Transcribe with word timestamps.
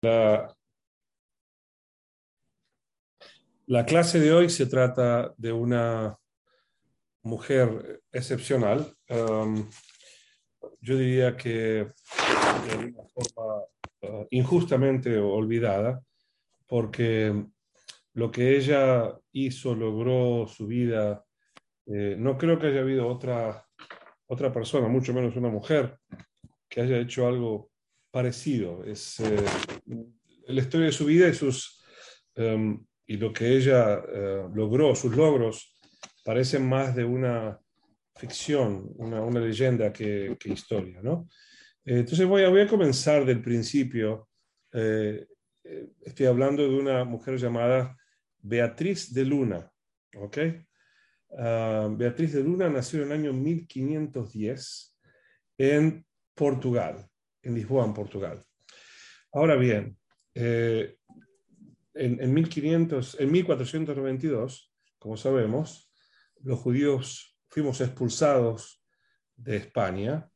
La, 0.00 0.54
clase 3.84 4.20
de 4.20 4.32
hoy 4.32 4.48
se 4.48 4.66
trata 4.66 5.34
de 5.36 5.50
una 5.52 6.16
mujer 7.22 8.02
excepcional. 8.12 8.94
Um, 9.08 9.68
yo 10.80 10.96
diría 10.96 11.36
que 11.36 11.50
de 11.50 12.76
una 12.76 13.02
forma 13.08 13.64
uh, 14.02 14.26
injustamente 14.30 15.18
olvidada, 15.18 16.00
porque 16.68 17.46
lo 18.14 18.30
que 18.30 18.56
ella 18.56 19.18
hizo, 19.32 19.74
logró, 19.74 20.46
su 20.46 20.68
vida, 20.68 21.24
eh, 21.86 22.14
no 22.16 22.38
creo 22.38 22.58
que 22.58 22.68
haya 22.68 22.80
habido 22.80 23.08
otra, 23.08 23.66
otra 24.26 24.52
persona, 24.52 24.86
mucho 24.86 25.12
menos 25.12 25.34
una 25.36 25.48
mujer, 25.48 25.98
que 26.68 26.82
haya 26.82 26.98
hecho 26.98 27.26
algo 27.26 27.67
parecido. 28.10 28.84
Es 28.84 29.20
eh, 29.20 29.44
la 30.46 30.60
historia 30.60 30.86
de 30.86 30.92
su 30.92 31.04
vida 31.04 31.28
y, 31.28 31.34
sus, 31.34 31.82
em, 32.34 32.84
y 33.06 33.16
lo 33.16 33.32
que 33.32 33.56
ella 33.56 34.02
eh, 34.12 34.44
logró, 34.54 34.94
sus 34.94 35.14
logros, 35.14 35.74
parecen 36.24 36.68
más 36.68 36.94
de 36.94 37.04
una 37.04 37.58
ficción, 38.14 38.90
una, 38.96 39.20
una 39.22 39.40
leyenda 39.40 39.92
que, 39.92 40.36
historia. 40.44 41.00
¿no? 41.02 41.28
entonces 41.84 42.26
voy 42.26 42.42
a, 42.42 42.48
voy 42.48 42.60
a 42.62 42.66
comenzar 42.66 43.24
del 43.24 43.40
principio. 43.40 44.28
Eh, 44.72 45.26
estoy 46.02 46.26
hablando 46.26 46.62
de 46.62 46.74
una 46.74 47.04
mujer 47.04 47.38
llamada 47.38 47.96
Beatriz 48.40 49.14
de 49.14 49.24
Luna. 49.24 49.70
¿ok? 50.16 50.38
Ah, 51.38 51.88
Beatriz 51.90 52.32
de 52.32 52.42
Luna 52.42 52.68
nació 52.68 53.02
en 53.02 53.12
el 53.12 53.12
año 53.12 53.32
1510 53.32 54.96
en 55.58 56.04
Portugal 56.34 57.07
en 57.42 57.54
Lisboa, 57.54 57.84
en 57.84 57.94
Portugal. 57.94 58.44
Ahora 59.32 59.56
bien, 59.56 59.96
eh, 60.34 60.96
en, 61.94 62.32
1500, 62.32 63.20
en 63.20 63.32
1492, 63.32 64.72
como 64.98 65.16
sabemos, 65.16 65.90
los 66.42 66.58
judíos 66.58 67.36
fuimos 67.48 67.80
expulsados 67.80 68.82
de 69.36 69.56
España. 69.56 70.30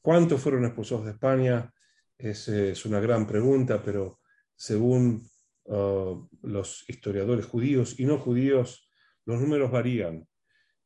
¿Cuántos 0.00 0.40
fueron 0.40 0.64
expulsados 0.64 1.04
de 1.06 1.12
España? 1.12 1.72
Es, 2.18 2.48
es 2.48 2.84
una 2.86 3.00
gran 3.00 3.26
pregunta, 3.26 3.82
pero 3.82 4.20
según 4.54 5.28
uh, 5.64 6.28
los 6.42 6.84
historiadores 6.88 7.46
judíos 7.46 7.98
y 7.98 8.04
no 8.04 8.18
judíos, 8.18 8.88
los 9.24 9.40
números 9.40 9.70
varían 9.70 10.26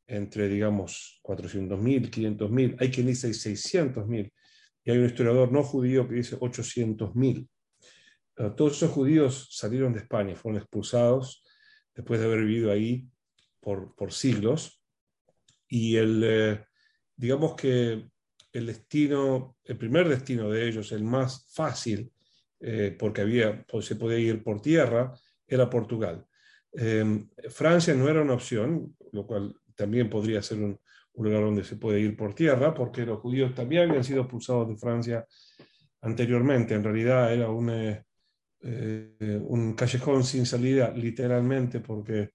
entre, 0.06 0.48
digamos, 0.48 1.20
400.000, 1.22 2.10
500.000, 2.10 2.76
hay 2.80 2.90
quien 2.90 3.06
dice 3.06 3.28
600.000, 3.28 4.32
y 4.84 4.90
hay 4.90 4.98
un 4.98 5.06
historiador 5.06 5.52
no 5.52 5.62
judío 5.62 6.08
que 6.08 6.14
dice 6.14 6.38
800.000. 6.38 7.48
Eh, 8.36 8.50
todos 8.56 8.76
esos 8.76 8.90
judíos 8.90 9.48
salieron 9.50 9.92
de 9.92 10.00
España, 10.00 10.34
fueron 10.34 10.60
expulsados 10.60 11.44
después 11.94 12.20
de 12.20 12.26
haber 12.26 12.40
vivido 12.40 12.72
ahí 12.72 13.06
por, 13.60 13.94
por 13.94 14.12
siglos. 14.12 14.82
Y 15.68 15.96
el, 15.96 16.22
eh, 16.24 16.64
digamos 17.16 17.54
que 17.54 18.08
el 18.52 18.66
destino, 18.66 19.56
el 19.64 19.76
primer 19.76 20.08
destino 20.08 20.50
de 20.50 20.66
ellos, 20.68 20.92
el 20.92 21.04
más 21.04 21.46
fácil, 21.52 22.12
eh, 22.60 22.96
porque 22.98 23.20
había, 23.20 23.64
pues, 23.66 23.86
se 23.86 23.96
podía 23.96 24.18
ir 24.18 24.42
por 24.42 24.60
tierra, 24.60 25.12
era 25.46 25.68
Portugal. 25.68 26.26
Francia 27.48 27.94
no 27.94 28.08
era 28.08 28.22
una 28.22 28.34
opción, 28.34 28.96
lo 29.10 29.26
cual 29.26 29.56
también 29.74 30.08
podría 30.08 30.40
ser 30.40 30.60
un, 30.60 30.78
un 31.14 31.26
lugar 31.26 31.42
donde 31.42 31.64
se 31.64 31.76
puede 31.76 32.00
ir 32.00 32.16
por 32.16 32.34
tierra, 32.34 32.74
porque 32.74 33.04
los 33.04 33.20
judíos 33.20 33.54
también 33.54 33.88
habían 33.88 34.04
sido 34.04 34.22
expulsados 34.22 34.68
de 34.68 34.76
Francia 34.76 35.26
anteriormente. 36.02 36.74
En 36.74 36.84
realidad 36.84 37.32
era 37.32 37.50
un, 37.50 37.70
eh, 37.70 38.04
eh, 38.62 39.40
un 39.42 39.74
callejón 39.74 40.24
sin 40.24 40.46
salida, 40.46 40.90
literalmente, 40.90 41.80
porque 41.80 42.30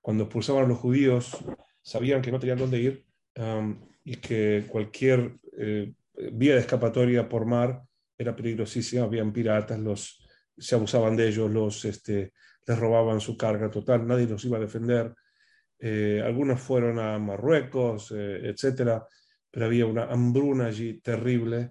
cuando 0.00 0.24
expulsaban 0.24 0.64
a 0.64 0.68
los 0.68 0.78
judíos 0.78 1.36
sabían 1.82 2.22
que 2.22 2.32
no 2.32 2.38
tenían 2.38 2.58
dónde 2.58 2.78
ir 2.78 3.04
um, 3.36 3.78
y 4.04 4.16
que 4.16 4.64
cualquier 4.68 5.38
eh, 5.56 5.92
vía 6.32 6.54
de 6.54 6.60
escapatoria 6.60 7.28
por 7.28 7.46
mar 7.46 7.82
era 8.16 8.36
peligrosísima, 8.36 9.04
habían 9.04 9.32
piratas, 9.32 9.78
los, 9.78 10.26
se 10.56 10.74
abusaban 10.74 11.16
de 11.16 11.28
ellos, 11.28 11.50
los, 11.50 11.84
este, 11.84 12.32
les 12.66 12.78
robaban 12.78 13.20
su 13.20 13.36
carga 13.36 13.70
total, 13.70 14.06
nadie 14.06 14.26
los 14.26 14.44
iba 14.44 14.58
a 14.58 14.60
defender. 14.60 15.14
Eh, 15.82 16.22
algunos 16.22 16.60
fueron 16.60 16.98
a 16.98 17.18
Marruecos, 17.18 18.12
eh, 18.14 18.48
etcétera, 18.50 19.06
pero 19.50 19.64
había 19.64 19.86
una 19.86 20.04
hambruna 20.04 20.66
allí 20.66 21.00
terrible 21.00 21.70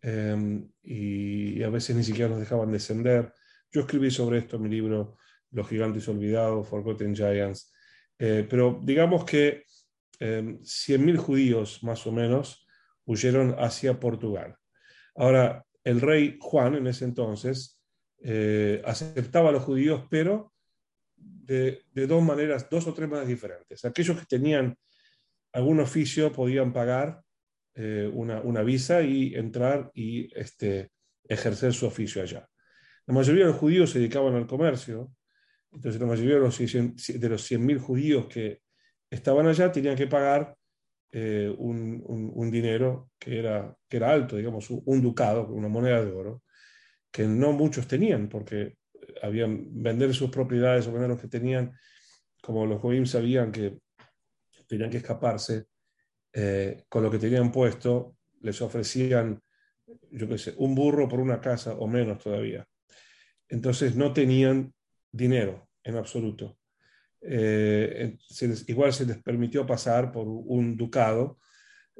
em, 0.00 0.70
y, 0.82 1.60
a 1.64 1.68
veces 1.68 1.96
ni 1.96 2.04
siquiera 2.04 2.30
nos 2.30 2.38
dejaban 2.38 2.70
descender. 2.70 3.34
Yo 3.72 3.80
escribí 3.80 4.12
sobre 4.12 4.38
esto 4.38 4.60
mi 4.60 4.68
libro 4.68 5.16
Los 5.50 5.68
gigantes 5.68 6.06
olvidados, 6.08 6.68
Forgotten 6.68 7.16
Giants, 7.16 7.72
eh, 8.18 8.46
pero 8.48 8.80
digamos 8.82 9.24
que 9.24 9.64
100.000 10.20 11.16
em, 11.16 11.16
judíos 11.16 11.82
más 11.82 12.06
o 12.06 12.12
menos 12.12 12.64
huyeron 13.06 13.56
hacia 13.58 13.98
Portugal. 13.98 14.56
Ahora, 15.16 15.64
el 15.82 16.00
rey 16.00 16.38
Juan 16.40 16.76
en 16.76 16.86
ese 16.86 17.04
entonces 17.04 17.82
aceptaba 18.84 19.50
a 19.50 19.52
los 19.52 19.62
judíos, 19.62 20.04
pero 20.10 20.52
de, 21.48 22.06
dos 22.06 22.22
maneras, 22.22 22.68
dos 22.70 22.86
o 22.86 22.94
tres 22.94 23.08
maneras 23.08 23.28
diferentes. 23.28 23.84
Aquellos 23.84 24.18
que 24.20 24.26
tenían 24.26 24.76
algún 25.52 25.80
oficio 25.80 26.30
podían 26.30 26.72
pagar 26.72 27.22
eh, 27.74 28.10
una, 28.12 28.62
visa 28.62 29.02
y 29.02 29.34
entrar 29.34 29.90
y 29.94 30.28
este, 30.38 30.90
ejercer 31.24 31.72
su 31.72 31.86
oficio 31.86 32.22
allá. 32.22 32.46
La 33.06 33.14
mayoría 33.14 33.46
de 33.46 33.52
los 33.52 33.58
judíos 33.58 33.90
se 33.90 33.98
dedicaban 33.98 34.34
al 34.34 34.46
comercio, 34.46 35.10
entonces 35.72 36.00
la 36.00 36.06
mayoría 36.06 36.34
de 36.34 36.40
los, 36.40 36.58
de 36.58 37.28
los 37.28 37.50
100.000 37.50 37.78
judíos 37.78 38.26
que 38.26 38.60
estaban 39.10 39.46
allá 39.46 39.72
tenían 39.72 39.96
que 39.96 40.06
pagar 40.06 40.54
eh, 41.10 41.54
un, 41.56 42.50
dinero 42.50 43.10
que 43.18 43.38
era, 43.38 43.74
que 43.88 43.96
era 43.96 44.12
alto, 44.12 44.36
digamos, 44.36 44.68
un 44.70 45.00
ducado, 45.00 45.48
una 45.48 45.68
moneda 45.68 46.04
de 46.04 46.12
oro, 46.12 46.42
que 47.10 47.26
no 47.26 47.52
muchos 47.52 47.86
tenían, 47.86 48.28
porque 48.28 48.77
habían 49.22 49.82
vender 49.82 50.14
sus 50.14 50.30
propiedades 50.30 50.86
o 50.86 50.92
vender 50.92 51.10
lo 51.10 51.18
que 51.18 51.28
tenían, 51.28 51.72
como 52.42 52.66
los 52.66 52.80
Goim 52.80 53.06
sabían 53.06 53.52
que 53.52 53.78
tenían 54.66 54.90
que 54.90 54.98
escaparse, 54.98 55.66
eh, 56.32 56.84
con 56.88 57.02
lo 57.02 57.10
que 57.10 57.18
tenían 57.18 57.50
puesto, 57.50 58.16
les 58.40 58.60
ofrecían, 58.60 59.42
yo 60.10 60.28
qué 60.28 60.38
sé, 60.38 60.54
un 60.58 60.74
burro 60.74 61.08
por 61.08 61.20
una 61.20 61.40
casa 61.40 61.72
o 61.74 61.86
menos 61.86 62.22
todavía. 62.22 62.66
Entonces 63.48 63.96
no 63.96 64.12
tenían 64.12 64.72
dinero 65.10 65.68
en 65.82 65.96
absoluto. 65.96 66.58
Eh, 67.20 68.16
igual 68.68 68.92
se 68.92 69.06
les 69.06 69.22
permitió 69.22 69.66
pasar 69.66 70.12
por 70.12 70.26
un 70.28 70.76
ducado, 70.76 71.38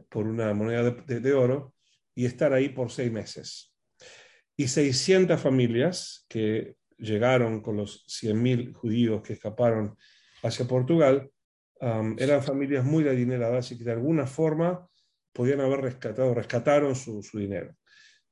por 0.09 0.27
una 0.27 0.55
moneda 0.55 0.91
de 0.91 1.33
oro, 1.33 1.75
y 2.15 2.27
estar 2.27 2.53
ahí 2.53 2.69
por 2.69 2.91
seis 2.91 3.11
meses. 3.11 3.73
Y 4.57 4.69
600 4.69 5.41
familias 5.41 6.27
que 6.29 6.77
llegaron 6.99 7.61
con 7.61 7.77
los 7.77 8.05
100.000 8.07 8.73
judíos 8.75 9.23
que 9.23 9.35
escaparon 9.35 9.97
hacia 10.43 10.67
Portugal, 10.67 11.31
eran 11.81 12.43
familias 12.43 12.85
muy 12.85 13.07
adineradas 13.07 13.71
y 13.71 13.79
que 13.79 13.85
de 13.85 13.93
alguna 13.93 14.27
forma 14.27 14.89
podían 15.33 15.61
haber 15.61 15.81
rescatado, 15.81 16.35
rescataron 16.35 16.97
su, 16.97 17.23
dinero. 17.35 17.77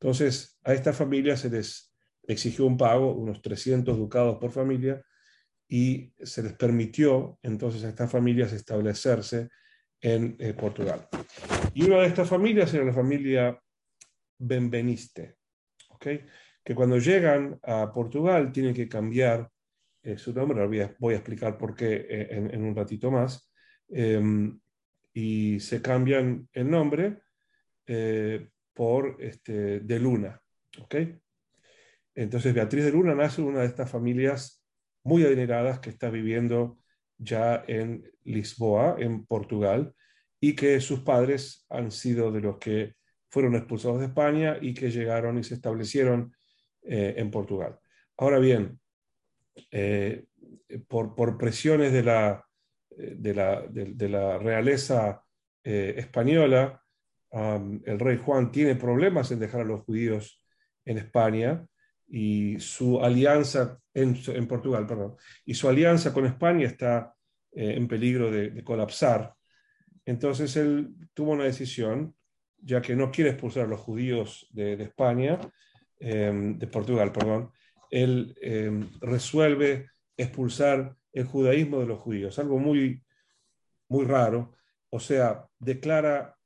Entonces, 0.00 0.58
a 0.64 0.74
estas 0.74 0.96
familias 0.96 1.40
se 1.40 1.50
les 1.50 1.94
exigió 2.24 2.66
un 2.66 2.76
pago, 2.76 3.14
unos 3.14 3.40
300 3.42 3.96
ducados 3.96 4.38
por 4.38 4.50
familia, 4.50 5.02
y 5.68 6.12
se 6.18 6.42
les 6.42 6.52
permitió 6.54 7.38
entonces 7.42 7.84
a 7.84 7.88
estas 7.88 8.10
familias 8.10 8.52
establecerse 8.52 9.48
en 10.00 10.36
eh, 10.38 10.52
Portugal. 10.54 11.08
Y 11.74 11.84
una 11.84 12.00
de 12.00 12.08
estas 12.08 12.28
familias 12.28 12.72
era 12.74 12.84
la 12.84 12.92
familia 12.92 13.60
Benveniste. 14.38 15.36
¿okay? 15.90 16.24
Que 16.66 16.74
cuando 16.74 16.98
llegan 16.98 17.60
a 17.62 17.92
Portugal 17.92 18.50
tienen 18.50 18.74
que 18.74 18.88
cambiar 18.88 19.48
eh, 20.02 20.18
su 20.18 20.34
nombre, 20.34 20.66
voy 20.98 21.12
a, 21.14 21.16
explicar 21.16 21.56
por 21.56 21.76
qué 21.76 22.06
eh, 22.10 22.28
en, 22.32 22.64
un 22.64 22.74
ratito 22.74 23.08
más, 23.08 23.48
em, 23.88 24.58
y 25.14 25.60
se 25.60 25.80
cambian 25.80 26.48
el 26.52 26.68
nombre 26.68 27.20
eh, 27.86 28.48
por 28.74 29.16
este, 29.20 29.78
de 29.78 30.00
Luna. 30.00 30.42
¿okay? 30.82 31.16
Entonces 32.16 32.52
Beatriz 32.52 32.84
de 32.84 32.90
Luna 32.90 33.14
nace 33.14 33.42
en 33.42 33.46
una 33.46 33.60
de 33.60 33.66
estas 33.66 33.88
familias 33.88 34.66
muy 35.04 35.24
adineradas 35.24 35.78
que 35.78 35.90
está 35.90 36.10
viviendo 36.10 36.80
ya 37.16 37.62
en 37.68 38.10
Lisboa, 38.24 38.96
en 38.98 39.24
Portugal, 39.24 39.94
y 40.40 40.56
que 40.56 40.80
sus 40.80 41.02
padres 41.02 41.64
han 41.68 41.92
sido 41.92 42.32
de 42.32 42.40
los 42.40 42.58
que 42.58 42.96
fueron 43.30 43.54
expulsados 43.54 44.00
de 44.00 44.06
España 44.06 44.58
y 44.60 44.74
que 44.74 44.90
llegaron 44.90 45.38
y 45.38 45.44
se 45.44 45.54
establecieron 45.54 46.35
eh, 46.86 47.14
en 47.16 47.30
Portugal. 47.30 47.78
Ahora 48.16 48.38
bien, 48.38 48.80
eh, 49.70 50.24
por, 50.88 51.14
por, 51.14 51.36
presiones 51.38 51.92
de 51.92 52.02
la, 52.02 52.46
de 52.90 53.34
la, 53.34 53.66
de, 53.68 54.08
la 54.08 54.38
realeza 54.38 55.22
eh, 55.64 55.94
española, 55.96 56.82
el 57.30 57.98
rey 57.98 58.16
Juan 58.16 58.50
tiene 58.50 58.76
problemas 58.76 59.30
en 59.30 59.40
dejar 59.40 59.62
a 59.62 59.64
los 59.64 59.82
judíos 59.82 60.42
en 60.86 60.96
España 60.96 61.66
y 62.08 62.58
su 62.60 63.00
alianza 63.02 63.78
en, 63.92 64.18
en, 64.28 64.46
Portugal, 64.46 64.86
perdón, 64.86 65.16
y 65.44 65.54
su 65.54 65.68
alianza 65.68 66.14
con 66.14 66.24
España 66.24 66.66
está 66.66 67.14
eh, 67.52 67.74
en 67.74 67.88
peligro 67.88 68.30
de, 68.30 68.62
colapsar. 68.62 69.34
Entonces 70.04 70.54
él 70.56 70.94
tuvo 71.14 71.32
una 71.32 71.44
decisión, 71.44 72.14
ya 72.58 72.82
que 72.82 72.94
no 72.94 73.10
quiere 73.10 73.30
expulsar 73.30 73.64
a 73.64 73.68
los 73.68 73.80
judíos 73.80 74.46
de, 74.52 74.74
España, 74.74 75.40
em, 75.98 76.58
de 76.58 76.66
Portugal, 76.66 77.12
perdón, 77.12 77.50
él 77.90 78.36
em, 78.40 78.88
resuelve 79.00 79.88
expulsar 80.16 80.96
el 81.12 81.24
judaísmo 81.24 81.80
de 81.80 81.86
los 81.86 81.98
judíos, 81.98 82.38
algo 82.38 82.58
muy, 82.58 83.02
muy 83.88 84.04
raro, 84.04 84.54
o 84.90 85.00
sea, 85.00 85.46
declara 85.58 86.36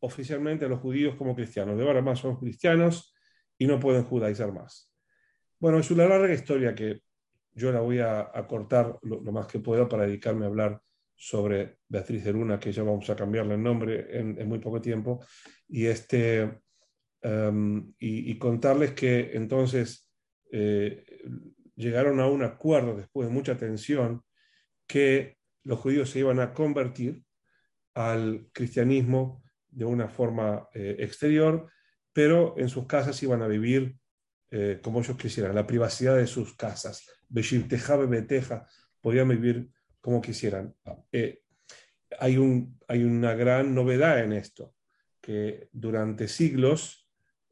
oficialmente 0.00 0.64
a 0.64 0.68
los 0.68 0.80
judíos 0.80 1.16
como 1.16 1.34
cristianos, 1.34 1.76
de 1.76 1.84
ahora 1.84 2.02
más 2.02 2.20
son 2.20 2.36
cristianos 2.36 3.14
y 3.58 3.66
no 3.66 3.80
pueden 3.80 4.04
judaizar 4.04 4.52
más. 4.52 4.92
Bueno, 5.58 5.78
es 5.78 5.90
una 5.90 6.06
larga 6.06 6.32
historia 6.32 6.74
que 6.74 7.00
yo 7.54 7.72
la 7.72 7.80
voy 7.80 8.00
a, 8.00 8.30
cortar 8.46 8.98
lo, 9.02 9.20
más 9.32 9.46
que 9.46 9.58
puedo 9.58 9.88
para 9.88 10.06
dedicarme 10.06 10.44
a 10.44 10.48
hablar 10.48 10.80
sobre 11.14 11.78
Beatriz 11.88 12.24
de 12.24 12.32
Luna, 12.32 12.60
que 12.60 12.70
ya 12.70 12.82
vamos 12.82 13.08
a 13.08 13.16
cambiarle 13.16 13.54
el 13.54 13.62
nombre 13.62 14.06
en, 14.10 14.46
muy 14.46 14.58
poco 14.58 14.80
tiempo, 14.80 15.24
y, 15.66 15.86
este, 15.86 16.60
em, 17.22 17.92
y, 17.98 18.38
contarles 18.38 18.92
que 18.92 19.32
entonces 19.34 20.08
eh, 20.52 21.04
llegaron 21.74 22.20
a 22.20 22.26
un 22.26 22.42
acuerdo 22.42 22.96
después 22.96 23.28
de 23.28 23.34
mucha 23.34 23.56
tensión 23.56 24.22
que 24.86 25.38
los 25.64 25.78
judíos 25.78 26.10
se 26.10 26.20
iban 26.20 26.40
a 26.40 26.52
convertir 26.52 27.22
al 27.94 28.48
cristianismo 28.52 29.42
de 29.68 29.84
una 29.84 30.08
forma 30.08 30.68
eh, 30.74 30.96
exterior, 31.00 31.70
pero 32.12 32.54
en 32.58 32.68
sus 32.68 32.86
casas 32.86 33.22
iban 33.22 33.42
a 33.42 33.48
vivir 33.48 33.96
eh, 34.50 34.78
como 34.82 35.00
ellos 35.00 35.16
quisieran, 35.16 35.54
la 35.54 35.66
privacidad 35.66 36.16
de 36.16 36.26
sus 36.26 36.54
casas. 36.54 37.06
Beshir 37.28 37.68
Teja, 37.68 37.96
Bebeteja, 37.96 38.66
podían 39.00 39.28
vivir 39.28 39.68
como 40.00 40.20
quisieran. 40.20 40.74
Eh, 41.10 41.42
hay, 42.18 42.36
un, 42.36 42.78
hay 42.86 43.02
una 43.02 43.34
gran 43.34 43.74
novedad 43.74 44.22
en 44.22 44.32
esto, 44.32 44.74
que 45.20 45.68
durante 45.72 46.28
siglos, 46.28 47.05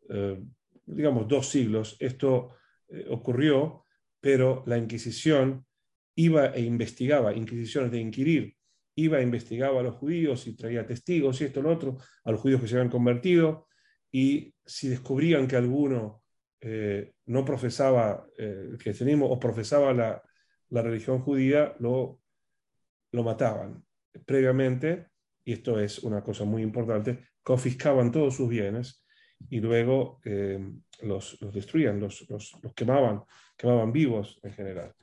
eh, 0.08 0.42
digamos 0.86 1.28
dos 1.28 1.48
siglos, 1.48 1.96
esto 1.98 2.50
ocurrió, 3.08 3.84
pero 4.20 4.62
la 4.66 4.78
Inquisición 4.78 5.64
iba 6.14 6.46
e 6.54 6.60
investigaba, 6.62 7.34
inquisiciones 7.34 7.90
de 7.90 7.98
inquirir, 7.98 8.56
iba 8.96 9.18
e 9.18 9.22
investigaba 9.22 9.80
a 9.80 9.82
los 9.82 9.96
judíos 9.96 10.46
y 10.46 10.54
traía 10.54 10.86
testigos 10.86 11.40
y 11.40 11.44
esto 11.44 11.62
lo 11.62 11.72
otro, 11.72 11.96
a 12.24 12.30
los 12.30 12.40
judíos 12.40 12.60
que 12.60 12.68
se 12.68 12.76
habían 12.76 12.90
convertido, 12.90 13.66
y 14.12 14.54
si 14.64 14.88
descubrían 14.88 15.48
que 15.48 15.56
alguno 15.56 16.22
eh, 16.60 17.14
no 17.26 17.44
profesaba 17.44 18.26
eh, 18.38 18.68
el 18.70 18.78
cristianismo 18.78 19.26
o 19.26 19.38
profesaba 19.38 19.92
la, 19.92 20.22
religión 20.70 21.20
judía, 21.20 21.76
lo, 21.78 22.20
lo 23.12 23.22
mataban 23.22 23.84
previamente, 24.26 25.06
y 25.44 25.52
esto 25.52 25.78
es 25.78 26.00
una 26.00 26.22
cosa 26.22 26.44
muy 26.44 26.62
importante, 26.62 27.28
confiscaban 27.42 28.10
todos 28.10 28.34
sus 28.34 28.48
bienes 28.48 29.03
y 29.50 29.60
luego 29.60 30.20
eh, 30.24 30.58
los, 31.02 31.38
destruían, 31.52 32.00
los, 32.00 32.26
quemaban, 32.74 33.22
quemaban 33.56 33.92
vivos 33.92 34.38
en 34.42 34.52
general. 34.52 34.94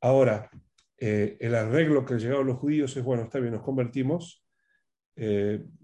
Ahora, 0.00 0.50
el 0.96 1.54
arreglo 1.54 2.04
que 2.04 2.18
llegaron 2.18 2.46
los 2.46 2.58
judíos 2.58 2.96
es, 2.96 3.02
bueno, 3.02 3.24
está 3.24 3.38
bien, 3.38 3.52
nos 3.52 3.62
convertimos 3.62 4.42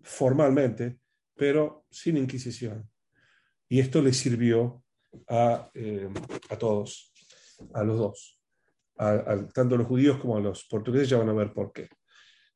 formalmente, 0.02 0.98
pero 1.34 1.84
sin 1.90 2.16
inquisición. 2.16 2.88
Y 3.68 3.80
esto 3.80 4.02
les 4.02 4.16
sirvió 4.16 4.82
eh, 5.74 6.08
a, 6.50 6.58
todos, 6.58 7.12
a 7.72 7.84
los 7.84 7.98
dos, 7.98 8.40
tanto 9.54 9.74
a 9.74 9.78
los 9.78 9.86
judíos 9.86 10.18
como 10.18 10.36
a 10.36 10.40
los 10.40 10.64
portugueses, 10.64 11.08
ya 11.08 11.18
van 11.18 11.28
a 11.28 11.32
ver 11.32 11.52
por 11.52 11.72
qué. 11.72 11.88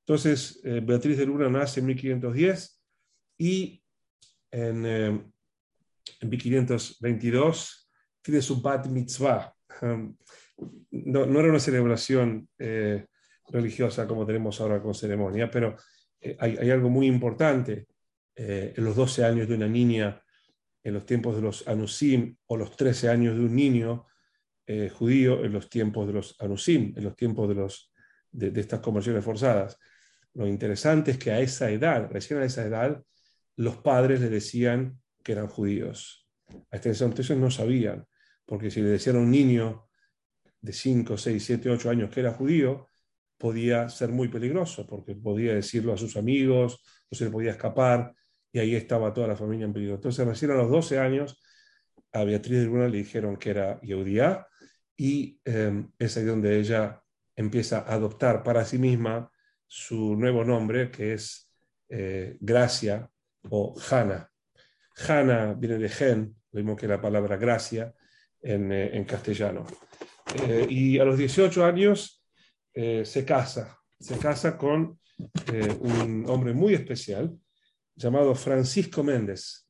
Entonces, 0.00 0.60
eh, 0.64 0.80
Beatriz 0.84 1.16
de 1.18 1.26
Luna 1.26 1.48
nace 1.48 1.80
en 1.80 1.86
1510 1.86 2.82
y 3.38 3.83
en, 4.54 4.86
eh, 4.86 5.06
en 6.20 6.28
1522 6.28 7.90
tiene 8.22 8.40
su 8.40 8.60
bat 8.60 8.86
mitzvah. 8.86 9.52
No, 9.82 11.26
no 11.26 11.40
era 11.40 11.48
una 11.48 11.58
celebración 11.58 12.48
religiosa 13.48 14.06
como 14.06 14.24
tenemos 14.24 14.60
ahora 14.60 14.80
con 14.80 14.94
ceremonia, 14.94 15.50
pero 15.50 15.76
hay, 16.38 16.56
hay, 16.56 16.70
algo 16.70 16.88
muy 16.88 17.06
importante 17.06 17.88
en 18.36 18.84
los 18.84 18.96
12 18.96 19.24
años 19.24 19.48
de 19.48 19.54
una 19.56 19.68
niña 19.68 20.22
en 20.84 20.94
los 20.94 21.06
tiempos 21.06 21.34
de 21.34 21.42
los 21.42 21.66
Anusim 21.66 22.36
o 22.46 22.56
los 22.56 22.76
13 22.76 23.08
años 23.08 23.34
de 23.34 23.40
un 23.40 23.56
niño 23.56 24.06
eh, 24.66 24.90
judío 24.90 25.44
en 25.44 25.52
los 25.52 25.68
tiempos 25.68 26.06
de 26.06 26.12
los 26.12 26.40
Anusim, 26.40 26.92
en 26.96 27.04
los 27.04 27.16
tiempos 27.16 27.48
de, 28.32 28.50
de, 28.50 28.60
estas 28.60 28.80
conversiones 28.80 29.24
forzadas. 29.24 29.78
Lo 30.34 30.46
interesante 30.46 31.12
es 31.12 31.18
que 31.18 31.30
a 31.32 31.40
esa 31.40 31.70
edad, 31.70 32.08
recién 32.10 32.40
a 32.40 32.44
esa 32.44 32.64
edad, 32.64 33.02
los 33.56 33.76
padres 33.76 34.20
le 34.20 34.28
decían 34.28 35.00
que 35.22 35.32
eran 35.32 35.48
judíos. 35.48 36.28
A 36.70 36.76
este 36.76 36.90
entonces 36.90 37.36
no 37.36 37.50
sabían, 37.50 38.06
porque 38.44 38.70
si 38.70 38.80
le 38.80 38.90
decían 38.90 39.16
a 39.16 39.20
un 39.20 39.30
niño 39.30 39.88
de 40.60 40.72
5, 40.72 41.16
6, 41.16 41.44
7, 41.44 41.70
8 41.70 41.90
años 41.90 42.10
que 42.10 42.20
era 42.20 42.32
judío, 42.32 42.88
podía 43.38 43.88
ser 43.88 44.10
muy 44.10 44.28
peligroso, 44.28 44.86
porque 44.86 45.14
podía 45.14 45.54
decirlo 45.54 45.92
a 45.92 45.96
sus 45.96 46.16
amigos, 46.16 46.82
o 47.10 47.14
se 47.14 47.24
le 47.24 47.30
podía 47.30 47.52
escapar, 47.52 48.14
y 48.52 48.58
ahí 48.58 48.74
estaba 48.74 49.12
toda 49.12 49.28
la 49.28 49.36
familia 49.36 49.66
en 49.66 49.72
peligro. 49.72 49.96
Entonces, 49.96 50.26
recién 50.26 50.52
a 50.52 50.54
los 50.54 50.70
12 50.70 50.98
años, 50.98 51.42
a 52.12 52.24
Beatriz 52.24 52.60
de 52.60 52.66
Luna 52.66 52.88
le 52.88 52.98
dijeron 52.98 53.36
que 53.36 53.50
era 53.50 53.80
Yehudía, 53.80 54.46
y 54.96 55.40
em, 55.44 55.90
es 55.98 56.16
ahí 56.16 56.24
donde 56.24 56.58
ella 56.58 57.02
empieza 57.34 57.80
a 57.80 57.94
adoptar 57.94 58.42
para 58.44 58.64
sí 58.64 58.78
misma 58.78 59.30
su 59.66 60.14
nuevo 60.16 60.44
nombre, 60.44 60.90
que 60.90 61.14
es 61.14 61.50
eh, 61.88 62.36
Gracia 62.40 63.10
o 63.50 63.74
Hana. 63.90 64.30
Hana 64.96 65.54
viene 65.54 65.78
de 65.78 65.88
gen, 65.88 66.34
lo 66.52 66.60
mismo 66.60 66.76
que 66.76 66.88
la 66.88 67.00
palabra 67.00 67.36
gracia 67.36 67.92
en, 68.40 68.70
eh, 68.72 69.04
castellano. 69.06 69.66
Eh, 70.48 70.66
y 70.68 70.98
a 70.98 71.04
los 71.04 71.18
18 71.18 71.64
años 71.64 72.20
se 72.74 73.24
casa, 73.24 73.78
se 74.00 74.18
casa 74.18 74.58
con 74.58 74.98
un 75.80 76.24
hombre 76.26 76.52
muy 76.52 76.74
especial, 76.74 77.38
llamado 77.94 78.34
Francisco 78.34 79.02
Méndez. 79.02 79.68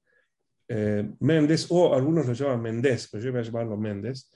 Eh, 0.68 1.10
Méndez, 1.20 1.66
o 1.70 1.94
algunos 1.94 2.26
lo 2.26 2.32
llaman 2.32 2.62
Méndez, 2.62 3.08
pero 3.10 3.22
yo 3.22 3.32
voy 3.32 3.40
a 3.40 3.44
llamarlo 3.44 3.76
Méndez. 3.76 4.30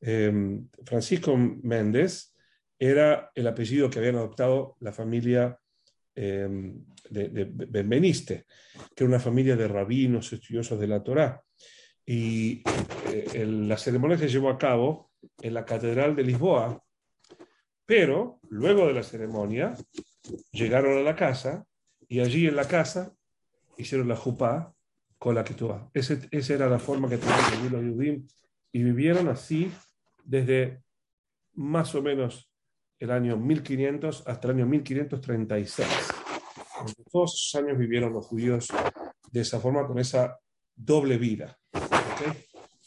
Em, 0.00 0.68
Francisco 0.84 1.36
Méndez 1.36 2.34
era 2.78 3.30
el 3.34 3.46
apellido 3.46 3.90
que 3.90 3.98
habían 3.98 4.16
adoptado 4.16 4.76
la 4.80 4.92
familia 4.92 5.58
em, 6.14 6.84
de, 7.10 7.44
Benveniste, 7.44 8.46
que 8.94 9.04
era 9.04 9.08
una 9.08 9.20
familia 9.20 9.56
de 9.56 9.68
rabinos 9.68 10.32
estudiosos 10.32 10.78
de 10.78 10.86
la 10.86 11.02
Torá. 11.02 11.42
Y 12.06 12.62
eh, 13.12 13.46
la 13.46 13.78
ceremonia 13.78 14.18
se 14.18 14.28
llevó 14.28 14.50
a 14.50 14.58
cabo 14.58 15.10
en 15.40 15.54
la 15.54 15.64
Catedral 15.64 16.14
de 16.14 16.24
Lisboa, 16.24 16.82
pero 17.86 18.40
luego 18.48 18.86
de 18.86 18.94
la 18.94 19.02
ceremonia 19.02 19.74
llegaron 20.52 20.98
a 20.98 21.02
la 21.02 21.16
casa 21.16 21.66
y 22.08 22.20
allí 22.20 22.46
en 22.46 22.56
la 22.56 22.66
casa 22.66 23.14
hicieron 23.76 24.08
la 24.08 24.16
jupá 24.16 24.74
con 25.18 25.34
la 25.34 25.44
que 25.44 25.54
Ese, 25.94 26.20
esa 26.30 26.54
era 26.54 26.68
la 26.68 26.78
forma 26.78 27.08
que 27.08 27.18
tenían 27.18 27.72
los 27.72 27.82
Yudim 27.82 28.26
y 28.72 28.82
vivieron 28.82 29.28
así 29.28 29.72
desde 30.24 30.82
más 31.54 31.94
o 31.94 32.02
menos 32.02 32.50
el 33.04 33.10
año 33.10 33.36
1500 33.36 34.26
hasta 34.26 34.48
el 34.48 34.54
año 34.56 34.66
1536. 34.66 35.88
todos 37.12 37.34
esos 37.34 37.62
años 37.62 37.78
vivieron 37.78 38.12
los 38.12 38.26
judíos 38.26 38.68
de 39.30 39.40
esa 39.40 39.60
forma, 39.60 39.86
con 39.86 39.98
esa 39.98 40.38
doble 40.74 41.18
vida. 41.18 41.56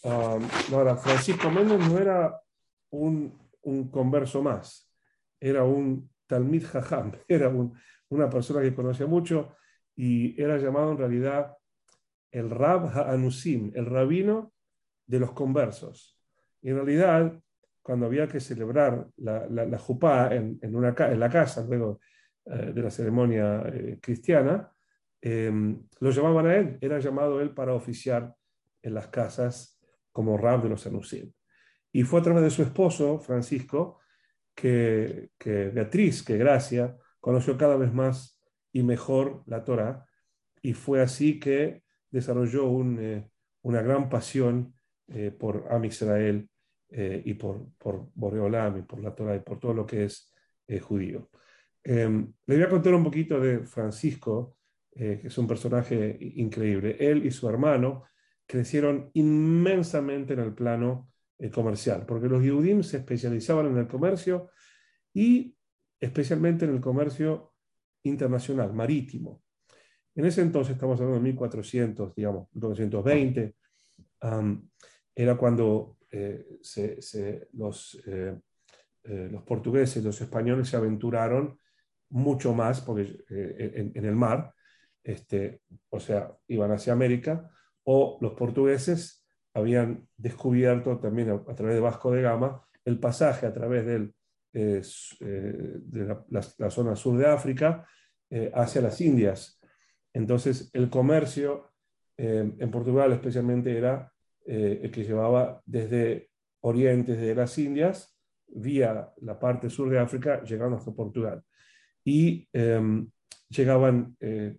Um, 0.03 0.47
ahora, 0.73 0.95
Francisco 0.95 1.51
Méndez 1.51 1.79
no 1.87 1.97
era 1.99 2.39
un, 2.89 3.37
converso 3.91 4.41
más, 4.41 4.89
era 5.39 5.63
un 5.63 6.09
Talmid 6.25 6.65
Jajam, 6.65 7.11
era 7.27 7.49
un, 7.49 7.77
una 8.09 8.29
persona 8.29 8.61
que 8.61 8.73
conocía 8.73 9.05
mucho 9.05 9.55
y 9.95 10.41
era 10.41 10.57
llamado 10.57 10.91
en 10.91 10.97
realidad 10.97 11.55
el 12.31 12.49
Rab 12.49 12.87
Ha'anusim, 12.87 13.71
el 13.75 13.85
rabino 13.85 14.53
de 15.05 15.19
los 15.19 15.31
conversos. 15.31 16.17
En 16.61 16.75
realidad, 16.75 17.39
cuando 17.87 18.05
había 18.05 18.27
que 18.27 18.41
celebrar 18.41 19.07
la, 19.15 19.47
la, 19.47 19.63
la 19.65 20.29
en, 20.35 20.59
en, 20.61 20.75
una, 20.75 20.93
en 20.97 21.19
la 21.21 21.29
casa, 21.29 21.65
luego 21.65 22.01
eh, 22.43 22.73
de 22.75 22.81
la 22.81 22.91
ceremonia 22.91 23.63
eh, 23.65 23.97
cristiana, 24.01 24.69
em, 25.21 25.87
lo 26.01 26.11
llamaban 26.11 26.47
a 26.47 26.55
él, 26.57 26.77
era 26.81 26.99
llamado 26.99 27.39
él 27.39 27.53
para 27.53 27.73
oficiar 27.73 28.35
en 28.81 28.93
las 28.93 29.07
casas 29.07 29.79
como 30.11 30.37
Rab 30.37 30.63
de 30.63 30.67
los 30.67 30.85
Anusim. 30.85 31.31
Y 31.93 32.03
fue 32.03 32.19
a 32.19 32.23
través 32.23 32.43
de 32.43 32.49
su 32.49 32.61
esposo, 32.61 33.19
Francisco, 33.19 34.01
que, 34.53 35.29
que 35.37 35.69
Beatriz, 35.69 36.23
que 36.23 36.37
Gracia, 36.37 36.97
conoció 37.21 37.57
cada 37.57 37.77
vez 37.77 37.93
más 37.93 38.43
y 38.73 38.83
mejor 38.83 39.43
la 39.45 39.63
Torah. 39.63 40.05
Y 40.61 40.73
fue 40.73 41.01
así 41.01 41.39
que 41.39 41.83
desarrolló 42.11 42.69
eh, 42.99 43.29
una 43.61 43.81
gran 43.81 44.09
pasión 44.09 44.73
por 45.39 45.67
Am 45.71 45.85
Israel 45.85 46.49
y 46.89 47.33
por, 47.33 47.73
por 47.77 48.09
Boreolam 48.15 48.79
y 48.79 48.81
por 48.83 49.01
la 49.01 49.13
Torah 49.13 49.35
y 49.35 49.41
por 49.41 49.59
todo 49.59 49.73
lo 49.73 49.85
que 49.85 50.05
es 50.05 50.33
judío. 50.81 51.29
Em, 51.83 52.33
le 52.45 52.55
voy 52.55 52.63
a 52.63 52.69
contar 52.69 52.93
un 52.93 53.03
poquito 53.03 53.39
de 53.39 53.65
Francisco, 53.65 54.57
que 54.91 55.21
es 55.23 55.37
un 55.37 55.47
personaje 55.47 56.17
increíble. 56.19 56.97
Él 56.99 57.25
y 57.25 57.31
su 57.31 57.47
hermano 57.47 58.03
crecieron 58.45 59.11
inmensamente 59.13 60.33
en 60.33 60.39
el 60.39 60.53
plano 60.53 61.11
comercial, 61.53 62.05
porque 62.05 62.27
los 62.27 62.43
Yehudim 62.43 62.83
se 62.83 62.97
especializaban 62.97 63.67
en 63.67 63.77
el 63.77 63.87
comercio 63.87 64.49
y 65.13 65.55
especialmente 65.99 66.65
en 66.65 66.75
el 66.75 66.81
comercio 66.81 67.53
internacional, 68.03 68.73
marítimo. 68.73 69.43
En 70.15 70.25
ese 70.25 70.41
entonces, 70.41 70.73
estamos 70.73 70.99
hablando 70.99 71.19
de 71.19 71.23
1400, 71.23 72.15
digamos, 72.15 72.49
1920, 72.53 73.55
era 75.15 75.37
cuando 75.37 75.96
eh, 76.11 76.59
los, 77.53 78.01
eh, 78.05 78.37
eh, 79.03 79.29
los 79.31 79.43
portugueses, 79.43 80.03
los 80.03 80.19
españoles 80.21 80.69
se 80.69 80.77
aventuraron 80.77 81.57
mucho 82.09 82.53
más 82.53 82.81
porque, 82.81 83.23
en, 83.29 84.05
el 84.05 84.15
mar, 84.15 84.53
este, 85.03 85.61
o 85.89 85.99
sea, 85.99 86.31
iban 86.47 86.71
hacia 86.71 86.93
América, 86.93 87.49
o 87.83 88.17
los 88.21 88.33
portugueses 88.33 89.25
habían 89.53 90.07
descubierto 90.15 90.99
también 90.99 91.29
a, 91.31 91.55
través 91.55 91.75
de 91.75 91.81
Vasco 91.81 92.11
de 92.11 92.21
Gama 92.21 92.63
el 92.85 92.99
pasaje 92.99 93.45
a 93.45 93.53
través 93.53 93.85
del, 93.85 94.13
de 94.53 94.81
la, 96.29 96.69
zona 96.69 96.95
sur 96.95 97.17
de 97.17 97.27
África 97.27 97.85
hacia 98.53 98.81
las 98.81 99.01
Indias. 99.01 99.59
Entonces, 100.13 100.69
el 100.73 100.89
comercio 100.89 101.73
eh, 102.17 102.51
en 102.57 102.71
Portugal 102.71 103.11
especialmente 103.13 103.77
era 103.77 104.11
eh, 104.47 104.89
que 104.91 105.03
llevaba 105.03 105.61
desde 105.65 106.29
Oriente, 106.61 107.15
desde 107.15 107.35
las 107.35 107.57
Indias, 107.57 108.17
vía 108.47 109.13
la 109.21 109.39
parte 109.39 109.69
sur 109.69 109.89
de 109.89 109.99
África, 109.99 110.43
llegando 110.43 110.77
hasta 110.77 110.93
Portugal. 110.93 111.43
Y 112.03 112.47
em, 112.53 113.09
llegaban 113.49 114.15
eh, 114.19 114.57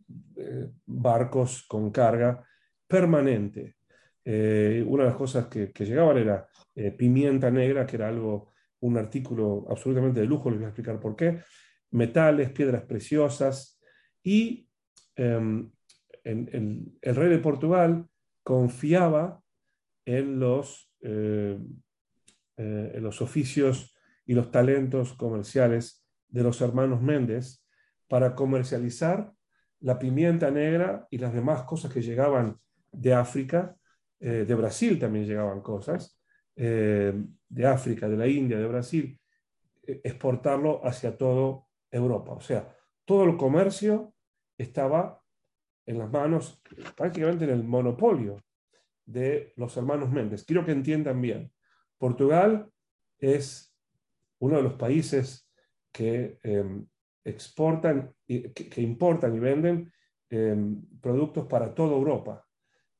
barcos 0.86 1.64
con 1.66 1.90
carga 1.90 2.44
permanente. 2.86 3.76
una 4.24 5.04
de 5.04 5.08
las 5.08 5.16
cosas 5.16 5.46
que, 5.46 5.72
que 5.72 5.86
llegaban 5.86 6.18
era 6.18 6.46
pimienta 6.96 7.50
negra, 7.50 7.86
que 7.86 7.96
era 7.96 8.08
algo, 8.08 8.52
un 8.80 8.98
artículo 8.98 9.66
absolutamente 9.70 10.20
de 10.20 10.26
lujo, 10.26 10.50
les 10.50 10.58
voy 10.58 10.66
a 10.66 10.68
explicar 10.68 11.00
por 11.00 11.16
qué, 11.16 11.40
metales, 11.90 12.50
piedras 12.50 12.82
preciosas 12.82 13.80
y 14.22 14.68
Em, 15.18 15.70
el 16.22 17.16
rey 17.16 17.28
de 17.30 17.38
Portugal 17.38 18.06
confiaba 18.44 19.42
en 20.08 20.40
los, 20.40 20.90
eh, 21.02 21.58
eh, 22.56 22.92
en 22.94 23.02
los 23.02 23.20
oficios 23.20 23.94
y 24.24 24.32
los 24.32 24.50
talentos 24.50 25.12
comerciales 25.12 26.02
de 26.28 26.42
los 26.42 26.62
hermanos 26.62 27.02
Méndez 27.02 27.62
para 28.08 28.34
comercializar 28.34 29.30
la 29.80 29.98
pimienta 29.98 30.50
negra 30.50 31.06
y 31.10 31.18
las 31.18 31.34
demás 31.34 31.64
cosas 31.64 31.92
que 31.92 32.00
llegaban 32.00 32.58
de 32.90 33.12
África, 33.12 33.76
eh, 34.18 34.46
de 34.48 34.54
Brasil 34.54 34.98
también 34.98 35.26
llegaban 35.26 35.60
cosas, 35.60 36.18
de 36.56 37.66
África, 37.66 38.08
de 38.08 38.16
la 38.16 38.26
India, 38.26 38.58
de 38.58 38.66
Brasil, 38.66 39.20
exportarlo 39.86 40.84
hacia 40.84 41.16
toda 41.16 41.62
Europa. 41.88 42.32
O 42.32 42.40
sea, 42.40 42.74
todo 43.04 43.22
el 43.22 43.36
comercio 43.36 44.12
estaba 44.56 45.22
en 45.86 45.98
las 45.98 46.10
manos, 46.10 46.60
prácticamente 46.96 47.44
en 47.44 47.50
el 47.50 47.62
monopolio 47.62 48.42
de 49.08 49.54
los 49.56 49.74
hermanos 49.76 50.10
Méndez. 50.10 50.44
Quiero 50.44 50.64
que 50.64 50.72
entiendan 50.72 51.20
bien. 51.20 51.50
Portugal 51.96 52.70
es 53.18 53.74
uno 54.38 54.58
de 54.58 54.62
los 54.62 54.74
países 54.74 55.50
que 55.90 56.38
em, 56.42 56.86
exportan, 57.24 58.14
que, 58.26 58.82
importan 58.82 59.34
y 59.34 59.38
venden 59.38 59.92
em, 60.28 60.82
productos 61.00 61.46
para 61.46 61.74
toda 61.74 61.96
Europa. 61.96 62.46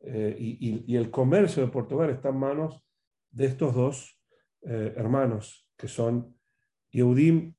Eh, 0.00 0.34
y, 0.38 0.96
el 0.96 1.10
comercio 1.10 1.62
de 1.62 1.72
Portugal 1.72 2.08
está 2.10 2.30
en 2.30 2.38
manos 2.38 2.82
de 3.30 3.46
estos 3.46 3.74
dos 3.74 4.18
eh, 4.62 4.94
hermanos, 4.96 5.68
que 5.76 5.88
son 5.88 6.34
Yehudim, 6.90 7.54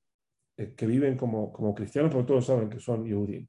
eh, 0.58 0.74
que 0.76 0.88
viven 0.88 1.16
como, 1.16 1.54
como 1.54 1.76
cristianos, 1.76 2.12
pero 2.12 2.26
todos 2.26 2.48
saben 2.48 2.70
que 2.70 2.80
son 2.80 3.06
Yehudim. 3.06 3.48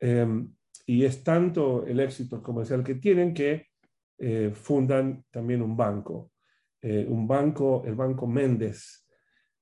Em, 0.00 0.52
y 0.86 1.04
es 1.04 1.24
tanto 1.24 1.86
el 1.86 1.98
éxito 2.00 2.42
comercial 2.42 2.84
que 2.84 2.96
tienen 2.96 3.32
que 3.32 3.73
eh, 4.18 4.52
fundan 4.54 5.24
también 5.30 5.60
un 5.62 5.76
banco, 5.76 6.32
eh, 6.80 7.04
un 7.08 7.26
banco, 7.26 7.82
el 7.84 7.94
Banco 7.94 8.26
Méndez. 8.26 9.06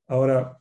Ahora, 0.09 0.59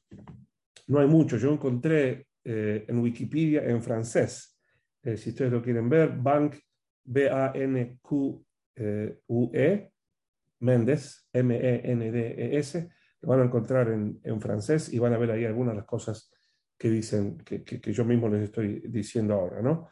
no 0.88 1.00
hay 1.00 1.08
mucho, 1.08 1.38
yo 1.38 1.52
encontré 1.52 2.28
eh, 2.44 2.86
en 2.88 3.00
Wikipedia 3.00 3.64
en 3.64 3.82
francés, 3.82 4.58
si 5.04 5.30
ustedes 5.32 5.52
lo 5.52 5.64
quieren 5.64 5.90
ver, 5.90 6.16
Bank 6.16 6.58
B-A-N-Q-U-E, 7.04 8.42
Méndez, 10.60 11.28
M-E-N-D-E-S, 11.34 12.90
lo 13.22 13.30
van 13.30 13.40
a 13.40 13.46
encontrar 13.46 13.90
en, 13.90 14.40
francés 14.40 14.94
y 14.94 15.00
van 15.00 15.14
a 15.14 15.18
ver 15.18 15.32
ahí 15.32 15.44
algunas 15.44 15.74
de 15.74 15.78
las 15.78 15.88
cosas 15.88 16.32
que 16.78 16.92
dicen, 16.92 17.40
que, 17.40 17.64
yo 17.92 18.06
mismo 18.06 18.30
les 18.30 18.44
estoy 18.44 18.84
diciendo 18.88 19.34
ahora, 19.34 19.64
¿no? 19.64 19.90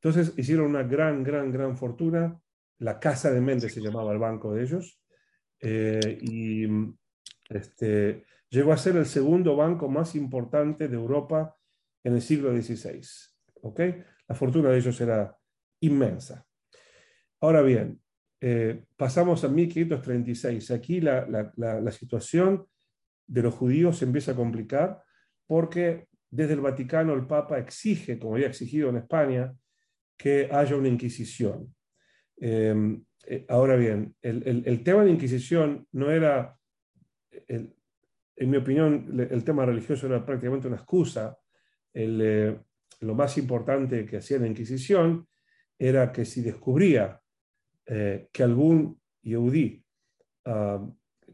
Entonces 0.00 0.34
hicieron 0.36 0.66
una 0.66 0.84
gran, 0.84 1.22
gran, 1.24 1.50
gran 1.50 1.76
fortuna. 1.76 2.40
La 2.78 3.00
Casa 3.00 3.32
de 3.32 3.40
Méndez 3.40 3.74
se 3.74 3.80
llamaba 3.80 4.12
el 4.12 4.18
banco 4.18 4.54
de 4.54 4.62
ellos. 4.62 5.00
Eh, 5.60 6.18
y 6.22 6.66
este, 7.48 8.24
llegó 8.48 8.72
a 8.72 8.76
ser 8.76 8.96
el 8.96 9.06
segundo 9.06 9.56
banco 9.56 9.88
más 9.88 10.14
importante 10.14 10.86
de 10.86 10.94
Europa 10.94 11.56
en 12.04 12.14
el 12.14 12.22
siglo 12.22 12.50
XVI. 12.54 13.00
¿okay? 13.62 14.02
La 14.28 14.36
fortuna 14.36 14.70
de 14.70 14.78
ellos 14.78 15.00
era 15.00 15.36
inmensa. 15.80 16.46
Ahora 17.40 17.62
bien, 17.62 18.00
eh, 18.40 18.84
pasamos 18.96 19.42
a 19.42 19.48
1536. 19.48 20.70
Aquí 20.70 21.00
la, 21.00 21.26
la, 21.26 21.80
la, 21.80 21.90
situación 21.92 22.66
de 23.26 23.42
los 23.42 23.54
judíos 23.54 23.98
se 23.98 24.04
empieza 24.04 24.32
a 24.32 24.36
complicar 24.36 25.02
porque 25.46 26.06
desde 26.30 26.54
el 26.54 26.60
Vaticano 26.60 27.14
el 27.14 27.26
Papa 27.26 27.58
exige, 27.58 28.18
como 28.18 28.34
había 28.34 28.46
exigido 28.46 28.90
en 28.90 28.98
España, 28.98 29.54
que 30.18 30.48
haya 30.50 30.76
una 30.76 30.88
Inquisición. 30.88 31.74
Em, 32.36 33.02
eh, 33.26 33.46
ahora 33.48 33.76
bien, 33.76 34.14
el, 34.20 34.82
tema 34.82 35.04
de 35.04 35.12
Inquisición 35.12 35.86
no 35.92 36.10
era, 36.10 36.58
en 37.46 38.50
mi 38.50 38.56
opinión, 38.56 39.28
el 39.30 39.44
tema 39.44 39.64
religioso 39.64 40.06
era 40.06 40.24
prácticamente 40.24 40.66
una 40.66 40.76
excusa. 40.76 41.38
Eh, 41.94 42.58
lo 43.00 43.14
más 43.14 43.38
importante 43.38 44.04
que 44.04 44.16
hacía 44.18 44.38
la 44.38 44.46
Inquisición 44.46 45.26
era 45.78 46.10
que 46.12 46.24
si 46.24 46.42
descubría 46.42 47.20
eh, 47.86 48.28
que 48.32 48.42
algún 48.42 49.00
yehudí 49.22 49.84
ah, 50.44 50.84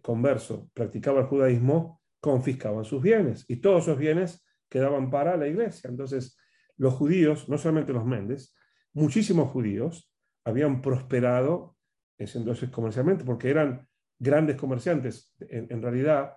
converso 0.02 0.70
practicaba 0.74 1.20
el 1.20 1.26
judaísmo, 1.26 2.02
confiscaban 2.20 2.84
sus 2.84 3.02
bienes 3.02 3.44
y 3.48 3.56
todos 3.56 3.84
esos 3.84 3.98
bienes 3.98 4.44
quedaban 4.68 5.10
para 5.10 5.36
la 5.36 5.48
iglesia. 5.48 5.88
Entonces, 5.88 6.36
los 6.76 6.94
judíos, 6.94 7.48
no 7.48 7.58
solamente 7.58 7.92
los 7.92 8.04
Méndez, 8.04 8.54
muchísimos 8.94 9.50
judíos 9.50 10.10
habían 10.44 10.80
prosperado 10.80 11.76
entonces 12.18 12.70
comercialmente 12.70 13.24
porque 13.24 13.50
eran 13.50 13.86
grandes 14.18 14.56
comerciantes. 14.56 15.34
En, 15.40 15.82
realidad, 15.82 16.36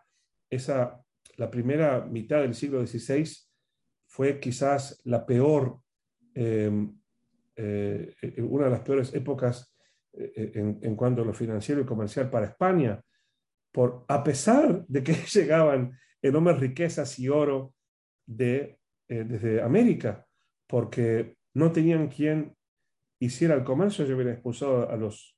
esa, 0.50 1.02
la 1.36 1.50
primera 1.50 2.06
mitad 2.06 2.42
del 2.42 2.54
siglo 2.54 2.86
XVI 2.86 3.30
fue 4.08 4.40
quizás 4.40 5.00
la 5.06 5.26
peor, 5.26 5.80
em, 6.34 7.00
eh, 7.56 8.14
una 8.40 8.66
de 8.66 8.72
las 8.72 8.82
peores 8.82 9.14
épocas 9.14 9.74
eh, 10.14 10.52
en, 10.56 10.80
en, 10.82 10.96
cuanto 10.96 11.22
a 11.22 11.26
lo 11.26 11.34
financiero 11.34 11.82
y 11.82 11.86
comercial 11.86 12.30
para 12.30 12.48
España, 12.48 13.02
por, 13.72 14.06
a 14.08 14.24
pesar 14.24 14.86
de 14.88 15.04
que 15.04 15.14
llegaban 15.34 15.98
enormes 16.22 16.60
riquezas 16.60 17.20
y 17.20 17.30
oro 17.30 17.74
de, 18.26 18.80
eh, 19.08 19.24
desde 19.24 19.62
América, 19.62 20.26
porque 20.68 21.37
no 21.58 21.72
tenían 21.72 22.08
quien 22.08 22.56
hiciera 23.20 23.56
el 23.56 23.64
comercio, 23.64 24.06
yo 24.06 24.16
hubiera 24.16 24.32
expulsado 24.32 24.90
a 24.90 24.96
los, 24.96 25.36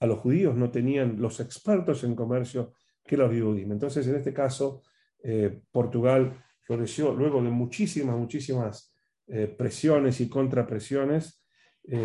a 0.00 0.06
los 0.06 0.18
judíos, 0.18 0.54
no 0.54 0.70
tenían 0.70 1.18
los 1.18 1.40
expertos 1.40 2.04
en 2.04 2.14
comercio 2.14 2.74
que 3.02 3.16
los 3.16 3.30
judíos. 3.30 3.70
Entonces, 3.70 4.06
en 4.06 4.16
este 4.16 4.34
caso, 4.34 4.82
eh, 5.22 5.62
Portugal 5.70 6.44
floreció 6.60 7.14
luego 7.14 7.42
de 7.42 7.48
muchísimas, 7.48 8.16
muchísimas 8.16 8.94
eh, 9.26 9.46
presiones 9.46 10.20
y 10.20 10.28
contrapresiones, 10.28 11.38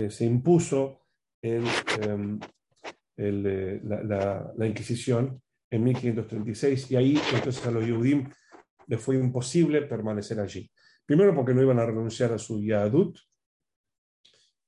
se 0.09 0.25
impuso 0.25 1.01
em, 1.39 2.39
la, 3.15 4.51
la, 4.57 4.67
Inquisición 4.67 5.39
en 5.69 5.83
1536 5.83 6.89
y 6.91 6.95
ahí 6.95 7.21
entonces 7.31 7.63
a 7.63 7.69
los 7.69 7.85
judíos 7.85 8.23
les 8.87 8.99
fue 8.99 9.17
imposible 9.17 9.83
permanecer 9.83 10.39
allí. 10.39 10.67
Primero 11.05 11.35
porque 11.35 11.53
no 11.53 11.61
iban 11.61 11.77
a 11.77 11.85
renunciar 11.85 12.33
a 12.33 12.39
su 12.39 12.59
yadut 12.59 13.19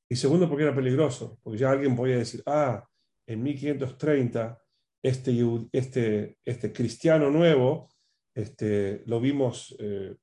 y 0.09 0.15
segundo 0.15 0.49
porque 0.49 0.63
era 0.63 0.75
peligroso, 0.75 1.39
porque 1.43 1.59
ya 1.59 1.69
alguien 1.69 1.95
podía 1.95 2.17
decir, 2.17 2.41
ah, 2.47 2.83
en 3.27 3.43
1530, 3.43 4.57
este, 5.03 5.31
este, 5.71 6.37
este 6.43 6.73
cristiano 6.73 7.29
nuevo 7.29 7.87
este, 8.33 9.03
lo 9.05 9.21
vimos 9.21 9.75
eh, 9.79 10.15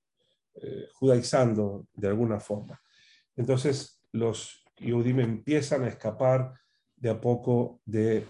eh, 0.55 0.89
judaizando 0.93 1.87
de 1.95 2.09
alguna 2.09 2.41
forma. 2.41 2.81
Entonces 3.37 4.03
los 4.13 4.65
Yehudim 4.79 5.21
empiezan 5.21 5.85
a 5.85 5.89
escapar 5.89 6.53
de 6.97 7.11
a 7.11 7.21
poco 7.21 7.81
de, 7.85 8.27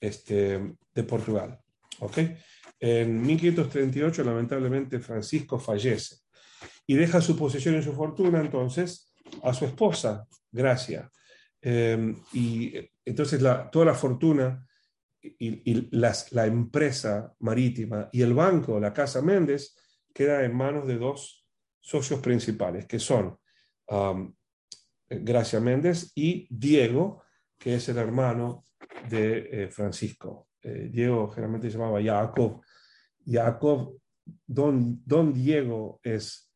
este, 0.00 0.74
de 0.94 1.04
Portugal. 1.04 1.60
¿okay? 2.00 2.36
En 2.80 3.20
1538, 3.22 4.24
lamentablemente, 4.24 5.00
Francisco 5.00 5.58
fallece 5.58 6.16
y 6.86 6.94
deja 6.94 7.20
su 7.20 7.36
posesión 7.36 7.76
y 7.78 7.82
su 7.82 7.92
fortuna 7.92 8.40
entonces 8.40 9.13
a 9.42 9.52
su 9.52 9.64
esposa, 9.64 10.26
Gracia. 10.50 11.10
Eh, 11.60 12.14
y 12.32 12.74
entonces 13.04 13.40
la, 13.40 13.70
toda 13.70 13.86
la 13.86 13.94
fortuna 13.94 14.66
y, 15.22 15.88
la 15.90 16.46
empresa 16.46 17.34
marítima 17.40 18.08
y 18.12 18.22
el 18.22 18.34
banco, 18.34 18.78
la 18.78 18.92
Casa 18.92 19.22
Méndez, 19.22 19.74
queda 20.12 20.44
en 20.44 20.54
manos 20.54 20.86
de 20.86 20.98
dos 20.98 21.46
socios 21.80 22.20
principales, 22.20 22.86
que 22.86 22.98
son 22.98 23.38
um, 23.88 24.34
Gracia 25.08 25.60
Méndez 25.60 26.12
y 26.14 26.46
Diego, 26.50 27.22
que 27.58 27.76
es 27.76 27.88
el 27.88 27.98
hermano 27.98 28.64
de 29.08 29.64
eh, 29.64 29.68
Francisco. 29.68 30.48
Eh, 30.62 30.88
Diego 30.90 31.28
generalmente 31.28 31.70
se 31.70 31.78
llamaba 31.78 32.02
Jacob. 32.02 32.62
Jacob, 33.26 33.98
don, 34.46 35.02
don 35.04 35.32
Diego 35.32 36.00
es, 36.02 36.50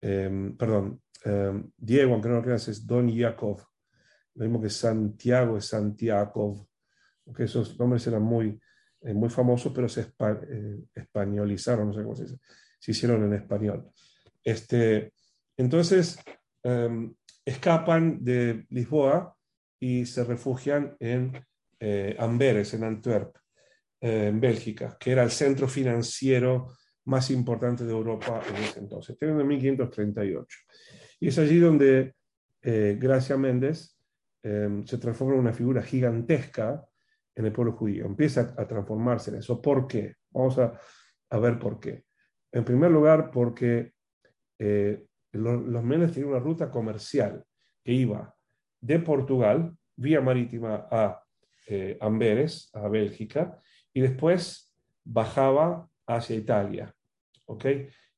em, 0.00 0.56
perdón, 0.56 1.02
em, 1.26 1.70
Diego, 1.76 2.12
aunque 2.12 2.28
no 2.28 2.36
lo 2.36 2.42
creas, 2.42 2.68
es 2.68 2.86
don 2.86 3.14
Jacob. 3.14 3.60
Lo 4.34 4.44
mismo 4.44 4.62
que 4.62 4.70
Santiago 4.70 5.56
es 5.56 5.66
Santiago 5.66 6.68
porque 7.26 7.44
esos 7.44 7.78
nombres 7.78 8.06
eran 8.06 8.22
muy, 8.22 8.58
eh, 9.02 9.12
muy 9.12 9.28
famosos, 9.28 9.72
pero 9.74 9.88
se 9.88 10.02
eh, 10.02 10.78
españolizaron, 10.94 11.88
no 11.88 11.92
sé 11.92 12.02
cómo 12.02 12.14
se 12.14 12.22
dice, 12.22 12.38
se 12.78 12.92
hicieron 12.92 13.24
en 13.24 13.34
español. 13.34 13.90
Este, 14.44 15.12
entonces, 15.56 16.18
em, 16.62 17.12
escapan 17.44 18.22
de 18.22 18.64
Lisboa 18.70 19.36
y 19.80 20.06
se 20.06 20.22
refugian 20.24 20.96
en 21.00 21.32
eh, 21.80 22.16
Amberes, 22.18 22.72
en 22.74 22.84
Antwerp, 22.84 23.36
en 24.00 24.40
Bélgica, 24.40 24.96
que 25.00 25.10
era 25.10 25.24
el 25.24 25.30
centro 25.30 25.66
financiero 25.66 26.68
más 27.06 27.30
importante 27.30 27.84
de 27.84 27.92
Europa 27.92 28.40
en 28.48 28.56
ese 28.56 28.78
entonces, 28.78 29.16
en 29.20 29.46
1538. 29.46 30.58
Y 31.20 31.28
es 31.28 31.38
allí 31.38 31.58
donde 31.58 32.14
Gracia 32.62 33.36
Méndez 33.36 33.96
em, 34.42 34.84
se 34.84 34.98
transforma 34.98 35.34
en 35.34 35.40
una 35.40 35.52
figura 35.52 35.82
gigantesca 35.82 36.84
en 37.36 37.44
el 37.44 37.52
pueblo 37.52 37.72
judío. 37.72 38.06
Empieza 38.06 38.54
a 38.56 38.66
transformarse 38.66 39.30
en 39.30 39.36
eso. 39.36 39.60
¿Por 39.60 39.86
qué? 39.86 40.14
Vamos 40.30 40.58
a, 40.58 40.72
ver 41.38 41.58
por 41.58 41.78
qué. 41.78 42.04
En 42.50 42.64
primer 42.64 42.90
lugar, 42.90 43.30
porque 43.30 43.92
eh, 44.58 45.06
los, 45.32 45.62
los 45.62 45.82
tenían 46.12 46.30
una 46.30 46.38
ruta 46.38 46.70
comercial 46.70 47.44
que 47.84 47.92
iba 47.92 48.34
de 48.80 48.98
Portugal, 48.98 49.76
vía 49.96 50.20
marítima, 50.20 50.88
a 50.90 51.22
eh, 51.66 51.98
Amberes, 52.00 52.70
a 52.72 52.88
Bélgica, 52.88 53.60
y 53.92 54.00
después 54.00 54.74
bajaba 55.04 55.88
hacia 56.06 56.36
Italia. 56.36 56.94
¿Ok? 57.44 57.64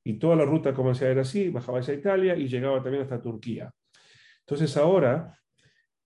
Y 0.09 0.15
toda 0.15 0.37
la 0.37 0.47
ruta 0.47 0.73
comercial 0.73 1.11
era 1.11 1.21
así, 1.21 1.50
bajaba 1.50 1.81
hacia 1.81 1.93
Italia 1.93 2.35
y 2.35 2.49
llegaba 2.49 2.83
también 2.83 3.03
hasta 3.03 3.21
Turquía. 3.21 3.71
Entonces 4.41 4.75
ahora 4.79 5.38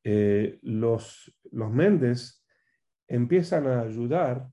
eh, 0.03 0.59
los, 0.63 1.33
los 1.53 1.71
Méndez 1.71 2.45
empiezan 3.07 3.69
a 3.69 3.83
ayudar 3.83 4.49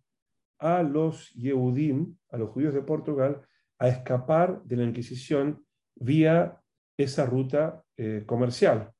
a 0.59 0.83
los 0.83 1.31
Yehudim, 1.31 2.15
a 2.29 2.37
los 2.37 2.51
judíos 2.51 2.75
de 2.75 2.83
Portugal, 2.83 3.41
a 3.79 3.87
escapar 3.87 4.61
de 4.65 4.75
la 4.75 4.83
Inquisición 4.83 5.65
vía 5.95 6.61
esa 6.95 7.25
ruta 7.25 7.83
eh, 7.97 8.25
comercial. 8.27 8.91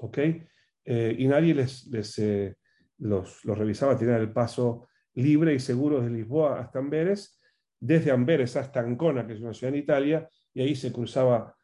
¿ok? 0.00 0.18
Eh, 0.84 1.16
y 1.18 1.26
nadie 1.26 1.54
les, 1.54 1.88
los, 2.98 3.42
los, 3.42 3.58
revisaba, 3.58 3.96
tenían 3.96 4.20
el 4.20 4.34
paso 4.34 4.86
libre 5.14 5.54
y 5.54 5.60
seguro 5.60 6.02
de 6.02 6.10
Lisboa 6.10 6.60
hasta 6.60 6.78
Amberes, 6.78 7.40
desde 7.84 8.10
Amberes 8.10 8.56
hasta 8.56 8.80
Ancona, 8.80 9.26
que 9.26 9.34
es 9.34 9.40
una 9.40 9.54
ciudad 9.54 9.74
en 9.74 9.80
Italia, 9.80 10.28
y 10.52 10.62
ahí 10.62 10.74
se 10.74 10.92
cruzaba 10.92 11.54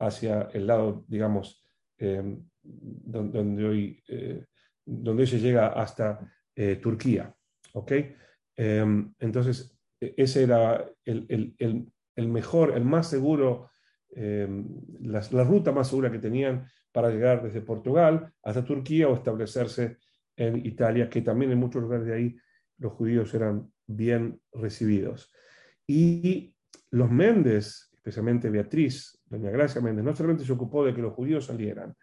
hacia 0.00 0.48
el 0.52 0.66
lado, 0.66 1.04
digamos, 1.06 1.64
donde, 1.98 3.38
donde, 3.38 3.64
hoy, 3.64 4.02
donde 4.84 5.22
hoy 5.22 5.26
se 5.28 5.38
llega 5.38 5.68
hasta 5.68 6.18
eh, 6.56 6.76
Turquía. 6.76 7.32
Em, 8.56 9.14
entonces, 9.18 9.78
e, 10.00 10.14
ese 10.16 10.42
era 10.42 10.84
el, 11.04 12.28
mejor, 12.28 12.76
el 12.76 12.84
más 12.84 13.08
seguro, 13.08 13.70
em, 14.10 14.66
la, 15.00 15.20
ruta 15.44 15.72
más 15.72 15.88
segura 15.88 16.10
que 16.10 16.18
tenían 16.18 16.66
para 16.92 17.10
llegar 17.10 17.42
desde 17.42 17.60
Portugal 17.60 18.32
hasta 18.42 18.64
Turquía 18.64 19.08
o 19.08 19.14
establecerse 19.14 19.98
en 20.36 20.64
Italia, 20.66 21.08
que 21.08 21.22
también 21.22 21.52
en 21.52 21.58
muchos 21.58 21.82
lugares 21.82 22.06
de 22.06 22.14
ahí 22.14 22.36
los 22.78 22.92
judíos 22.92 23.32
eran 23.34 23.70
bien 23.86 24.40
recibidos. 24.52 25.32
Y 25.86 26.54
los 26.90 27.10
Méndez, 27.10 27.90
especialmente 27.92 28.50
Beatriz, 28.50 29.20
doña 29.26 29.50
Gracia 29.50 29.80
Méndez, 29.80 30.04
no 30.04 30.14
solamente 30.14 30.44
se 30.44 30.52
ocupó 30.52 30.84
de 30.84 30.94
que 30.94 31.02
los 31.02 31.14
judíos 31.14 31.46
salieran, 31.46 31.94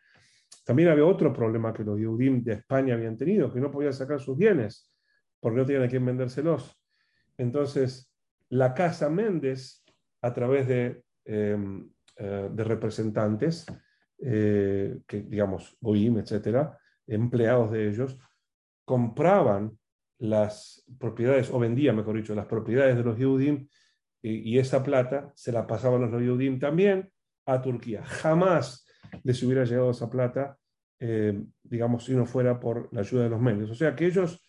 también 0.65 0.89
había 0.89 1.05
otro 1.05 1.31
problema 1.31 1.73
que 1.73 1.83
los 1.83 1.99
Yehudim 1.99 2.43
de 2.43 2.53
España 2.53 2.95
habían 2.95 3.17
tenido, 3.17 3.53
que 3.53 3.59
no 3.59 3.71
podían 3.71 3.93
sacar 3.93 4.19
sus 4.19 4.37
bienes 4.37 4.91
porque 5.39 5.59
no 5.59 5.65
tenían 5.65 5.83
a 5.83 5.87
quién 5.87 6.03
vendérselos. 6.03 6.75
Entonces, 7.37 8.11
la 8.49 8.73
Casa 8.73 9.09
Méndez, 9.09 9.83
a 10.21 10.33
través 10.33 10.67
de, 10.67 11.03
em, 11.25 11.87
eh, 12.17 12.49
de 12.51 12.63
representantes, 12.63 13.65
eh, 14.17 14.99
que 15.05 15.21
digamos, 15.21 15.77
Goim, 15.79 16.17
etcétera, 16.17 16.79
empleados 17.05 17.71
de 17.71 17.89
ellos, 17.89 18.17
compraban 18.85 19.77
las 20.29 20.85
propiedades, 20.99 21.49
o 21.51 21.59
vendían, 21.59 21.95
mejor 21.95 22.17
dicho, 22.17 22.35
las 22.35 22.47
propiedades 22.47 22.95
de 22.97 23.03
los 23.03 23.17
Yehudim, 23.17 23.67
y, 24.21 24.53
y 24.53 24.59
esa 24.59 24.83
plata 24.83 25.31
se 25.35 25.51
la 25.51 25.65
pasaban 25.65 26.09
los 26.09 26.21
Yehudim 26.21 26.59
también 26.59 27.11
a 27.45 27.61
Turquía. 27.61 28.03
Jamás 28.03 28.85
les 29.23 29.41
hubiera 29.43 29.63
llegado 29.65 29.91
esa 29.91 30.09
plata, 30.09 30.57
eh, 30.99 31.43
digamos, 31.63 32.05
si 32.05 32.13
no 32.13 32.25
fuera 32.25 32.59
por 32.59 32.91
la 32.93 33.01
ayuda 33.01 33.23
de 33.23 33.29
los 33.29 33.41
medios. 33.41 33.69
O 33.69 33.75
sea 33.75 33.95
que 33.95 34.05
ellos 34.05 34.41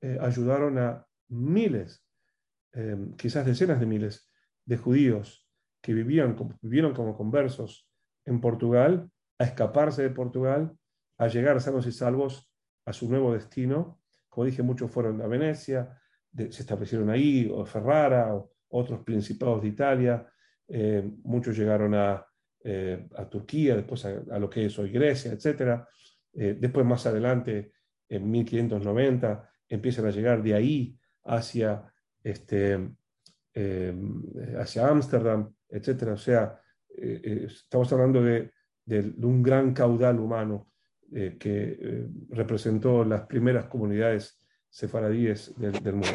eh, 0.00 0.18
ayudaron 0.20 0.78
a 0.78 1.06
miles, 1.28 2.04
eh, 2.72 2.96
quizás 3.16 3.46
decenas 3.46 3.80
de 3.80 3.86
miles 3.86 4.30
de 4.64 4.76
judíos 4.76 5.48
que 5.82 5.94
vivían, 5.94 6.36
vivieron 6.60 6.94
como 6.94 7.16
conversos 7.16 7.88
en 8.24 8.40
Portugal, 8.40 9.10
a 9.38 9.44
escaparse 9.44 10.02
de 10.02 10.10
Portugal, 10.10 10.76
a 11.18 11.28
llegar 11.28 11.60
sanos 11.60 11.86
y 11.86 11.92
salvos 11.92 12.52
a 12.84 12.92
su 12.92 13.08
nuevo 13.08 13.32
destino. 13.32 14.00
Como 14.36 14.44
dije, 14.44 14.62
muchos 14.62 14.90
fueron 14.90 15.22
a 15.22 15.26
Venecia, 15.26 15.98
se 16.36 16.60
establecieron 16.60 17.08
ahí, 17.08 17.50
o 17.50 17.64
Ferrara, 17.64 18.34
o 18.34 18.52
otros 18.68 19.00
principados 19.02 19.62
de 19.62 19.68
Italia, 19.68 20.30
muchos 21.22 21.56
llegaron 21.56 21.94
a, 21.94 22.22
eh, 22.62 23.08
Turquía, 23.30 23.76
después 23.76 24.04
a, 24.04 24.38
lo 24.38 24.50
que 24.50 24.66
es 24.66 24.78
hoy 24.78 24.90
Grecia, 24.90 25.32
etc. 25.32 25.82
Eh, 26.34 26.54
después 26.60 26.84
más 26.84 27.06
adelante, 27.06 27.72
en 28.10 28.30
1590, 28.30 29.50
empiezan 29.70 30.04
a 30.04 30.10
llegar 30.10 30.42
de 30.42 30.52
ahí 30.52 30.98
hacia 31.24 31.90
este, 32.22 32.90
hacia 34.58 34.86
Ámsterdam, 34.86 35.50
etc. 35.70 36.08
O 36.12 36.18
sea, 36.18 36.60
eh, 36.94 37.46
estamos 37.46 37.90
hablando 37.90 38.22
de, 38.22 38.52
un 39.22 39.42
gran 39.42 39.72
caudal 39.72 40.20
humano 40.20 40.68
que 41.12 42.08
representó 42.30 43.04
las 43.04 43.22
primeras 43.26 43.66
comunidades 43.66 44.40
sefaradíes 44.68 45.54
del, 45.56 45.94
mundo. 45.94 46.08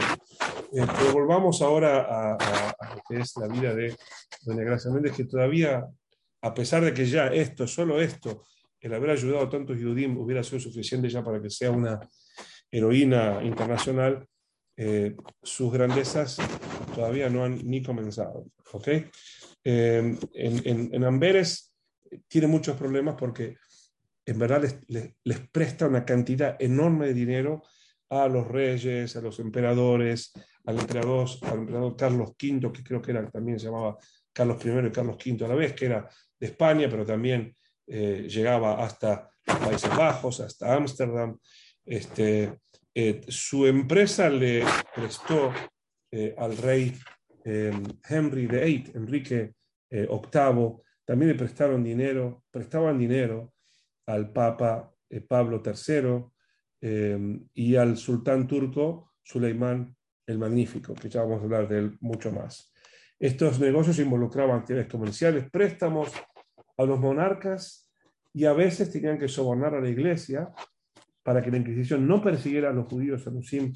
pero 0.71 1.13
volvamos 1.13 1.61
ahora 1.61 2.01
a, 2.01 2.33
a, 2.35 2.95
lo 2.95 3.01
que 3.07 3.19
es 3.19 3.35
la 3.37 3.47
vida 3.47 3.73
de 3.73 3.95
Doña 4.43 4.63
Gracia 4.63 4.91
Méndez, 4.91 5.13
que 5.13 5.25
todavía 5.25 5.87
a 6.41 6.53
pesar 6.53 6.83
de 6.83 6.93
que 6.93 7.05
ya 7.05 7.27
esto, 7.27 7.67
solo 7.67 8.01
esto, 8.01 8.43
el 8.79 8.93
haber 8.93 9.11
ayudado 9.11 9.45
a 9.45 9.49
tantos 9.49 9.79
Yudim 9.79 10.17
hubiera 10.17 10.43
sido 10.43 10.59
suficiente 10.59 11.09
ya 11.09 11.23
para 11.23 11.41
que 11.41 11.49
sea 11.49 11.71
una 11.71 11.99
heroína 12.71 13.43
internacional, 13.43 14.27
eh, 14.75 15.15
sus 15.43 15.71
grandezas 15.71 16.37
todavía 16.95 17.29
no 17.29 17.45
han 17.45 17.59
ni 17.63 17.83
comenzado. 17.83 18.47
¿okay? 18.71 19.05
Eh, 19.63 20.17
en, 20.33 21.03
Amberes 21.03 21.73
tiene 22.27 22.47
muchos 22.47 22.75
problemas 22.75 23.15
porque 23.17 23.57
en 24.25 24.39
verdad 24.39 24.63
les, 24.87 25.39
presta 25.51 25.87
una 25.87 26.05
cantidad 26.05 26.55
enorme 26.59 27.07
de 27.07 27.13
dinero 27.13 27.63
a 28.09 28.27
los 28.27 28.47
reyes, 28.47 29.15
a 29.15 29.21
los 29.21 29.39
emperadores, 29.39 30.33
al 30.65 30.79
emperador, 30.79 31.27
al 31.43 31.59
emperador 31.59 31.95
Carlos 31.95 32.29
V, 32.31 32.71
que 32.71 32.83
creo 32.83 33.01
que 33.01 33.11
era, 33.11 33.29
también 33.29 33.59
se 33.59 33.67
llamaba 33.67 33.97
Carlos 34.33 34.63
I 34.65 34.87
y 34.87 34.91
Carlos 34.91 35.17
V 35.25 35.45
a 35.45 35.47
la 35.47 35.55
vez, 35.55 35.73
que 35.73 35.85
era 35.85 36.09
de 36.39 36.47
España, 36.47 36.87
pero 36.89 37.05
también 37.05 37.55
eh, 37.87 38.27
llegaba 38.29 38.83
hasta 38.83 39.29
los 39.45 39.57
Países 39.57 39.97
Bajos, 39.97 40.39
hasta 40.41 40.75
Ámsterdam. 40.75 41.37
Este, 41.85 42.59
su 43.27 43.65
empresa 43.65 44.29
le 44.29 44.63
prestó 44.93 45.51
al 46.37 46.57
rey 46.57 46.93
Henry 47.43 48.47
VIII, 48.47 48.91
Enrique 48.95 49.53
VIII, 49.89 50.07
también 51.05 51.31
le 51.31 51.35
prestaron 51.35 51.83
dinero, 51.83 52.43
prestaban 52.51 52.99
dinero 52.99 53.50
al 54.13 54.31
Papa 54.31 54.93
Pablo 55.27 55.61
III 55.65 56.25
y 57.53 57.75
al 57.75 57.97
sultán 57.97 58.47
turco 58.47 59.13
Suleimán 59.23 59.95
el 60.25 60.37
Magnífico, 60.37 60.93
que 60.93 61.09
ya 61.09 61.21
vamos 61.21 61.41
a 61.41 61.43
hablar 61.43 61.67
de 61.67 61.79
él 61.79 61.97
mucho 61.99 62.31
más. 62.31 62.71
Estos 63.19 63.59
negocios 63.59 63.99
involucraban 63.99 64.59
actividades 64.59 64.91
comerciales, 64.91 65.49
préstamos 65.51 66.11
a 66.77 66.83
los 66.83 66.99
monarcas 66.99 67.91
y 68.33 68.45
a 68.45 68.53
veces 68.53 68.91
tenían 68.91 69.19
que 69.19 69.27
sobornar 69.27 69.75
a 69.75 69.81
la 69.81 69.89
iglesia 69.89 70.49
para 71.21 71.41
que 71.41 71.51
la 71.51 71.57
Inquisición 71.57 72.07
no 72.07 72.21
persiguiera 72.21 72.69
a 72.69 72.73
los 72.73 72.87
judíos 72.87 73.27
anusim 73.27 73.73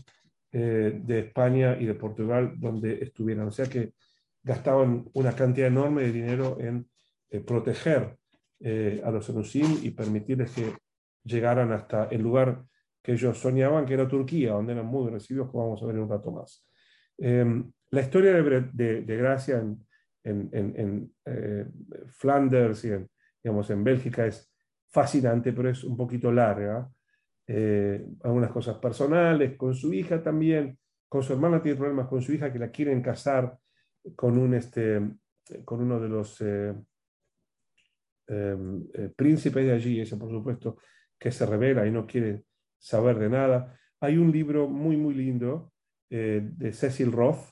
eh, 0.52 1.00
de 1.04 1.20
España 1.20 1.78
y 1.80 1.86
de 1.86 1.94
Portugal 1.94 2.56
donde 2.58 3.04
estuvieran. 3.04 3.48
O 3.48 3.52
sea 3.52 3.66
que 3.68 3.94
gastaban 4.42 5.10
una 5.14 5.36
cantidad 5.36 5.68
enorme 5.68 6.04
de 6.04 6.12
dinero 6.12 6.58
en 6.60 6.88
eh, 7.30 7.42
proteger 7.42 8.18
eh, 8.60 9.02
a 9.04 9.12
los 9.12 9.30
anusim 9.30 9.80
y 9.84 9.92
permitirles 9.92 10.52
que 10.52 10.74
llegaran 11.24 11.72
hasta 11.72 12.06
el 12.06 12.22
lugar 12.22 12.64
que 13.02 13.14
ellos 13.14 13.38
soñaban, 13.38 13.86
que 13.86 13.94
era 13.94 14.08
Turquía, 14.08 14.54
donde 14.54 14.74
eran 14.74 14.86
muy 14.86 15.10
recibidos, 15.12 15.50
como 15.52 15.66
vamos 15.66 15.84
a 15.84 15.86
ver 15.86 15.96
en 15.96 16.02
un 16.02 16.10
rato 16.10 16.32
más. 16.32 16.68
Em, 17.18 17.72
la 17.92 18.02
historia 18.02 18.34
de, 18.34 19.02
de, 19.02 19.18
Gracia 19.18 19.60
en, 19.60 19.86
en, 20.24 20.50
en 20.52 21.14
eh, 21.26 21.66
Flanders 22.08 22.84
y 22.86 22.92
en, 22.92 23.10
digamos, 23.44 23.70
en 23.70 23.84
Bélgica 23.84 24.26
es 24.26 24.52
fascinante, 24.90 25.54
pero 25.54 25.70
es 25.70 25.84
un 25.84 25.96
poquito 25.96 26.32
larga. 26.32 26.90
Eh, 27.48 28.04
algunas 28.24 28.52
cosas 28.52 28.78
personales, 28.78 29.56
con 29.56 29.76
su 29.76 29.94
hija 29.94 30.24
también, 30.24 30.80
con 31.08 31.22
su 31.22 31.34
hermana 31.34 31.62
tiene 31.62 31.78
problemas 31.78 32.08
con 32.08 32.22
su 32.22 32.34
hija 32.34 32.52
que 32.52 32.60
la 32.60 32.72
quieren 32.72 33.02
casar 33.02 33.56
con, 34.16 34.38
un, 34.38 34.56
este, 34.56 35.00
con 35.64 35.82
uno 35.82 36.00
de 36.00 36.10
los 36.10 36.42
eh, 36.42 36.74
em, 38.28 38.88
príncipes 39.16 39.66
de 39.66 39.74
allí, 39.74 40.02
ese 40.02 40.18
por 40.18 40.30
supuesto 40.30 40.78
que 41.18 41.32
se 41.32 41.46
revela 41.46 41.86
y 41.86 41.92
no 41.92 42.06
quiere 42.06 42.46
saber 42.78 43.18
de 43.20 43.30
nada. 43.30 43.80
Hay 44.00 44.18
un 44.18 44.32
libro 44.32 44.68
muy, 44.68 44.98
muy 44.98 45.14
lindo 45.14 45.72
eh, 46.10 46.42
de 46.44 46.74
Cecil 46.74 47.12
Roth 47.12 47.50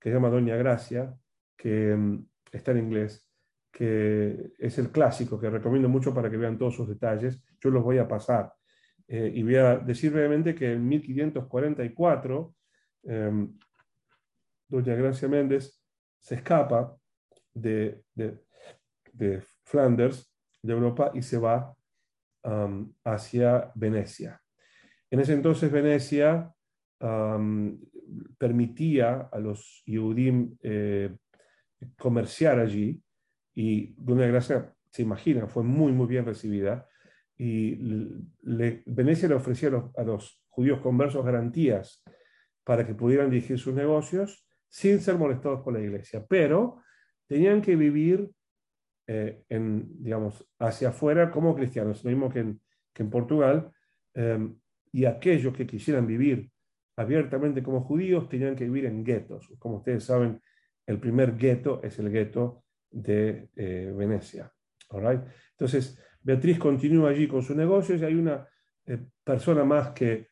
que 0.00 0.08
se 0.08 0.14
llama 0.14 0.30
Doña 0.30 0.56
Gracia, 0.56 1.14
que 1.56 1.94
mm, 1.94 2.26
está 2.50 2.72
en 2.72 2.78
inglés, 2.78 3.28
que 3.70 4.52
es 4.58 4.78
el 4.78 4.90
clásico 4.90 5.38
que 5.38 5.48
recomiendo 5.48 5.88
mucho 5.88 6.12
para 6.12 6.28
que 6.30 6.36
vean 6.36 6.58
todos 6.58 6.74
sus 6.74 6.88
detalles. 6.88 7.40
Yo 7.60 7.70
los 7.70 7.84
voy 7.84 7.98
a 7.98 8.08
pasar. 8.08 8.52
Eh, 9.06 9.30
y 9.34 9.42
voy 9.42 9.56
a 9.56 9.78
decir 9.78 10.12
brevemente 10.12 10.54
que 10.54 10.72
en 10.72 10.88
1544, 10.88 12.54
em, 13.04 13.56
Doña 14.68 14.94
Gracia 14.94 15.28
Méndez 15.28 15.80
se 16.18 16.36
escapa 16.36 16.96
de, 17.54 18.02
Flanders, 19.64 20.32
de 20.62 20.72
Europa, 20.72 21.10
y 21.14 21.22
se 21.22 21.38
va 21.38 21.74
hacia 23.04 23.70
Venecia. 23.74 24.40
En 25.10 25.20
ese 25.20 25.34
entonces 25.34 25.70
Venecia 25.70 26.52
permitía 28.38 29.28
a 29.32 29.38
los 29.38 29.82
Yehudim 29.86 30.56
eh, 30.62 31.16
comerciar 31.98 32.58
allí 32.58 33.02
y 33.54 33.94
Doña 33.96 34.26
Gracia, 34.26 34.74
se 34.90 35.02
imagina, 35.02 35.46
fue 35.46 35.62
muy, 35.62 35.92
muy 35.92 36.06
bien 36.06 36.24
recibida 36.24 36.88
y 37.36 37.76
Venecia 38.86 39.28
le 39.28 39.34
ofrecía 39.34 39.70
a 39.96 40.02
los, 40.04 40.42
judíos 40.52 40.80
conversos 40.80 41.24
garantías 41.24 42.04
para 42.62 42.86
que 42.86 42.94
pudieran 42.94 43.30
dirigir 43.30 43.58
sus 43.58 43.74
negocios 43.74 44.46
sin 44.68 45.00
ser 45.00 45.16
molestados 45.16 45.62
por 45.62 45.72
la 45.72 45.80
iglesia, 45.80 46.24
pero 46.28 46.82
tenían 47.26 47.62
que 47.62 47.74
vivir 47.74 48.30
eh, 49.06 49.44
en, 49.48 50.02
digamos, 50.02 50.46
hacia 50.58 50.90
afuera 50.90 51.30
como 51.30 51.54
cristianos, 51.54 52.04
lo 52.04 52.10
mismo 52.10 52.30
que 52.30 52.40
en, 52.40 52.60
que 52.92 53.02
en 53.02 53.10
Portugal, 53.10 53.72
em, 54.14 54.56
y 54.92 55.04
aquellos 55.06 55.54
que 55.54 55.66
quisieran 55.66 56.06
vivir 56.06 56.50
abiertamente 56.96 57.62
como 57.62 57.82
judíos 57.82 58.28
tenían 58.28 58.54
que 58.54 58.64
vivir 58.64 58.86
en 58.86 59.04
guetos. 59.04 59.48
Como 59.58 59.76
ustedes 59.78 60.04
saben, 60.04 60.40
el 60.86 60.98
primer 61.00 61.36
gueto 61.36 61.80
es 61.82 61.98
el 61.98 62.10
gueto 62.10 62.64
de 62.90 63.48
eh, 63.56 63.92
Venecia. 63.96 64.52
Entonces, 65.52 65.98
Beatriz 66.20 66.58
continúa 66.58 67.10
allí 67.10 67.26
con 67.26 67.42
sus 67.42 67.56
negocios 67.56 68.00
y 68.00 68.04
hay 68.04 68.14
una 68.14 68.46
eh, 68.84 68.98
persona 69.24 69.64
más 69.64 69.90
que 69.90 70.28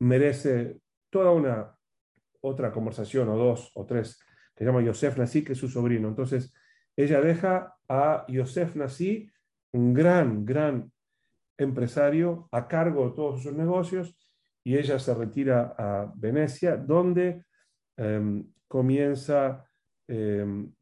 merece 0.00 0.80
toda 1.10 1.30
una 1.30 1.78
otra 2.40 2.72
conversación, 2.72 3.28
o 3.28 3.36
dos, 3.36 3.70
o 3.74 3.86
tres, 3.86 4.18
que 4.54 4.64
se 4.64 4.64
llama 4.64 4.82
Yosef 4.82 5.16
Nasi, 5.16 5.42
que 5.42 5.52
es 5.52 5.58
su 5.58 5.68
sobrino. 5.68 6.08
Entonces, 6.08 6.52
ella 6.96 7.20
deja 7.20 7.76
a 7.88 8.24
Yosef 8.28 8.76
Nasi, 8.76 9.30
un 9.72 9.92
gran, 9.92 10.44
gran 10.44 10.90
empresario 11.58 12.48
a 12.52 12.66
cargo 12.66 13.08
de 13.08 13.16
todos 13.16 13.42
sus 13.42 13.52
negocios 13.52 14.16
y 14.62 14.76
ella 14.76 14.98
se 14.98 15.14
retira 15.14 15.74
a 15.76 16.12
Venecia, 16.16 16.76
donde 16.76 17.44
em, 17.96 18.46
comienza, 18.66 19.64
em, 20.08 20.72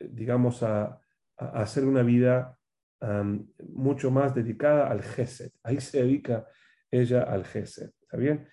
digamos, 0.00 0.62
a, 0.62 1.00
hacer 1.36 1.84
una 1.84 2.02
vida 2.02 2.56
em, 3.00 3.46
mucho 3.68 4.10
más 4.10 4.34
dedicada 4.34 4.88
al 4.90 5.02
Gesed. 5.02 5.52
Ahí 5.62 5.80
se 5.80 6.02
dedica 6.02 6.46
ella 6.90 7.24
al 7.24 7.44
Gesed. 7.44 7.90
¿Está 8.00 8.16
bien? 8.16 8.48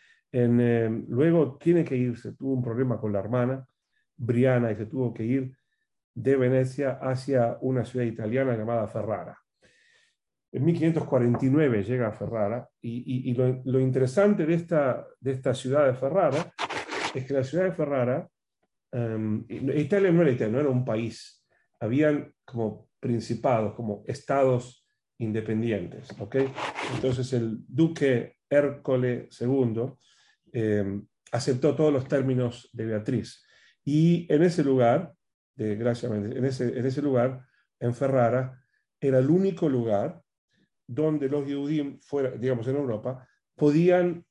luego 1.09 1.59
tiene 1.59 1.83
que 1.83 1.95
irse, 1.95 2.33
tuvo 2.33 2.53
un 2.53 2.63
problema 2.63 2.99
con 2.99 3.13
la 3.13 3.19
hermana, 3.19 3.67
Briana, 4.17 4.71
y 4.71 4.75
se 4.75 4.87
tuvo 4.87 5.13
que 5.13 5.23
ir 5.23 5.55
de 6.13 6.35
Venecia 6.35 6.99
hacia 7.01 7.57
una 7.61 7.85
ciudad 7.85 8.05
italiana 8.05 8.55
llamada 8.55 8.87
Ferrara. 8.87 9.37
En 10.51 10.65
1549 10.65 11.83
llega 11.83 12.09
a 12.09 12.11
Ferrara 12.11 12.69
y, 12.79 13.33
lo, 13.33 13.79
interesante 13.79 14.45
de 14.45 14.53
esta, 14.53 15.07
de 15.19 15.31
esta 15.31 15.55
ciudad 15.55 15.87
de 15.87 15.95
Ferrara 15.95 16.53
es 17.15 17.25
que 17.25 17.33
la 17.33 17.43
ciudad 17.43 17.65
de 17.65 17.71
Ferrara, 17.71 18.29
um, 18.91 19.43
Italia 19.49 20.11
no 20.11 20.21
era 20.21 20.31
Italia, 20.31 20.53
no 20.53 20.59
era 20.59 20.69
un 20.69 20.85
país, 20.85 21.43
habían 21.79 22.31
como 22.45 22.87
principados, 22.99 23.73
como 23.73 24.03
estados 24.05 24.85
independientes. 25.17 26.09
¿okay? 26.19 26.51
Entonces 26.93 27.33
el 27.33 27.57
duque 27.67 28.35
Hércole 28.47 29.29
II 29.39 29.85
em, 30.51 31.03
aceptó 31.31 31.75
todos 31.75 31.91
los 31.91 32.07
términos 32.07 32.69
de 32.73 32.85
Beatriz 32.85 33.43
y 33.83 34.31
en 34.31 34.43
ese 34.43 34.63
lugar, 34.63 35.13
desgraciadamente, 35.55 36.37
en 36.37 36.45
ese, 36.45 36.77
en 36.77 36.85
ese 36.85 37.01
lugar, 37.01 37.45
en 37.79 37.93
Ferrara, 37.93 38.63
era 38.99 39.19
el 39.19 39.29
único 39.29 39.69
lugar 39.69 40.21
donde 40.87 41.29
los 41.29 41.43
judíos, 41.43 42.05
fuera, 42.05 42.31
digamos 42.31 42.67
en 42.67 42.75
Europa, 42.75 43.27
podían 43.55 44.25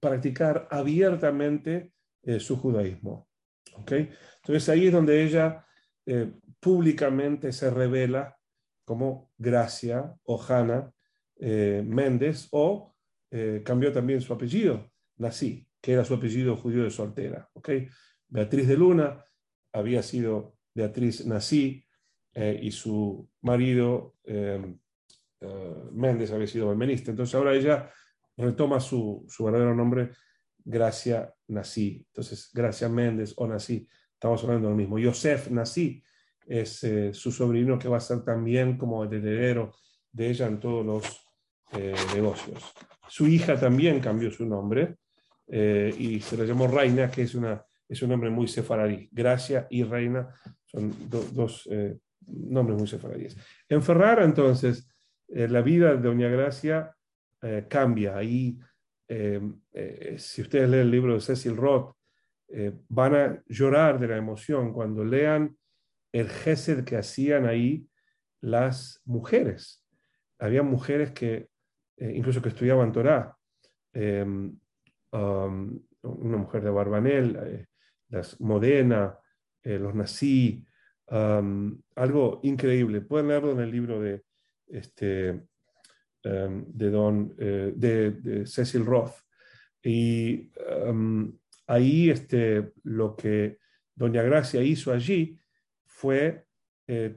practicar 0.00 0.66
abiertamente 0.70 1.92
eh, 2.22 2.40
su 2.40 2.56
judaísmo. 2.56 3.28
¿okay? 3.74 4.08
Entonces 4.36 4.68
ahí 4.68 4.86
es 4.86 4.92
donde 4.92 5.22
ella 5.22 5.66
eh, 6.06 6.32
públicamente 6.58 7.52
se 7.52 7.70
revela 7.70 8.36
como 8.84 9.30
Gracia 9.36 10.14
o 10.24 10.42
Hanna 10.42 10.90
eh, 11.36 11.82
Méndez 11.84 12.48
o 12.50 12.90
cambió 13.64 13.90
también 13.90 14.20
su 14.20 14.30
apellido, 14.34 14.92
Nací, 15.16 15.66
que 15.80 15.94
era 15.94 16.04
su 16.04 16.12
apellido 16.12 16.54
judío 16.54 16.84
de 16.84 16.90
soltera. 16.90 17.48
¿okay? 17.54 17.88
Beatriz 18.28 18.68
de 18.68 18.76
Luna 18.76 19.24
había 19.72 20.02
sido 20.02 20.54
Beatriz 20.74 21.26
Nací 21.26 21.84
y 22.34 22.70
su 22.70 23.28
marido 23.42 24.14
eh, 25.42 25.90
Méndez 25.92 26.30
había 26.30 26.46
sido 26.46 26.68
balmenista. 26.68 27.10
Entonces 27.10 27.34
ahora 27.34 27.54
ella 27.54 27.90
retoma 28.36 28.80
su, 28.80 29.26
su 29.28 29.44
verdadero 29.44 29.74
nombre, 29.74 30.12
Gracia 30.64 31.34
Nací. 31.48 32.04
Entonces, 32.08 32.50
Gracia 32.52 32.88
Méndez 32.88 33.34
o 33.36 33.46
Nací, 33.46 33.88
estamos 34.12 34.42
hablando 34.44 34.68
de 34.68 34.72
lo 34.72 34.76
mismo. 34.76 34.98
Yosef 34.98 35.50
Nací 35.50 36.02
es 36.46 36.84
eh, 36.84 37.12
su 37.12 37.32
sobrino 37.32 37.78
que 37.78 37.88
va 37.88 37.96
a 37.96 38.00
ser 38.00 38.22
también 38.22 38.78
como 38.78 39.02
el 39.04 39.12
heredero 39.12 39.74
de 40.12 40.30
ella 40.30 40.46
en 40.46 40.60
todos 40.60 40.86
los 40.86 41.26
eh, 41.72 41.94
negocios. 42.14 42.62
Su 43.08 43.26
hija 43.26 43.58
también 43.58 44.00
cambió 44.00 44.30
su 44.30 44.46
nombre 44.46 44.96
y 45.48 46.18
se 46.20 46.36
le 46.38 46.46
llamó 46.46 46.66
Reina, 46.66 47.10
que 47.10 47.22
es, 47.22 47.34
una, 47.34 47.62
es 47.92 48.02
un 48.02 48.08
nombre 48.08 48.30
muy 48.30 48.48
sefaradí. 48.48 49.08
Gracia 49.12 49.66
y 49.70 49.82
Reina 49.82 50.28
son 50.64 50.94
dos 51.10 51.68
nombres 52.26 52.78
muy 52.78 52.86
sefaradíes. 52.86 53.36
En 53.68 53.82
Ferrara, 53.82 54.24
entonces, 54.24 54.88
eh, 55.28 55.46
la 55.48 55.60
vida 55.60 55.94
de 55.94 56.02
Doña 56.02 56.28
Gracia 56.28 56.96
eh, 57.42 57.66
cambia. 57.68 58.16
Ahí, 58.16 58.58
eh, 59.08 59.40
si 60.16 60.40
ustedes 60.40 60.70
leen 60.70 60.82
el 60.82 60.90
libro 60.90 61.14
de 61.14 61.20
Cecil 61.20 61.56
Roth, 61.56 61.94
van 62.88 63.14
a 63.14 63.42
llorar 63.46 63.98
de 63.98 64.08
la 64.08 64.18
emoción 64.18 64.74
cuando 64.74 65.04
lean 65.04 65.56
el 66.12 66.28
gesed 66.28 66.84
que 66.84 66.98
hacían 66.98 67.46
ahí 67.46 67.86
las 68.42 69.00
mujeres. 69.06 69.82
Había 70.38 70.62
mujeres 70.62 71.12
que, 71.12 71.48
incluso 71.96 72.42
que 72.42 72.50
estudiaban 72.50 72.92
Torah, 72.92 73.34
um, 73.94 74.58
una 76.02 76.36
mujer 76.36 76.62
de 76.62 76.70
Barbanel, 76.70 77.36
eh, 77.42 77.66
las 78.12 78.40
Modena, 78.40 79.18
eh, 79.62 79.78
los 79.78 79.94
Nací, 79.94 80.64
algo 81.08 82.40
increíble. 82.42 83.00
Pueden 83.00 83.28
leerlo 83.28 83.52
en 83.52 83.60
el 83.60 83.70
libro 83.70 84.00
de, 84.00 84.22
este, 84.68 85.30
um, 86.24 86.64
de, 86.68 86.90
don, 86.90 87.34
eh, 87.38 87.72
de, 87.74 88.46
Cecil 88.46 88.86
Roth. 88.86 89.14
Y 89.82 90.50
ahí 91.66 92.08
este, 92.08 92.72
lo 92.84 93.16
que 93.16 93.58
Doña 93.94 94.22
Gracia 94.22 94.62
hizo 94.62 94.92
allí 94.92 95.38
fue 95.84 96.46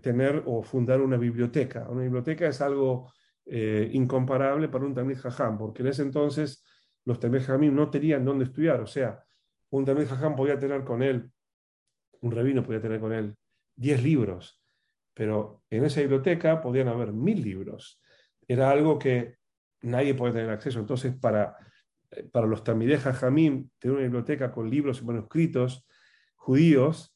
tener 0.01 0.41
o 0.45 0.63
fundar 0.63 1.01
una 1.01 1.17
biblioteca. 1.17 1.87
Una 1.89 2.03
biblioteca 2.03 2.47
es 2.47 2.61
algo 2.61 3.11
incomparable 3.45 4.69
para 4.69 4.85
un 4.85 4.93
Tamil 4.93 5.17
Jajam, 5.17 5.57
porque 5.57 5.83
en 5.83 5.89
ese 5.89 6.01
entonces 6.01 6.63
los 7.03 7.19
Tamil 7.19 7.41
Jajamim 7.41 7.75
no 7.75 7.89
tenían 7.89 8.23
dónde 8.23 8.45
estudiar. 8.45 8.79
O 8.81 8.87
sea, 8.87 9.24
un 9.71 9.85
Tamil 9.85 10.07
Jajam 10.07 10.35
podía 10.35 10.57
tener 10.57 10.83
con 10.83 11.03
él, 11.03 11.29
un 12.21 12.31
rabino 12.31 12.63
podía 12.63 12.81
tener 12.81 12.99
con 12.99 13.13
él 13.13 13.35
10 13.75 14.03
libros, 14.03 14.61
pero 15.13 15.63
en 15.69 15.85
esa 15.85 16.01
biblioteca 16.01 16.61
podían 16.61 16.87
haber 16.87 17.13
mil 17.13 17.41
libros. 17.41 18.01
Era 18.47 18.69
algo 18.69 18.99
que 18.99 19.37
nadie 19.81 20.13
podía 20.13 20.33
tener 20.33 20.49
acceso. 20.49 20.79
Entonces, 20.79 21.15
para, 21.15 21.55
eh, 22.11 22.23
para 22.23 22.47
los 22.47 22.63
Tamil 22.63 22.97
Jajamim, 22.97 23.69
tener 23.79 23.95
una 23.95 24.03
biblioteca 24.03 24.51
con 24.51 24.69
libros 24.69 25.01
y 25.01 25.05
manuscritos 25.05 25.85
judíos 26.35 27.15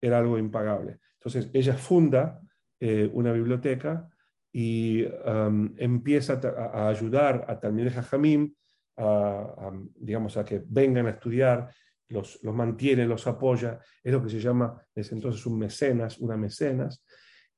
era 0.00 0.18
algo 0.18 0.38
impagable. 0.38 0.98
Entonces, 1.14 1.50
ella 1.52 1.74
funda 1.74 2.40
eh, 2.80 3.10
una 3.12 3.32
biblioteca 3.32 4.08
y 4.52 5.04
um, 5.04 5.74
empieza 5.76 6.40
a, 6.72 6.88
ayudar 6.88 7.44
a 7.48 7.58
Talmideh 7.58 7.90
Jajamim 7.90 8.54
a, 8.96 9.70
digamos, 9.96 10.36
a 10.36 10.44
que 10.44 10.62
vengan 10.66 11.06
a 11.06 11.10
estudiar, 11.10 11.70
los, 12.08 12.42
mantiene, 12.42 13.06
los 13.06 13.26
apoya, 13.26 13.78
es 14.02 14.12
lo 14.12 14.22
que 14.22 14.30
se 14.30 14.40
llama 14.40 14.80
desde 14.94 15.16
entonces 15.16 15.44
un 15.46 15.58
mecenas, 15.58 16.18
una 16.18 16.36
mecenas, 16.36 17.04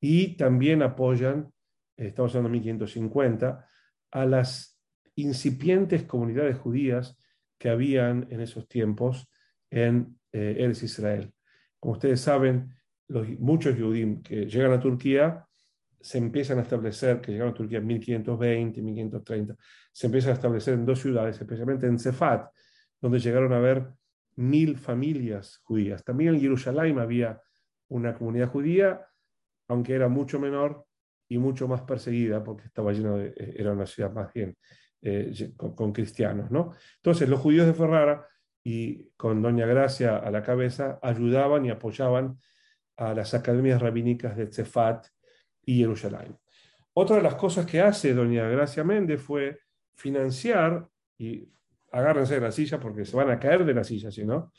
y 0.00 0.36
también 0.36 0.82
apoyan, 0.82 1.52
eh, 1.96 2.08
estamos 2.08 2.34
hablando 2.34 2.48
de 2.48 2.60
1550, 2.60 3.66
a 4.12 4.26
las 4.26 4.80
incipientes 5.14 6.04
comunidades 6.04 6.58
judías 6.58 7.16
que 7.58 7.68
habían 7.68 8.26
en 8.30 8.40
esos 8.40 8.66
tiempos 8.66 9.30
en 9.70 10.18
eh, 10.32 10.72
Israel. 10.82 11.32
Como 11.78 11.92
ustedes 11.92 12.20
saben, 12.20 12.74
los, 13.08 13.28
muchos 13.38 13.76
judíos 13.78 14.20
que 14.24 14.46
llegan 14.46 14.72
a 14.72 14.80
Turquía 14.80 15.46
se 16.00 16.18
empiezan 16.18 16.58
a 16.58 16.62
establecer, 16.62 17.20
que 17.20 17.32
llegaron 17.32 17.52
a 17.52 17.56
Turquía 17.56 17.78
en 17.78 17.86
1520, 17.86 18.80
1530, 18.80 19.56
se 19.92 20.06
empiezan 20.06 20.30
a 20.30 20.34
establecer 20.34 20.74
en 20.74 20.86
dos 20.86 21.00
ciudades, 21.00 21.38
especialmente 21.38 21.86
en 21.86 21.98
Cefat, 21.98 22.50
donde 23.00 23.18
llegaron 23.18 23.52
a 23.52 23.56
haber 23.56 23.86
mil 24.36 24.76
familias 24.76 25.60
judías. 25.64 26.04
También 26.04 26.34
en 26.34 26.40
Jerusalén 26.40 26.98
había 26.98 27.40
una 27.88 28.14
comunidad 28.14 28.48
judía, 28.48 29.06
aunque 29.68 29.94
era 29.94 30.08
mucho 30.08 30.38
menor 30.38 30.86
y 31.28 31.38
mucho 31.38 31.68
más 31.68 31.82
perseguida, 31.82 32.42
porque 32.42 32.66
estaba 32.66 32.92
lleno 32.92 33.16
de, 33.16 33.28
eh, 33.28 33.54
era 33.56 33.72
una 33.72 33.86
ciudad 33.86 34.12
más 34.12 34.32
bien 34.32 34.56
eh, 35.02 35.52
con, 35.56 35.92
cristianos. 35.92 36.50
¿no? 36.50 36.72
Entonces, 36.96 37.28
los 37.28 37.40
judíos 37.40 37.66
de 37.66 37.74
Ferrara, 37.74 38.26
y 38.62 39.10
con 39.16 39.40
Doña 39.40 39.66
Gracia 39.66 40.18
a 40.18 40.30
la 40.30 40.42
cabeza, 40.42 40.98
ayudaban 41.02 41.64
y 41.64 41.70
apoyaban 41.70 42.38
a 42.96 43.14
las 43.14 43.32
academias 43.32 43.80
rabínicas 43.80 44.36
de 44.36 44.52
Cefat 44.52 45.06
y 45.64 45.78
Jerusalén. 45.78 46.36
Otra 46.92 47.16
de 47.16 47.22
las 47.22 47.36
cosas 47.36 47.64
que 47.64 47.80
hace 47.80 48.12
Doña 48.12 48.48
Gracia 48.48 48.84
Méndez 48.84 49.22
fue 49.22 49.60
financiar, 49.94 50.86
y 51.16 51.48
agárrense 51.90 52.34
de 52.34 52.40
la 52.40 52.52
silla 52.52 52.78
porque 52.78 53.04
se 53.04 53.16
van 53.16 53.30
a 53.30 53.38
caer 53.38 53.64
de 53.64 53.74
la 53.74 53.84
silla, 53.84 54.10
si 54.10 54.24
no, 54.24 54.52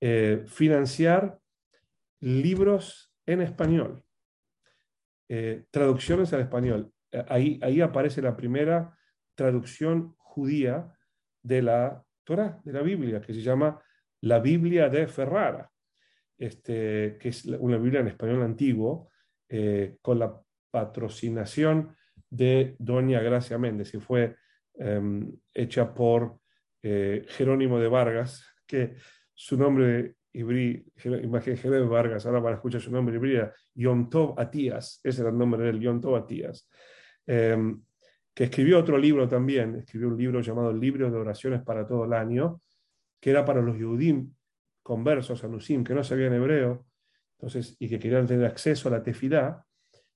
eh, 0.00 0.44
financiar 0.46 1.38
libros 2.20 3.12
en 3.26 3.42
español, 3.42 4.02
eh, 5.28 5.64
traducciones 5.70 6.32
al 6.32 6.40
español. 6.40 6.92
Eh, 7.12 7.58
ahí, 7.60 7.80
aparece 7.80 8.22
la 8.22 8.36
primera 8.36 8.96
traducción 9.34 10.14
judía 10.18 10.92
de 11.42 11.62
la 11.62 12.04
Torah, 12.24 12.60
de 12.64 12.72
la 12.72 12.82
Biblia, 12.82 13.20
que 13.20 13.34
se 13.34 13.42
llama 13.42 13.82
la 14.22 14.38
Biblia 14.38 14.88
de 14.88 15.06
Ferrara, 15.06 15.70
este, 16.38 17.18
que 17.20 17.28
es 17.28 17.44
una 17.44 17.76
Biblia 17.76 18.00
en 18.00 18.08
español 18.08 18.42
antiguo, 18.42 19.08
con 20.00 20.20
la 20.20 20.40
patrocinación 20.70 21.96
de 22.30 22.76
Doña 22.78 23.20
Gracia 23.20 23.58
Méndez 23.58 23.92
y 23.94 23.98
fue 23.98 24.36
em, 24.74 25.36
hecha 25.52 25.92
por 25.92 26.39
eh, 26.82 27.24
Jerónimo 27.28 27.78
de 27.78 27.88
Vargas, 27.88 28.44
que 28.66 28.94
su 29.34 29.56
nombre 29.56 30.16
ibrí, 30.32 30.84
imagen 31.22 31.56
Jerónimo 31.56 31.84
de 31.84 31.90
Vargas, 31.90 32.26
ahora 32.26 32.40
van 32.40 32.54
escuchar 32.54 32.80
su 32.80 32.90
nombre 32.90 33.16
ibrí, 33.16 33.36
era 33.36 33.52
Yom 33.74 34.08
Atías, 34.36 35.00
ese 35.02 35.20
era 35.22 35.30
el 35.30 35.38
nombre 35.38 35.62
de 35.62 35.70
él, 35.70 35.80
Yom 35.80 36.00
Atías, 36.14 36.68
em, 37.26 37.82
que 38.32 38.44
escribió 38.44 38.78
otro 38.78 38.96
libro 38.96 39.28
también, 39.28 39.76
escribió 39.76 40.08
un 40.08 40.16
libro 40.16 40.40
llamado 40.40 40.72
Libro 40.72 41.10
de 41.10 41.16
Oraciones 41.18 41.62
para 41.62 41.86
todo 41.86 42.04
el 42.04 42.12
año, 42.12 42.60
que 43.20 43.30
era 43.30 43.44
para 43.44 43.60
los 43.60 43.76
Yudim 43.76 44.32
conversos, 44.82 45.44
anusim, 45.44 45.84
que 45.84 45.94
no 45.94 46.02
sabían 46.02 46.32
hebreo, 46.34 46.86
entonces, 47.38 47.76
y 47.78 47.88
que 47.88 47.98
querían 47.98 48.26
tener 48.26 48.46
acceso 48.46 48.88
a 48.88 48.92
la 48.92 49.02
tefidá, 49.02 49.66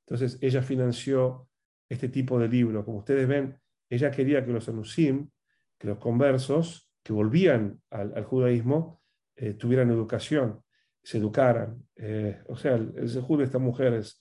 entonces 0.07 0.38
ella 0.40 0.62
financió 0.62 1.48
este 1.88 2.09
tipo 2.09 2.38
de 2.38 2.48
libro. 2.48 2.85
Como 2.85 2.98
ustedes 2.98 3.27
ven, 3.27 3.59
ella 3.88 4.11
quería 4.11 4.44
que 4.44 4.53
los 4.53 4.68
anusim, 4.68 5.31
que 5.79 5.89
los 5.89 5.99
conversos 5.99 6.91
que 7.03 7.13
volvían 7.13 7.81
al, 7.91 8.25
judaísmo, 8.25 9.03
eh, 9.37 9.55
tuvieran 9.55 9.91
educación, 9.91 10.63
se 11.03 11.19
educaran. 11.19 11.87
Eh, 11.97 12.43
o 12.49 12.57
sea, 12.57 12.75
el, 12.75 12.95
el 12.97 13.09
de 13.13 13.45
esta 13.45 13.59
mujer 13.59 13.95
es 13.95 14.21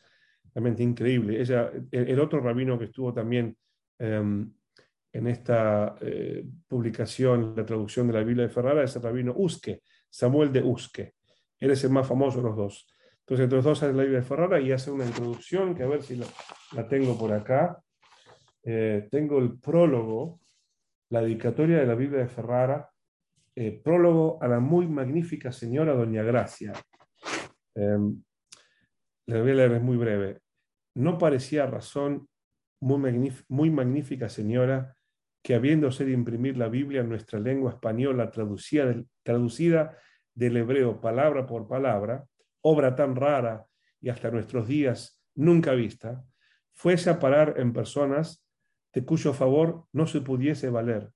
realmente 0.54 0.84
increíble. 0.84 1.40
Ella, 1.40 1.72
el, 1.92 2.20
otro 2.20 2.40
rabino 2.40 2.78
que 2.78 2.86
estuvo 2.86 3.14
también 3.14 3.58
em, 3.98 4.52
en 5.12 5.28
esta 5.28 5.96
eh, 6.02 6.46
publicación, 6.68 7.54
la 7.56 7.66
traducción 7.66 8.08
de 8.08 8.14
la 8.14 8.24
Biblia 8.24 8.48
de 8.48 8.54
Ferrara, 8.54 8.84
es 8.84 8.96
el 8.96 9.02
rabino 9.02 9.34
Uske, 9.36 9.82
Samuel 10.10 10.52
de 10.52 10.62
Uske. 10.62 11.14
Él 11.60 11.72
es 11.72 11.84
el 11.84 11.92
más 11.92 12.08
famoso 12.08 12.38
de 12.38 12.44
los 12.44 12.56
dos. 12.56 12.88
Entonces, 13.20 13.46
entre 13.46 13.58
los 13.58 13.66
dos 13.66 13.82
hace 13.82 13.94
la 13.94 14.04
Biblia 14.04 14.20
de 14.20 14.26
Ferrara 14.26 14.60
y 14.60 14.72
hace 14.72 14.92
una 14.92 15.06
introducción 15.06 15.74
que 15.76 15.84
a 15.84 15.88
ver 15.88 16.04
si 16.04 16.18
la, 16.18 16.88
tengo 16.88 17.18
por 17.18 17.32
acá. 17.32 17.80
Eh, 18.64 19.08
tengo 19.10 19.40
el 19.40 19.60
prólogo, 19.60 20.42
la 21.14 21.22
dedicatoria 21.22 21.78
de 21.78 21.86
la 21.86 21.94
Biblia 21.94 22.22
de 22.22 22.28
Ferrara, 22.28 22.90
eh, 23.56 23.80
prólogo 23.84 24.42
a 24.42 24.48
la 24.48 24.60
muy 24.60 24.88
magnífica 24.88 25.52
señora 25.52 25.94
Doña 25.94 26.24
Gracia. 26.24 26.74
Em, 27.76 28.24
la 29.28 29.40
voy 29.40 29.52
a 29.52 29.54
leer, 29.54 29.74
es 29.74 29.82
muy 29.84 29.96
breve. 29.96 30.40
No 30.96 31.20
parecía 31.20 31.68
razón, 31.68 32.28
muy, 32.82 33.70
magnífica 33.70 34.28
señora, 34.28 34.96
que 35.44 35.54
habiéndose 35.54 36.04
de 36.04 36.14
imprimir 36.14 36.58
la 36.58 36.68
Biblia 36.68 37.02
en 37.02 37.10
nuestra 37.10 37.40
lengua 37.40 37.74
española 37.74 38.32
traducida 38.32 39.98
del 40.34 40.58
hebreo 40.58 41.00
palabra 41.00 41.46
por 41.46 41.68
palabra, 41.68 42.26
obra 42.62 42.96
tan 42.96 43.16
rara 43.16 43.68
y 44.02 44.10
hasta 44.10 44.32
nuestros 44.32 44.68
días 44.68 45.22
nunca 45.36 45.74
vista, 45.74 46.26
fuese 46.74 47.12
a 47.12 47.20
parar 47.20 47.54
en 47.58 47.72
personas 47.72 48.43
de 48.94 49.04
cuyo 49.04 49.34
favor 49.34 49.88
no 49.92 50.06
se 50.06 50.22
pudiese 50.22 50.70
valer, 50.70 51.10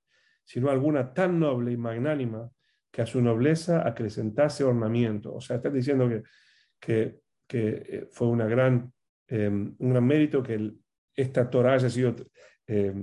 sino 0.43 0.69
alguna 0.69 1.13
tan 1.13 1.39
noble 1.39 1.71
y 1.71 1.77
magnánima 1.77 2.49
que 2.91 3.01
a 3.01 3.05
su 3.05 3.21
nobleza 3.21 3.87
acrecentase 3.87 4.63
ornamiento. 4.63 5.33
O 5.35 5.41
sea, 5.41 5.57
está 5.57 5.69
diciendo 5.69 6.09
que, 6.79 7.19
que, 7.47 7.61
eh, 7.87 8.07
fue 8.11 8.27
una 8.27 8.45
gran, 8.47 8.91
em, 9.27 9.75
un 9.77 9.89
gran 9.89 10.05
mérito 10.05 10.41
que 10.41 10.73
esta 11.15 11.49
Torah 11.49 11.73
haya 11.73 11.89
sido 11.89 12.15
eh, 12.67 12.93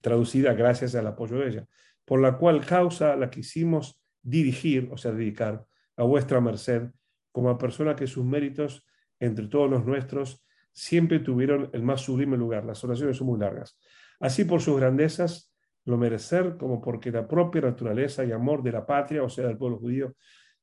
traducida 0.00 0.52
gracias 0.54 0.94
al 0.94 1.06
apoyo 1.06 1.38
de 1.38 1.48
ella, 1.48 1.66
por 2.04 2.20
la 2.20 2.36
cual 2.36 2.64
causa 2.64 3.16
la 3.16 3.30
quisimos 3.30 4.00
dirigir, 4.22 4.88
o 4.92 4.96
sea, 4.96 5.12
dedicar 5.12 5.64
a 5.96 6.04
vuestra 6.04 6.40
merced 6.40 6.90
como 7.32 7.50
a 7.50 7.58
persona 7.58 7.96
que 7.96 8.06
sus 8.06 8.24
méritos, 8.24 8.86
entre 9.18 9.46
todos 9.48 9.70
los 9.70 9.84
nuestros, 9.84 10.44
siempre 10.72 11.20
tuvieron 11.20 11.70
el 11.72 11.82
más 11.82 12.02
sublime 12.02 12.36
lugar. 12.36 12.64
Las 12.64 12.82
oraciones 12.84 13.16
son 13.16 13.28
muy 13.28 13.38
largas. 13.38 13.78
Así 14.18 14.44
por 14.44 14.60
sus 14.60 14.78
grandezas, 14.78 15.52
lo 15.84 15.96
merecer, 15.96 16.56
como 16.58 16.80
porque 16.80 17.10
la 17.10 17.26
propia 17.26 17.62
naturaleza 17.62 18.24
y 18.24 18.32
amor 18.32 18.62
de 18.62 18.72
la 18.72 18.86
patria, 18.86 19.22
o 19.22 19.28
sea, 19.28 19.46
del 19.46 19.56
pueblo 19.56 19.78
judío, 19.78 20.14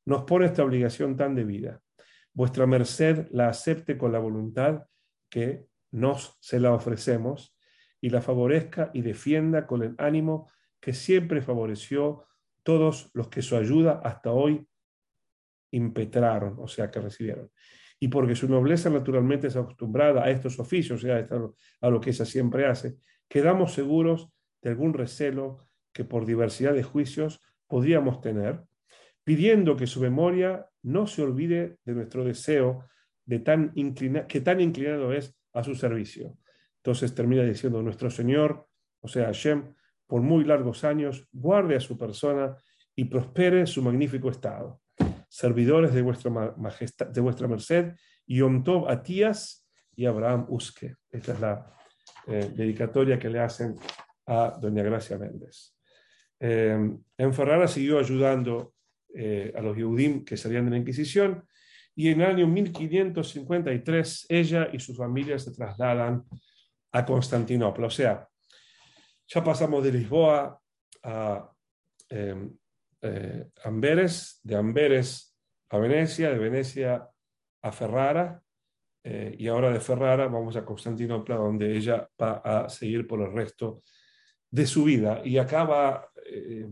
nos 0.05 0.23
pone 0.23 0.45
esta 0.45 0.63
obligación 0.63 1.15
tan 1.15 1.35
debida. 1.35 1.81
Vuestra 2.33 2.67
merced 2.67 3.27
la 3.31 3.49
acepte 3.49 3.97
con 3.97 4.11
la 4.11 4.19
voluntad 4.19 4.83
que 5.29 5.65
nos 5.91 6.37
se 6.39 6.59
la 6.59 6.73
ofrecemos 6.73 7.57
y 7.99 8.09
la 8.09 8.21
favorezca 8.21 8.91
y 8.93 9.01
defienda 9.01 9.65
con 9.65 9.83
el 9.83 9.95
ánimo 9.97 10.49
que 10.79 10.93
siempre 10.93 11.41
favoreció 11.41 12.25
todos 12.63 13.09
los 13.13 13.29
que 13.29 13.41
su 13.41 13.55
ayuda 13.55 14.01
hasta 14.03 14.31
hoy 14.31 14.67
impetraron, 15.71 16.57
o 16.59 16.67
sea, 16.67 16.91
que 16.91 17.01
recibieron. 17.01 17.51
Y 17.99 18.09
porque 18.09 18.35
su 18.35 18.47
nobleza 18.47 18.89
naturalmente 18.89 19.47
es 19.47 19.55
acostumbrada 19.55 20.23
a 20.23 20.29
estos 20.29 20.59
oficios, 20.59 21.03
o 21.03 21.07
sea, 21.07 21.27
a 21.81 21.89
lo 21.89 21.99
que 21.99 22.11
ella 22.11 22.25
siempre 22.25 22.67
hace, 22.67 22.97
quedamos 23.27 23.73
seguros 23.73 24.29
de 24.61 24.69
algún 24.69 24.93
recelo 24.93 25.67
que 25.91 26.03
por 26.03 26.25
diversidad 26.25 26.73
de 26.73 26.83
juicios 26.83 27.41
podríamos 27.67 28.21
tener, 28.21 28.63
pidiendo 29.23 29.75
que 29.75 29.87
su 29.87 29.99
memoria 29.99 30.67
no 30.83 31.07
se 31.07 31.23
olvide 31.23 31.77
de 31.83 31.93
nuestro 31.93 32.23
deseo 32.23 32.85
de 33.25 33.39
tan 33.39 33.73
que 34.27 34.41
tan 34.41 34.61
inclinado 34.61 35.11
es 35.11 35.35
a 35.53 35.63
su 35.63 35.75
servicio. 35.75 36.37
Entonces 36.77 37.13
termina 37.13 37.43
diciendo, 37.43 37.81
nuestro 37.81 38.09
Señor, 38.09 38.67
o 39.01 39.07
sea, 39.07 39.25
Hashem, 39.25 39.73
por 40.05 40.21
muy 40.21 40.45
largos 40.45 40.83
años, 40.83 41.27
guarde 41.33 41.75
a 41.75 41.79
su 41.81 41.97
persona 41.97 42.55
y 42.95 43.05
prospere 43.05 43.67
su 43.67 43.81
magnífico 43.81 44.29
estado. 44.29 44.81
Servidores 45.37 45.93
de 45.93 46.01
vuestra, 46.01 46.31
majestad, 46.31 47.05
de 47.09 47.21
vuestra 47.21 47.47
merced, 47.47 47.93
Yom 48.25 48.63
Tov 48.63 48.89
Atías 48.89 49.67
y 49.95 50.07
Abraham 50.07 50.47
Uske. 50.49 50.95
Esta 51.11 51.33
es 51.33 51.39
la 51.39 51.75
eh, 52.25 52.51
dedicatoria 52.55 53.19
que 53.19 53.29
le 53.29 53.39
hacen 53.39 53.75
a 54.25 54.57
doña 54.59 54.81
Gracia 54.81 55.15
Méndez. 55.19 55.77
Eh, 56.39 56.91
en 57.19 57.33
Ferrara 57.35 57.67
siguió 57.67 57.99
ayudando 57.99 58.73
eh, 59.13 59.53
a 59.55 59.61
los 59.61 59.77
Yehudim 59.77 60.25
que 60.25 60.37
salían 60.37 60.65
de 60.65 60.71
la 60.71 60.77
Inquisición 60.77 61.45
y 61.93 62.09
en 62.09 62.21
el 62.21 62.31
año 62.31 62.47
1553 62.47 64.25
ella 64.29 64.69
y 64.73 64.79
su 64.79 64.95
familia 64.95 65.37
se 65.37 65.51
trasladan 65.51 66.23
a 66.93 67.05
Constantinopla. 67.05 67.85
O 67.85 67.91
sea, 67.91 68.27
ya 69.27 69.43
pasamos 69.43 69.83
de 69.83 69.91
Lisboa 69.91 70.59
a 71.03 71.51
em, 72.09 72.57
eh, 73.01 73.49
Amberes, 73.63 74.39
de 74.43 74.55
Amberes 74.55 75.35
a 75.69 75.77
Venecia, 75.77 76.29
de 76.31 76.37
Venecia 76.37 77.07
a 77.61 77.71
Ferrara, 77.71 78.41
eh, 79.03 79.35
y 79.37 79.47
ahora 79.47 79.71
de 79.71 79.79
Ferrara 79.79 80.27
vamos 80.27 80.55
a 80.55 80.65
Constantinopla, 80.65 81.35
donde 81.35 81.75
ella 81.75 82.09
va 82.21 82.41
a 82.43 82.69
seguir 82.69 83.07
por 83.07 83.21
el 83.21 83.31
resto 83.31 83.83
de 84.49 84.65
su 84.65 84.83
vida. 84.83 85.21
Y 85.23 85.37
acá 85.37 85.63
va, 85.63 86.09
eh, 86.25 86.67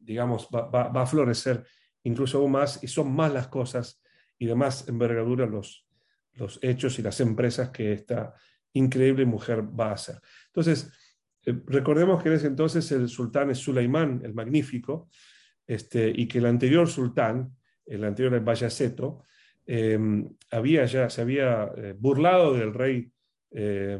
digamos, 0.00 0.48
va, 0.52 0.90
a 0.90 1.06
florecer 1.06 1.64
incluso 2.04 2.38
aún 2.38 2.52
más, 2.52 2.82
y 2.82 2.88
son 2.88 3.14
más 3.14 3.32
las 3.32 3.48
cosas 3.48 4.02
y 4.38 4.46
de 4.46 4.56
más 4.56 4.88
envergadura 4.88 5.46
los, 5.46 5.86
los 6.32 6.58
hechos 6.62 6.98
y 6.98 7.02
las 7.02 7.20
empresas 7.20 7.70
que 7.70 7.92
esta 7.92 8.34
increíble 8.72 9.24
mujer 9.24 9.62
va 9.62 9.90
a 9.90 9.94
hacer. 9.94 10.20
Entonces, 10.46 10.90
recordemos 11.44 12.22
que 12.22 12.28
en 12.28 12.34
ese 12.34 12.46
entonces 12.48 12.90
el 12.90 13.08
sultán 13.08 13.50
es 13.50 13.58
Sulaimán, 13.58 14.20
el 14.24 14.34
magnífico, 14.34 15.08
este, 15.66 16.12
y 16.14 16.26
que 16.26 16.38
el 16.38 16.46
anterior 16.46 16.88
sultán, 16.88 17.56
el 17.86 18.04
anterior 18.04 18.38
Bayaceto, 18.42 19.24
em, 19.66 20.28
había 20.50 20.84
ya, 20.86 21.08
se 21.08 21.22
había 21.22 21.72
eh, 21.76 21.94
burlado 21.98 22.54
del 22.54 22.74
rey, 22.74 23.12
eh, 23.50 23.98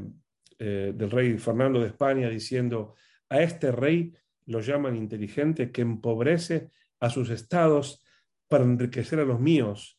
del 0.59 1.11
rey 1.11 1.39
Fernando 1.39 1.81
de 1.81 1.89
España, 1.89 2.29
diciendo, 2.29 2.95
a 3.29 3.43
este 3.43 3.73
rey 3.73 4.15
lo 4.47 4.61
llaman 4.61 4.95
inteligente 4.95 5.73
que 5.73 5.81
empobrece 5.81 6.71
a 7.01 7.09
sus 7.09 7.31
estados 7.31 8.05
para 8.49 8.65
enriquecer 8.65 9.19
a 9.21 9.25
los 9.25 9.41
míos. 9.41 9.99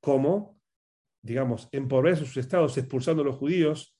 ¿Cómo? 0.00 0.60
Digamos, 1.22 1.68
empobrece 1.70 2.24
a 2.24 2.26
sus 2.26 2.36
estados 2.38 2.76
expulsando 2.76 3.22
a 3.22 3.26
los 3.26 3.36
judíos 3.36 3.96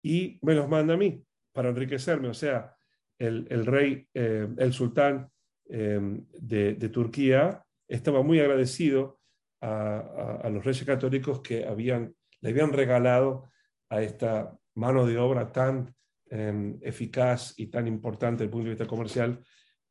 y 0.00 0.38
me 0.42 0.54
los 0.54 0.68
manda 0.68 0.94
a 0.94 0.96
mí 0.96 1.24
para 1.50 1.70
enriquecerme. 1.70 2.28
O 2.28 2.34
sea, 2.34 2.76
el, 3.18 3.66
rey, 3.66 4.06
eh, 4.14 4.48
el 4.56 4.72
sultán 4.72 5.28
em, 5.72 6.26
de, 6.38 6.88
Turquía 6.90 7.64
estaba 7.88 8.22
muy 8.22 8.40
agradecido 8.40 9.18
a, 9.60 10.48
los 10.52 10.64
reyes 10.64 10.84
católicos 10.84 11.40
que 11.40 11.64
habían, 11.64 12.14
le 12.40 12.50
habían 12.50 12.72
regalado 12.72 13.50
a 13.88 14.02
esta 14.02 14.54
mano 14.74 15.06
de 15.06 15.18
obra 15.18 15.50
tan 15.50 15.94
em, 16.26 16.78
eficaz 16.82 17.54
y 17.56 17.68
tan 17.68 17.86
importante 17.86 18.44
desde 18.44 18.44
el 18.44 18.50
punto 18.50 18.64
de 18.64 18.70
vista 18.70 18.86
comercial 18.86 19.42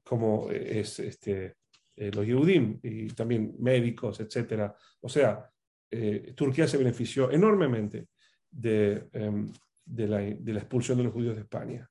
como 0.04 0.50
es 0.52 1.00
este, 1.00 1.56
eh, 1.96 2.12
los 2.14 2.26
Yehudim 2.26 2.80
y 2.84 3.08
también 3.10 3.56
médicos, 3.60 4.20
etc. 4.20 4.72
O 5.02 5.10
sea, 5.10 5.50
eh, 5.90 6.34
Turquía 6.36 6.68
se 6.68 6.78
benefició 6.78 7.32
enormemente 7.32 8.08
de, 8.50 9.08
em, 9.14 9.52
de 9.86 10.08
la, 10.08 10.22
expulsión 10.60 10.98
de 10.98 11.04
los 11.06 11.14
judíos 11.14 11.36
de 11.36 11.42
España. 11.42 11.90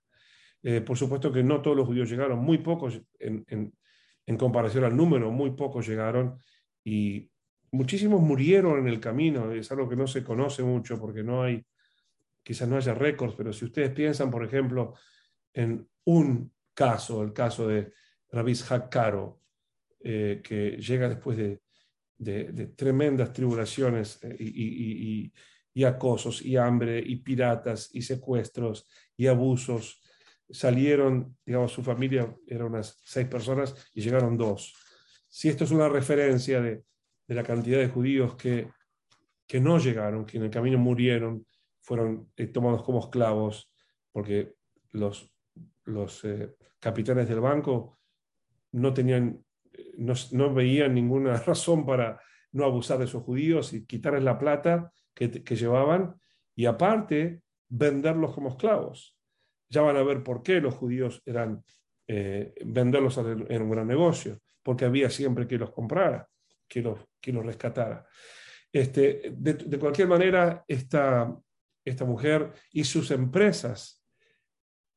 Eh, 0.62 0.80
por 0.80 0.96
supuesto 0.96 1.32
que 1.32 1.42
no 1.42 1.60
todos 1.62 1.76
los 1.76 1.86
judíos 1.86 2.10
llegaron, 2.10 2.38
muy 2.38 2.58
pocos 2.58 3.00
en, 3.18 3.44
en, 3.48 3.72
comparación 4.36 4.84
al 4.84 4.96
número, 4.96 5.30
muy 5.30 5.52
pocos 5.52 5.86
llegaron 5.86 6.38
y 6.84 7.30
muchísimos 7.72 8.20
murieron 8.20 8.78
en 8.80 8.88
el 8.88 9.00
camino, 9.00 9.52
es 9.52 9.70
algo 9.72 9.88
que 9.88 9.96
no 9.96 10.06
se 10.06 10.24
conoce 10.24 10.62
mucho 10.62 10.98
porque 10.98 11.22
no 11.22 11.42
hay, 11.42 11.64
quizás 12.42 12.68
no 12.68 12.76
haya 12.76 12.94
récords, 12.94 13.34
pero 13.36 13.52
si 13.52 13.64
ustedes 13.64 13.90
piensan, 13.90 14.30
por 14.30 14.44
ejemplo, 14.44 14.94
en 15.52 15.88
un 16.04 16.52
caso, 16.74 17.22
el 17.22 17.32
caso 17.32 17.68
de 17.68 17.92
Rabis 18.30 18.62
Hakkaro, 18.70 19.40
eh, 20.02 20.40
que 20.42 20.76
llega 20.78 21.08
después 21.08 21.36
de, 21.36 21.60
tremendas 22.76 23.32
tribulaciones 23.32 24.18
eh, 24.22 24.36
y, 24.38 25.32
y 25.72 25.84
acosos 25.84 26.42
y 26.42 26.56
hambre 26.56 27.02
y 27.04 27.16
piratas 27.16 27.90
y 27.92 28.02
secuestros 28.02 28.86
y 29.16 29.26
abusos. 29.26 30.00
Salieron, 30.52 31.36
digamos, 31.44 31.72
su 31.72 31.82
familia 31.82 32.34
era 32.46 32.64
unas 32.64 33.00
seis 33.04 33.26
personas 33.28 33.74
y 33.94 34.00
llegaron 34.00 34.36
dos. 34.36 34.74
Si 35.28 35.48
esto 35.48 35.64
es 35.64 35.70
una 35.70 35.88
referencia 35.88 36.60
de, 36.60 36.82
de 37.26 37.34
la 37.34 37.42
cantidad 37.44 37.78
de 37.78 37.88
judíos 37.88 38.34
que, 38.34 38.70
que 39.46 39.60
no 39.60 39.78
llegaron, 39.78 40.24
que 40.24 40.38
en 40.38 40.44
el 40.44 40.50
camino 40.50 40.78
murieron, 40.78 41.46
fueron 41.80 42.30
eh, 42.36 42.46
tomados 42.48 42.82
como 42.82 43.00
esclavos, 43.00 43.72
porque 44.12 44.54
los, 44.92 45.32
los 45.84 46.24
eh, 46.24 46.54
capitanes 46.78 47.28
del 47.28 47.40
banco 47.40 47.98
no 48.72 48.94
tenían, 48.94 49.44
no, 49.98 50.14
no 50.32 50.54
veían 50.54 50.94
ninguna 50.94 51.36
razón 51.46 51.84
para 51.84 52.20
no 52.52 52.64
abusar 52.64 52.98
de 52.98 53.04
esos 53.04 53.22
judíos 53.22 53.72
y 53.72 53.86
quitarles 53.86 54.22
la 54.22 54.38
plata 54.38 54.92
que, 55.14 55.28
llevaban 55.28 56.14
y 56.54 56.66
aparte 56.66 57.42
venderlos 57.68 58.34
como 58.34 58.50
esclavos. 58.50 59.16
Ya 59.70 59.82
van 59.82 59.96
a 59.96 60.02
ver 60.02 60.22
por 60.22 60.42
qué 60.42 60.60
los 60.60 60.74
judíos 60.74 61.22
eran 61.24 61.64
eh, 62.06 62.52
venderlos 62.64 63.16
en 63.18 63.62
un 63.62 63.70
gran 63.70 63.86
negocio, 63.86 64.40
porque 64.62 64.84
había 64.84 65.08
siempre 65.08 65.46
que 65.46 65.58
los 65.58 65.70
comprara, 65.70 66.28
que 66.68 66.82
los, 66.82 66.98
que 67.20 67.32
los 67.32 67.46
rescatara. 67.46 68.06
Este, 68.72 69.32
de, 69.36 69.78
cualquier 69.78 70.08
manera, 70.08 70.64
esta, 70.66 71.36
esta 71.84 72.04
mujer 72.04 72.52
y 72.72 72.84
sus 72.84 73.10
empresas 73.10 74.04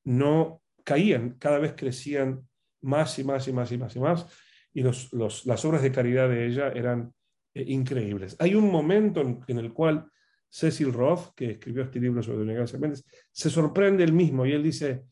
no 0.06 0.62
caían, 0.84 1.38
cada 1.40 1.60
vez 1.60 1.74
crecían 1.76 2.48
más 2.82 3.18
y 3.18 3.24
más 3.24 3.48
y 3.48 3.54
más 3.54 3.72
y 3.72 3.78
más 3.78 3.96
y 3.96 4.00
más, 4.00 4.28
y 4.74 4.82
los, 4.82 5.14
las 5.46 5.66
obras 5.66 5.82
de 5.82 5.92
caridad 5.92 6.30
de 6.30 6.46
ella 6.48 6.70
eran 6.70 7.14
eh, 7.54 7.64
increíbles. 7.68 8.36
Hay 8.40 8.56
un 8.56 8.70
momento 8.72 9.22
en, 9.22 9.58
el 9.58 9.72
cual 9.72 10.10
Cecil 10.54 10.94
Roth, 10.94 11.34
que 11.36 11.50
escribió 11.54 11.82
este 11.82 12.00
libro 12.00 12.22
sobre 12.22 12.38
Doña 12.38 12.54
Gracia 12.54 12.78
Méndez, 12.78 13.04
se 13.32 13.50
sorprende 13.50 14.04
él 14.04 14.14
mismo 14.14 14.46
y 14.46 14.52
él 14.52 14.62
dice, 14.62 15.04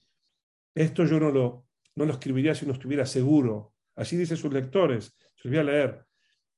esto 0.75 1.03
yo 1.03 1.19
no 1.19 1.31
lo, 1.31 1.65
no 1.95 2.05
lo 2.05 2.11
escribiría 2.11 2.53
si 2.53 2.67
no 2.67 2.73
estuviera 2.73 3.07
seguro. 3.07 3.73
Así 3.95 4.15
dice 4.15 4.37
sus 4.37 4.53
lectores, 4.53 5.17
se 5.35 5.47
los 5.47 5.51
voy 5.51 5.57
a 5.57 5.63
leer. 5.63 6.05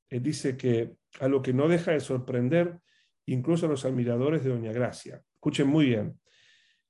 Él 0.09 0.21
dice 0.21 0.57
que 0.57 0.97
a 1.21 1.29
lo 1.29 1.41
que 1.41 1.53
no 1.53 1.69
deja 1.69 1.91
de 1.91 2.01
sorprender 2.01 2.77
incluso 3.27 3.67
a 3.67 3.69
los 3.69 3.85
admiradores 3.85 4.43
de 4.43 4.49
Doña 4.49 4.73
Gracia. 4.73 5.23
Escuchen 5.33 5.67
muy 5.69 5.85
bien. 5.85 6.19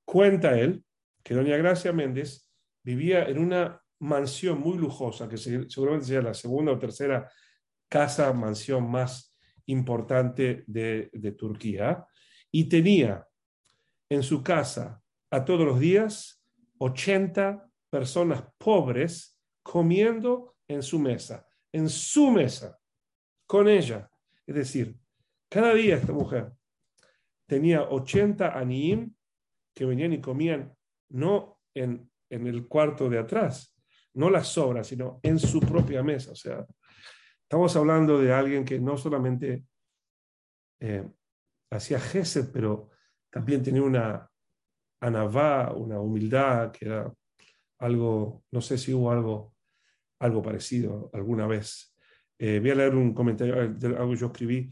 Cuenta 0.03 0.57
él 0.57 0.83
que 1.21 1.35
Doña 1.35 1.57
Gracia 1.57 1.93
Méndez 1.93 2.49
vivía 2.83 3.25
en 3.25 3.37
una 3.37 3.79
mansión 3.99 4.59
muy 4.59 4.79
lujosa, 4.79 5.29
que 5.29 5.37
seguramente 5.37 6.07
sea 6.07 6.23
la 6.23 6.33
segunda 6.33 6.71
o 6.71 6.79
tercera 6.79 7.29
casa, 7.87 8.33
mansión 8.33 8.89
más 8.89 9.32
importante 9.67 10.63
de, 10.67 11.35
Turquía, 11.37 12.05
y 12.51 12.65
tenía 12.65 13.27
en 14.09 14.23
su 14.23 14.43
casa 14.43 15.01
a 15.29 15.43
todos 15.43 15.65
los 15.65 15.79
días 15.79 16.43
80 16.77 17.69
personas 17.89 18.43
pobres 18.57 19.39
comiendo 19.61 20.55
en 20.67 20.83
su 20.83 20.99
mesa, 20.99 21.47
en 21.71 21.89
su 21.89 22.29
mesa, 22.31 22.77
con 23.45 23.67
ella. 23.67 24.09
Es 24.45 24.55
decir, 24.55 24.97
cada 25.49 25.73
día 25.73 25.95
esta 25.95 26.13
mujer 26.13 26.51
tenía 27.47 27.83
80 27.83 28.57
aniim 28.57 29.13
que 29.73 29.85
venían 29.85 30.13
y 30.13 30.21
comían 30.21 30.75
no 31.09 31.59
en, 31.73 32.09
en 32.29 32.47
el 32.47 32.67
cuarto 32.67 33.09
de 33.09 33.19
atrás, 33.19 33.75
no 34.13 34.29
las 34.29 34.47
sobras, 34.47 34.87
sino 34.87 35.19
en 35.23 35.39
su 35.39 35.59
propia 35.59 36.03
mesa. 36.03 36.31
O 36.31 36.35
sea, 36.35 36.65
Estamos 37.53 37.75
hablando 37.75 38.19
de 38.19 38.33
alguien 38.33 38.65
que 38.65 38.79
no 38.79 38.97
solamente 38.97 39.63
eh, 40.79 41.07
hacía 41.69 41.99
gesed, 41.99 42.49
pero 42.51 42.89
también 43.29 43.61
tenía 43.61 43.83
una 43.83 44.27
anavá, 44.99 45.71
una 45.71 45.99
humildad, 45.99 46.71
que 46.71 46.85
era 46.85 47.13
algo, 47.77 48.43
no 48.49 48.59
sé 48.59 48.79
si 48.79 48.91
hubo 48.91 49.11
algo, 49.11 49.53
algo 50.19 50.41
parecido 50.41 51.11
alguna 51.13 51.45
vez. 51.45 51.95
Eh, 52.39 52.59
voy 52.59 52.71
a 52.71 52.75
leer 52.75 52.95
un 52.95 53.13
comentario 53.13 53.69
de 53.71 53.87
algo 53.97 54.13
que 54.13 54.17
yo 54.17 54.25
escribí. 54.25 54.71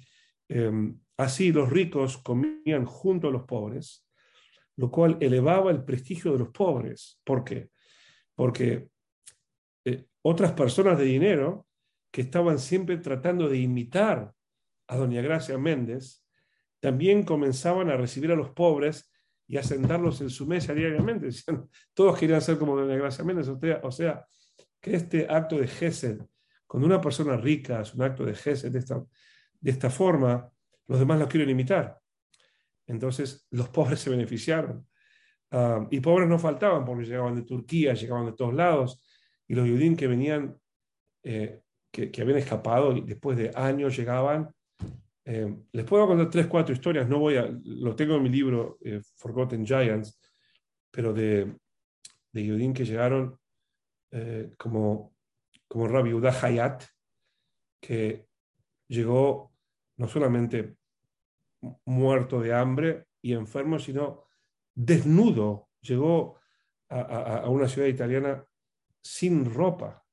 Em, 0.49 0.99
así 1.17 1.51
los 1.51 1.69
ricos 1.69 2.17
comían 2.17 2.85
junto 2.85 3.27
a 3.27 3.31
los 3.31 3.43
pobres, 3.43 4.07
lo 4.77 4.89
cual 4.89 5.19
elevaba 5.21 5.69
el 5.69 5.83
prestigio 5.83 6.31
de 6.31 6.39
los 6.39 6.49
pobres. 6.49 7.21
¿Por 7.23 7.43
qué? 7.43 7.69
Porque 8.33 8.89
otras 10.23 10.53
personas 10.53 10.97
de 10.97 11.05
dinero 11.05 11.67
que 12.11 12.21
estaban 12.21 12.59
siempre 12.59 12.97
tratando 12.97 13.47
de 13.49 13.57
imitar 13.57 14.33
a 14.87 14.97
doña 14.97 15.21
Gracia 15.21 15.57
Méndez, 15.57 16.25
también 16.79 17.23
comenzaban 17.23 17.89
a 17.89 17.97
recibir 17.97 18.31
a 18.31 18.35
los 18.35 18.49
pobres 18.49 19.11
y 19.47 19.57
a 19.57 19.63
sentarlos 19.63 20.21
en 20.21 20.29
su 20.29 20.45
mesa 20.47 20.73
diariamente. 20.73 21.29
todos 21.93 22.17
querían 22.17 22.41
ser 22.41 22.57
como 22.57 22.75
doña 22.75 22.95
Gracia 22.95 23.23
Méndez. 23.23 23.47
O 23.47 23.91
sea, 23.91 24.25
que 24.79 24.95
este 24.95 25.27
acto 25.29 25.57
de 25.57 25.67
Gesed, 25.67 26.21
cuando 26.65 26.87
una 26.87 26.99
persona 26.99 27.37
rica 27.37 27.81
es 27.81 27.93
un 27.93 28.01
acto 28.01 28.25
de 28.25 28.33
Gesed 28.33 28.71
de 28.71 28.79
esta, 28.79 29.03
de 29.59 29.71
esta 29.71 29.89
forma, 29.89 30.49
los 30.87 30.99
demás 30.99 31.19
lo 31.19 31.27
quieren 31.27 31.49
imitar. 31.49 31.99
Entonces, 32.87 33.47
los 33.51 33.69
pobres 33.69 33.99
se 33.99 34.09
beneficiaron. 34.09 34.87
Ah, 35.51 35.85
y 35.91 35.99
pobres 35.99 36.27
no 36.27 36.39
faltaban 36.39 36.83
porque 36.83 37.05
llegaban 37.05 37.35
de 37.35 37.43
Turquía, 37.43 37.93
llegaban 37.93 38.25
de 38.25 38.33
todos 38.33 38.53
lados, 38.53 39.03
y 39.47 39.53
los 39.53 39.67
judíos 39.67 39.97
que 39.97 40.07
venían, 40.07 40.57
eh, 41.23 41.61
que, 41.91 42.11
habían 42.21 42.37
escapado 42.37 42.95
y 42.95 43.01
después 43.01 43.37
de 43.37 43.51
años 43.55 43.95
llegaban. 43.95 44.53
Eh, 45.25 45.55
les 45.71 45.85
puedo 45.85 46.07
contar 46.07 46.29
tres, 46.29 46.47
cuatro 46.47 46.73
historias, 46.73 47.07
no 47.07 47.19
voy 47.19 47.35
a, 47.37 47.51
lo 47.63 47.95
tengo 47.95 48.15
en 48.15 48.23
mi 48.23 48.29
libro 48.29 48.77
eh, 48.81 49.01
Forgotten 49.15 49.65
Giants, 49.65 50.19
pero 50.89 51.13
de, 51.13 51.55
de 52.31 52.73
que 52.73 52.85
llegaron 52.85 53.37
como, 54.57 55.15
como 55.69 55.87
Rabbi 55.87 56.11
Uda 56.13 56.37
Hayat, 56.41 56.83
que 57.79 58.27
llegó 58.89 59.53
no 59.95 60.07
solamente 60.09 60.75
muerto 61.85 62.41
de 62.41 62.53
hambre 62.53 63.07
y 63.21 63.33
enfermo, 63.33 63.79
sino 63.79 64.25
desnudo. 64.73 65.69
Llegó 65.81 66.39
a, 66.89 67.47
una 67.49 67.67
ciudad 67.67 67.87
italiana 67.87 68.45
sin 69.01 69.51
ropa, 69.51 70.03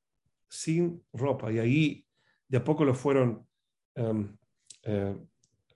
sin 0.48 1.02
ropa. 1.12 1.52
Y 1.52 1.58
ahí 1.58 2.06
de 2.48 2.58
a 2.58 2.64
poco 2.64 2.84
lo 2.84 2.94
fueron 2.94 3.46
em, 3.94 4.36
eh, 4.82 5.16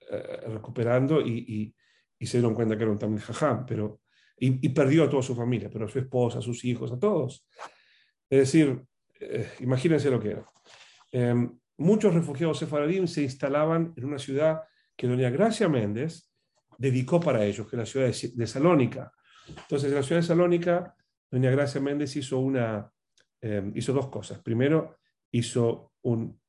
eh, 0.09 0.41
recuperando 0.47 1.21
y, 1.21 1.73
se 2.19 2.37
dieron 2.37 2.55
cuenta 2.55 2.77
que 2.77 2.83
era 2.83 2.91
un 2.91 2.97
tamil 2.97 3.19
jajam, 3.19 3.65
pero, 3.65 3.99
y, 4.37 4.69
perdió 4.69 5.03
a 5.03 5.09
toda 5.09 5.21
su 5.21 5.35
familia, 5.35 5.69
pero 5.69 5.85
a 5.85 5.89
su 5.89 5.99
esposa, 5.99 6.39
a 6.39 6.41
sus 6.41 6.63
hijos, 6.63 6.89
a 6.91 6.97
todos. 6.97 7.45
Es 8.29 8.39
decir, 8.39 8.81
eh, 9.19 9.49
imagínense 9.59 10.09
lo 10.09 10.21
que 10.21 10.31
era. 10.31 10.45
Em, 11.11 11.59
muchos 11.77 12.13
refugiados 12.13 12.59
sefaradín 12.59 13.09
se 13.09 13.23
instalaban 13.23 13.93
en 13.97 14.05
una 14.05 14.19
ciudad 14.19 14.61
que 14.95 15.07
doña 15.07 15.29
Gracia 15.29 15.67
Méndez 15.67 16.31
dedicó 16.77 17.19
para 17.19 17.45
ellos, 17.45 17.67
que 17.67 17.75
es 17.75 17.79
la 17.79 17.85
ciudad 17.85 18.07
de, 18.07 18.47
Salónica. 18.47 19.11
Entonces, 19.47 19.89
en 19.89 19.95
la 19.95 20.03
ciudad 20.03 20.21
de 20.21 20.27
Salónica, 20.27 20.95
doña 21.29 21.51
Gracia 21.51 21.81
Méndez 21.81 22.15
hizo, 22.15 22.39
una, 22.39 22.89
em, 23.43 23.73
hizo 23.75 23.91
dos 23.91 24.07
cosas. 24.07 24.39
Primero, 24.41 24.97
hizo 25.31 25.91
un, 26.03 26.39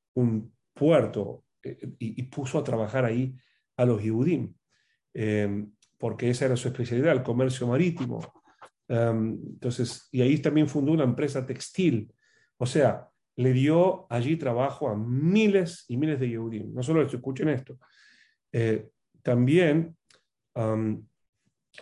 puerto 0.73 1.45
eh, 1.63 1.77
y, 1.99 2.23
puso 2.25 2.59
a 2.59 2.65
trabajar 2.65 3.05
ahí 3.05 3.37
a 3.77 3.85
los 3.85 4.01
Yehudim, 4.01 4.55
em, 5.13 5.73
porque 5.99 6.31
esa 6.31 6.45
era 6.45 6.57
su 6.57 6.69
especialidad, 6.69 7.13
el 7.13 7.25
comercio 7.25 7.67
marítimo. 7.67 8.21
Em, 8.87 9.41
entonces, 9.45 10.09
y 10.13 10.23
ahí 10.23 10.39
también 10.39 10.69
fundó 10.69 10.93
una 10.93 11.03
empresa 11.03 11.45
textil. 11.45 12.13
O 12.59 12.67
sea, 12.67 13.09
le 13.37 13.53
dio 13.53 14.07
allí 14.09 14.37
trabajo 14.37 14.89
a 14.89 14.97
miles 14.97 15.87
y 15.89 15.97
miles 15.97 16.21
de 16.21 16.29
Yehudim. 16.29 16.73
No 16.73 16.83
solo 16.85 17.03
escuchen 17.03 17.49
esto. 17.49 17.77
Eh, 18.53 18.89
también 19.21 19.97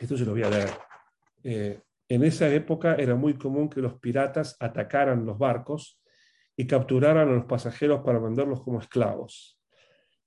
esto 0.00 0.16
se 0.16 0.24
lo 0.24 0.32
voy 0.32 0.42
a 0.42 0.50
leer. 0.50 1.82
En 2.12 2.22
esa 2.24 2.46
época 2.52 2.96
era 2.96 3.14
muy 3.14 3.38
común 3.38 3.70
que 3.70 3.80
los 3.80 3.98
piratas 3.98 4.54
atacaran 4.60 5.24
los 5.24 5.38
barcos 5.38 5.98
y 6.54 6.66
capturaran 6.66 7.26
a 7.26 7.32
los 7.32 7.46
pasajeros 7.46 8.02
para 8.04 8.18
venderlos 8.18 8.62
como 8.62 8.80
esclavos. 8.80 9.58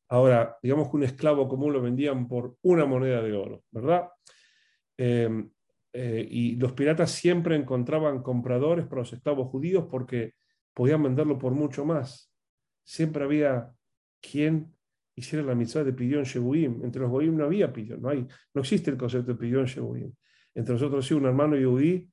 Ahora, 0.09 0.57
digamos 0.63 0.89
que 0.89 0.95
un 0.95 1.03
esclavo 1.03 1.47
común 1.47 1.73
lo 1.73 1.83
vendían 1.83 2.27
por 2.27 2.57
una 2.63 2.87
moneda 2.87 3.21
de 3.21 3.33
oro, 3.33 3.65
¿verdad? 3.69 4.09
Em, 4.97 5.47
eh, 5.93 6.27
y 6.27 6.55
los 6.55 6.73
piratas 6.73 7.11
siempre 7.11 7.55
encontraban 7.55 8.23
compradores 8.23 8.87
para 8.87 9.01
los 9.01 9.13
esclavos 9.13 9.49
judíos 9.49 9.85
porque 9.87 10.33
podían 10.73 11.03
venderlo 11.03 11.37
por 11.37 11.53
mucho 11.53 11.85
más. 11.85 12.33
Siempre 12.83 13.23
había 13.23 13.71
quien 14.19 14.75
hiciera 15.13 15.45
la 15.45 15.53
mitzvah 15.53 15.83
de 15.83 15.93
Pidyon 15.93 16.23
Shebuim. 16.23 16.83
Entre 16.83 16.99
los 16.99 17.11
Goim 17.11 17.37
no 17.37 17.45
había 17.45 17.71
Pidyon, 17.71 18.01
no, 18.01 18.09
hay, 18.09 18.25
no 18.55 18.61
existe 18.61 18.89
el 18.89 18.97
concepto 18.97 19.33
de 19.33 19.37
Pidyon 19.37 19.65
Shebuim. 19.65 20.11
Entre 20.55 20.73
nosotros, 20.73 21.05
sí, 21.05 21.13
un 21.13 21.25
hermano 21.25 21.55
Yehudí, 21.55 22.09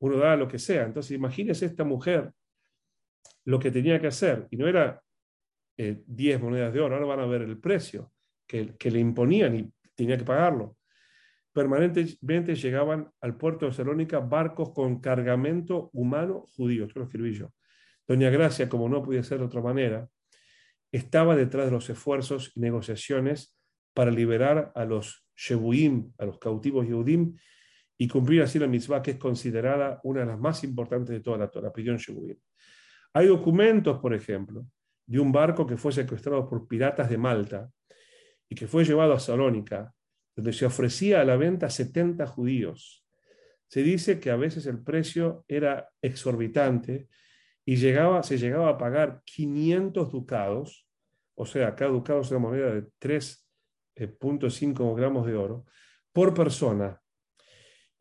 uno 0.00 0.18
da 0.18 0.36
lo 0.36 0.48
que 0.48 0.58
sea. 0.58 0.84
Entonces, 0.84 1.12
imagínese 1.12 1.66
esta 1.66 1.84
mujer 1.84 2.32
lo 3.44 3.58
que 3.58 3.70
tenía 3.70 4.00
que 4.00 4.08
hacer, 4.08 4.46
y 4.50 4.56
no 4.56 4.66
era 4.66 5.02
10 5.76 6.06
eh, 6.06 6.38
monedas 6.38 6.72
de 6.72 6.80
oro, 6.80 6.94
ahora 6.94 7.06
van 7.06 7.20
a 7.20 7.26
ver 7.26 7.42
el 7.42 7.58
precio 7.58 8.12
que, 8.46 8.74
que 8.76 8.90
le 8.90 9.00
imponían 9.00 9.56
y 9.56 9.72
tenía 9.94 10.16
que 10.16 10.24
pagarlo. 10.24 10.76
Permanentemente 11.52 12.54
llegaban 12.54 13.10
al 13.20 13.36
puerto 13.36 13.66
de 13.66 13.72
Salónica 13.72 14.18
barcos 14.18 14.70
con 14.70 15.00
cargamento 15.00 15.90
humano 15.92 16.46
judío, 16.56 16.84
esto 16.84 17.00
lo 17.00 17.06
escribí 17.06 17.32
yo. 17.32 17.52
Doña 18.06 18.30
Gracia, 18.30 18.68
como 18.68 18.88
no 18.88 19.02
podía 19.02 19.22
ser 19.22 19.38
de 19.38 19.44
otra 19.44 19.62
manera, 19.62 20.08
estaba 20.90 21.36
detrás 21.36 21.66
de 21.66 21.72
los 21.72 21.88
esfuerzos 21.90 22.52
y 22.54 22.60
negociaciones 22.60 23.56
para 23.94 24.10
liberar 24.10 24.72
a 24.74 24.84
los 24.84 25.26
Shebuim, 25.36 26.12
a 26.18 26.26
los 26.26 26.38
cautivos 26.38 26.86
Yehudim, 26.86 27.36
y 27.96 28.08
cumplir 28.08 28.42
así 28.42 28.58
la 28.58 28.66
mitzvah 28.66 29.02
que 29.02 29.12
es 29.12 29.18
considerada 29.18 30.00
una 30.04 30.20
de 30.20 30.26
las 30.26 30.38
más 30.38 30.64
importantes 30.64 31.10
de 31.10 31.20
toda 31.20 31.38
la 31.38 31.48
Torah, 31.48 31.72
Pidyon 31.72 31.96
Shebuim. 31.96 32.36
Hay 33.12 33.26
documentos, 33.26 33.98
por 33.98 34.14
ejemplo, 34.14 34.66
de 35.06 35.20
un 35.20 35.30
barco 35.30 35.66
que 35.66 35.76
fue 35.76 35.92
secuestrado 35.92 36.48
por 36.48 36.66
piratas 36.66 37.08
de 37.08 37.18
Malta 37.18 37.70
y 38.48 38.54
que 38.54 38.66
fue 38.66 38.84
llevado 38.84 39.12
a 39.12 39.20
Salónica, 39.20 39.94
donde 40.34 40.52
se 40.52 40.66
ofrecía 40.66 41.20
a 41.20 41.24
la 41.24 41.36
venta 41.36 41.70
70 41.70 42.26
judíos. 42.26 43.06
Se 43.68 43.82
dice 43.82 44.18
que 44.18 44.30
a 44.30 44.36
veces 44.36 44.66
el 44.66 44.82
precio 44.82 45.44
era 45.46 45.88
exorbitante 46.02 47.08
y 47.64 47.76
llegaba, 47.76 48.22
se 48.22 48.38
llegaba 48.38 48.70
a 48.70 48.78
pagar 48.78 49.22
500 49.24 50.10
ducados 50.10 50.84
o 51.34 51.46
sea, 51.46 51.74
cada 51.74 51.90
ducado 51.90 52.20
es 52.20 52.30
una 52.30 52.40
moneda 52.40 52.72
de 52.72 52.86
3.5 53.00 54.92
eh, 54.92 54.96
gramos 54.96 55.26
de 55.26 55.34
oro, 55.34 55.66
por 56.12 56.32
persona. 56.32 57.00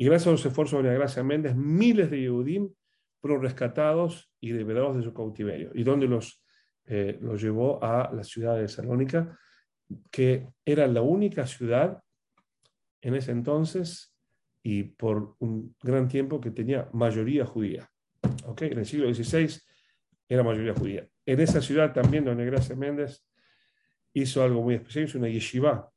Y 0.04 0.08
gracias 0.08 0.28
a 0.28 0.32
los 0.32 0.46
esfuerzos 0.46 0.84
de 0.84 0.90
la 0.90 0.96
Gracia 0.96 1.24
Méndez, 1.24 1.56
miles 1.56 2.12
de 2.12 2.20
Yehudim 2.20 2.70
fueron 3.22 3.42
rescatados 3.42 4.30
y 4.42 4.52
liberados 4.52 4.98
de 4.98 5.02
su 5.02 5.14
cautiverio. 5.14 5.72
¿Y 5.74 5.86
dónde 5.86 6.10
los, 6.10 6.44
eh, 6.88 7.18
los 7.22 7.42
llevó? 7.42 7.82
A 7.82 8.12
la 8.12 8.22
ciudad 8.26 8.58
de 8.58 8.68
Salónica, 8.68 9.40
que 10.12 10.50
era 10.66 10.88
la 10.88 11.02
única 11.02 11.48
ciudad 11.48 12.04
en 13.00 13.16
ese 13.16 13.32
entonces 13.32 14.14
y 14.62 14.84
por 14.84 15.38
un 15.40 15.74
gran 15.82 16.10
tiempo 16.10 16.42
que 16.42 16.52
tenía 16.52 16.90
mayoría 16.92 17.46
judía. 17.46 17.90
¿Okay? 18.48 18.74
En 18.74 18.80
el 18.80 18.86
siglo 18.86 19.08
XVI 19.14 19.58
era 20.28 20.44
mayoría 20.44 20.74
judía. 20.74 21.08
En 21.26 21.40
esa 21.40 21.62
ciudad 21.62 21.94
también, 21.94 22.26
donde 22.26 22.44
Gracia 22.44 22.76
Méndez 22.76 23.26
hizo 24.12 24.44
algo 24.44 24.64
muy 24.64 24.76
especial, 24.76 25.06
hizo 25.06 25.18
una 25.18 25.30
yeshiva. 25.30 25.90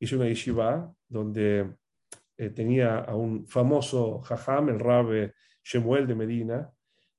Hizo 0.00 0.16
una 0.16 0.26
yeshiva 0.26 0.90
donde 1.06 1.76
eh, 2.36 2.50
tenía 2.50 2.98
a 2.98 3.14
un 3.14 3.46
famoso 3.46 4.20
jajam, 4.20 4.68
el 4.68 4.80
rabbe 4.80 5.34
Shemuel 5.64 6.06
de 6.06 6.14
Medina, 6.14 6.70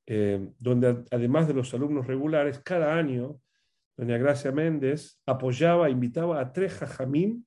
eh, 0.05 0.51
donde 0.59 1.03
además 1.11 1.47
de 1.47 1.53
los 1.53 1.73
alumnos 1.73 2.07
regulares, 2.07 2.59
cada 2.59 2.95
año, 2.95 3.39
doña 3.95 4.17
Gracia 4.17 4.51
Méndez 4.51 5.19
apoyaba, 5.25 5.89
invitaba 5.89 6.39
a 6.39 6.53
tres 6.53 6.73
jajamín 6.73 7.45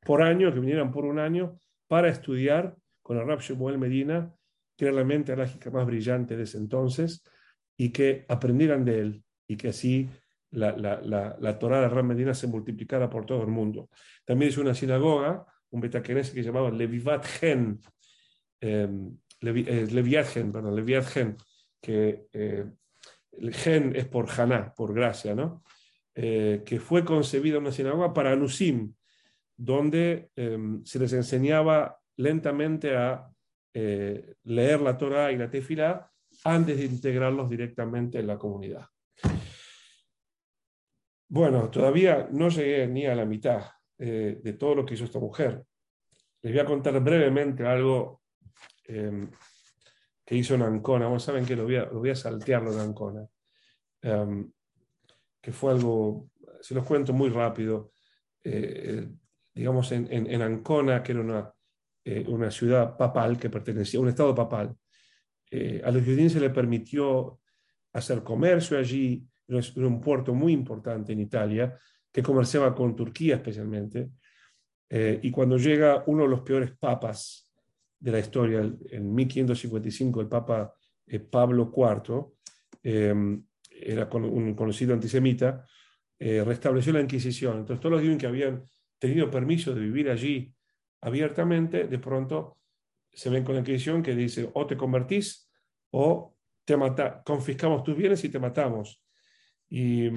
por 0.00 0.22
año, 0.22 0.52
que 0.52 0.60
vinieran 0.60 0.90
por 0.90 1.04
un 1.04 1.18
año, 1.18 1.58
para 1.86 2.08
estudiar 2.08 2.76
con 3.02 3.18
el 3.18 3.26
rabbe 3.26 3.42
Shemuel 3.42 3.78
Medina, 3.78 4.34
que 4.76 4.86
era 4.86 4.94
la 4.94 5.04
mente 5.04 5.32
alágica 5.32 5.70
más 5.70 5.86
brillante 5.86 6.36
de 6.36 6.42
ese 6.42 6.58
entonces, 6.58 7.22
y 7.76 7.90
que 7.90 8.24
aprendieran 8.28 8.84
de 8.84 8.98
él 9.00 9.24
y 9.46 9.56
que 9.56 9.68
así 9.68 10.08
la, 10.50 10.76
la, 10.76 11.00
la, 11.38 11.58
Torah 11.58 11.80
de 11.80 11.88
Ram 11.88 12.06
Medina 12.06 12.34
se 12.34 12.46
multiplicara 12.46 13.08
por 13.08 13.24
todo 13.24 13.42
el 13.42 13.48
mundo. 13.48 13.88
También 14.24 14.50
hizo 14.50 14.60
una 14.60 14.74
sinagoga, 14.74 15.46
un 15.72 15.80
betaquenese 15.80 16.32
que 16.32 16.42
se 16.42 16.48
llamaba 16.48 16.70
Levivat 16.70 17.26
Gen, 17.26 17.80
eh, 18.60 18.88
Leviat 19.40 20.26
Gen, 20.28 20.52
perdón, 20.52 20.76
Leviat 20.76 21.04
Gen, 21.04 21.36
que 21.80 22.28
eh, 22.32 22.64
el 23.32 23.54
gen 23.54 23.96
es 23.96 24.06
por 24.06 24.28
Haná, 24.30 24.72
por 24.74 24.94
gracia, 24.94 25.34
¿no? 25.34 25.64
Eh, 26.14 26.62
que 26.64 26.78
fue 26.78 27.04
concebida 27.04 27.58
una 27.58 27.72
sinagoga 27.72 28.12
para 28.12 28.32
Anusim, 28.32 28.94
donde 29.56 30.30
em, 30.36 30.84
se 30.84 30.98
les 30.98 31.12
enseñaba 31.14 31.98
lentamente 32.16 32.94
a 32.96 33.28
eh, 33.74 34.34
leer 34.44 34.80
la 34.80 34.98
Torah 34.98 35.32
y 35.32 35.38
la 35.38 35.50
Tefilá 35.50 36.10
antes 36.44 36.76
de 36.76 36.84
integrarlos 36.84 37.48
directamente 37.48 38.18
en 38.18 38.26
la 38.26 38.36
comunidad. 38.36 38.86
Bueno, 41.28 41.70
todavía 41.70 42.28
no 42.30 42.50
llegué 42.50 42.86
ni 42.86 43.06
a 43.06 43.14
la 43.14 43.24
mitad 43.24 43.64
eh, 44.04 44.40
de 44.42 44.54
todo 44.54 44.74
lo 44.74 44.84
que 44.84 44.94
hizo 44.94 45.04
esta 45.04 45.20
mujer. 45.20 45.64
Les 46.42 46.52
voy 46.52 46.58
a 46.60 46.64
contar 46.64 46.98
brevemente 46.98 47.64
algo 47.64 48.22
em, 48.82 49.30
que 50.24 50.34
hizo 50.34 50.56
en 50.56 50.62
Ancona. 50.62 51.04
Vamos, 51.04 51.22
saben 51.22 51.46
que 51.46 51.54
lo 51.54 51.62
voy 51.62 51.76
a, 51.76 51.84
lo 51.84 52.00
voy 52.00 52.10
a 52.10 52.16
saltearlo 52.16 52.72
en 52.72 52.80
Ancona. 52.80 53.24
Em, 54.00 54.50
que 55.40 55.52
fue 55.52 55.70
algo, 55.70 56.30
se 56.60 56.74
los 56.74 56.84
cuento 56.84 57.12
muy 57.12 57.30
rápido. 57.30 57.92
Eh, 58.42 59.08
digamos, 59.54 59.92
en, 59.92 60.08
en, 60.10 60.42
Ancona, 60.42 61.00
que 61.00 61.12
era 61.12 61.20
una, 61.20 61.54
eh, 62.04 62.24
una 62.26 62.50
ciudad 62.50 62.96
papal 62.96 63.38
que 63.38 63.50
pertenecía 63.50 64.00
a 64.00 64.02
un 64.02 64.08
estado 64.08 64.34
papal, 64.34 64.76
a 65.84 65.90
los 65.92 66.02
judíos 66.02 66.32
se 66.32 66.40
le 66.40 66.50
permitió 66.50 67.38
hacer 67.92 68.24
comercio 68.24 68.78
allí, 68.78 69.24
era 69.46 69.86
un 69.86 70.00
puerto 70.00 70.34
muy 70.34 70.54
importante 70.54 71.12
en 71.12 71.20
Italia, 71.20 71.78
que 72.12 72.22
comerciaba 72.22 72.74
con 72.74 72.94
Turquía 72.94 73.36
especialmente. 73.36 74.10
Eh, 74.88 75.20
y 75.22 75.30
cuando 75.30 75.56
llega 75.56 76.04
uno 76.06 76.24
de 76.24 76.28
los 76.28 76.42
peores 76.42 76.72
papas 76.78 77.50
de 77.98 78.12
la 78.12 78.18
historia, 78.18 78.60
en 78.60 79.14
1555, 79.14 80.20
el 80.20 80.28
papa 80.28 80.74
eh, 81.06 81.18
Pablo 81.18 81.72
IV, 81.74 82.26
eh, 82.82 83.14
era 83.70 84.08
un 84.12 84.54
conocido 84.54 84.92
antisemita, 84.92 85.66
restableció 86.18 86.92
la 86.92 87.00
Inquisición. 87.00 87.58
Entonces 87.58 87.80
todos 87.80 87.94
los 87.94 88.00
judíos 88.00 88.20
que 88.20 88.28
habían 88.28 88.62
tenido 88.96 89.28
permiso 89.28 89.74
de 89.74 89.80
vivir 89.80 90.08
allí 90.08 90.54
abiertamente, 91.00 91.88
de 91.88 91.98
pronto 91.98 92.58
se 93.10 93.28
ven 93.28 93.42
con 93.42 93.56
la 93.56 93.60
Inquisición 93.62 94.04
que 94.04 94.14
dice 94.14 94.48
o 94.54 94.64
te 94.64 94.76
convertís 94.76 95.50
o 95.90 96.36
te 96.64 96.76
mata, 96.76 97.22
confiscamos 97.24 97.82
tus 97.82 97.96
bienes 97.96 98.22
y 98.22 98.28
te 98.28 98.38
matamos. 98.38 99.02
Y 99.68 100.10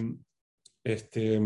este, 0.84 1.42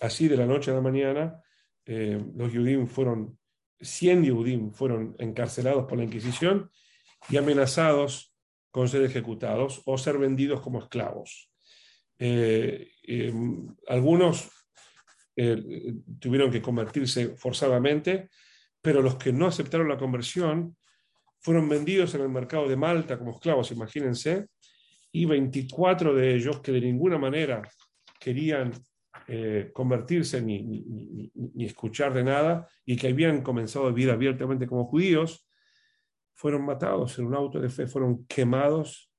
así 0.00 0.28
de 0.28 0.36
la 0.36 0.46
noche 0.46 0.70
a 0.70 0.74
la 0.74 0.80
mañana, 0.80 1.42
eh, 1.84 2.20
los 2.34 2.52
Yudim 2.52 2.86
fueron, 2.86 3.38
100 3.80 4.24
Yudim 4.24 4.72
fueron 4.72 5.16
encarcelados 5.18 5.84
por 5.86 5.98
la 5.98 6.04
Inquisición 6.04 6.70
y 7.28 7.36
amenazados 7.36 8.34
con 8.70 8.88
ser 8.88 9.02
ejecutados 9.04 9.82
o 9.84 9.98
ser 9.98 10.18
vendidos 10.18 10.60
como 10.60 10.78
esclavos. 10.78 11.50
Eh, 12.18 12.92
em, 13.02 13.66
algunos 13.88 14.50
eh, 15.36 15.94
tuvieron 16.18 16.50
que 16.50 16.62
convertirse 16.62 17.36
forzadamente, 17.36 18.30
pero 18.80 19.02
los 19.02 19.16
que 19.16 19.32
no 19.32 19.46
aceptaron 19.46 19.88
la 19.88 19.98
conversión 19.98 20.76
fueron 21.40 21.68
vendidos 21.68 22.14
en 22.14 22.22
el 22.22 22.28
mercado 22.28 22.68
de 22.68 22.76
Malta 22.76 23.18
como 23.18 23.32
esclavos, 23.32 23.72
imagínense, 23.72 24.46
y 25.10 25.24
24 25.26 26.14
de 26.14 26.34
ellos 26.34 26.60
que 26.60 26.72
de 26.72 26.80
ninguna 26.80 27.18
manera 27.18 27.62
querían 28.18 28.72
eh, 29.28 29.70
convertirse 29.72 30.42
ni, 30.42 30.62
ni, 30.62 31.64
escuchar 31.64 32.12
de 32.12 32.24
nada 32.24 32.68
y 32.84 32.96
que 32.96 33.08
habían 33.08 33.42
comenzado 33.42 33.86
a 33.86 33.90
vivir 33.90 34.10
abiertamente 34.10 34.66
como 34.66 34.86
judíos, 34.86 35.48
fueron 36.34 36.64
matados 36.64 37.18
en 37.18 37.26
un 37.26 37.34
auto 37.34 37.60
de 37.60 37.68
fe, 37.68 37.86
fueron 37.86 38.26
quemados 38.26 39.12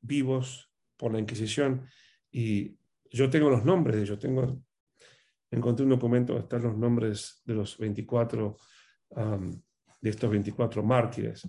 vivos 0.00 0.70
por 0.96 1.12
la 1.12 1.18
Inquisición. 1.18 1.86
Y 2.30 2.76
yo 3.10 3.30
tengo 3.30 3.50
los 3.50 3.64
nombres 3.64 3.96
de 3.96 4.02
ellos, 4.02 4.18
tengo, 4.18 4.62
encontré 5.50 5.84
un 5.84 5.90
documento 5.90 6.32
donde 6.32 6.44
están 6.44 6.62
los 6.62 6.76
nombres 6.76 7.42
de 7.44 7.54
los 7.54 7.78
24, 7.78 8.56
de 10.00 10.10
estos 10.10 10.30
24 10.30 10.82
mártires. 10.82 11.48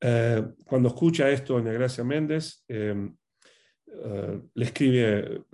Eh, 0.00 0.44
cuando 0.64 0.88
escucha 0.88 1.30
esto 1.30 1.54
doña 1.54 1.72
Gracia 1.72 2.02
Méndez, 2.02 2.64
eh, 2.66 3.12
eh, 3.92 4.40
le 4.54 4.64
escribe, 4.64 5.44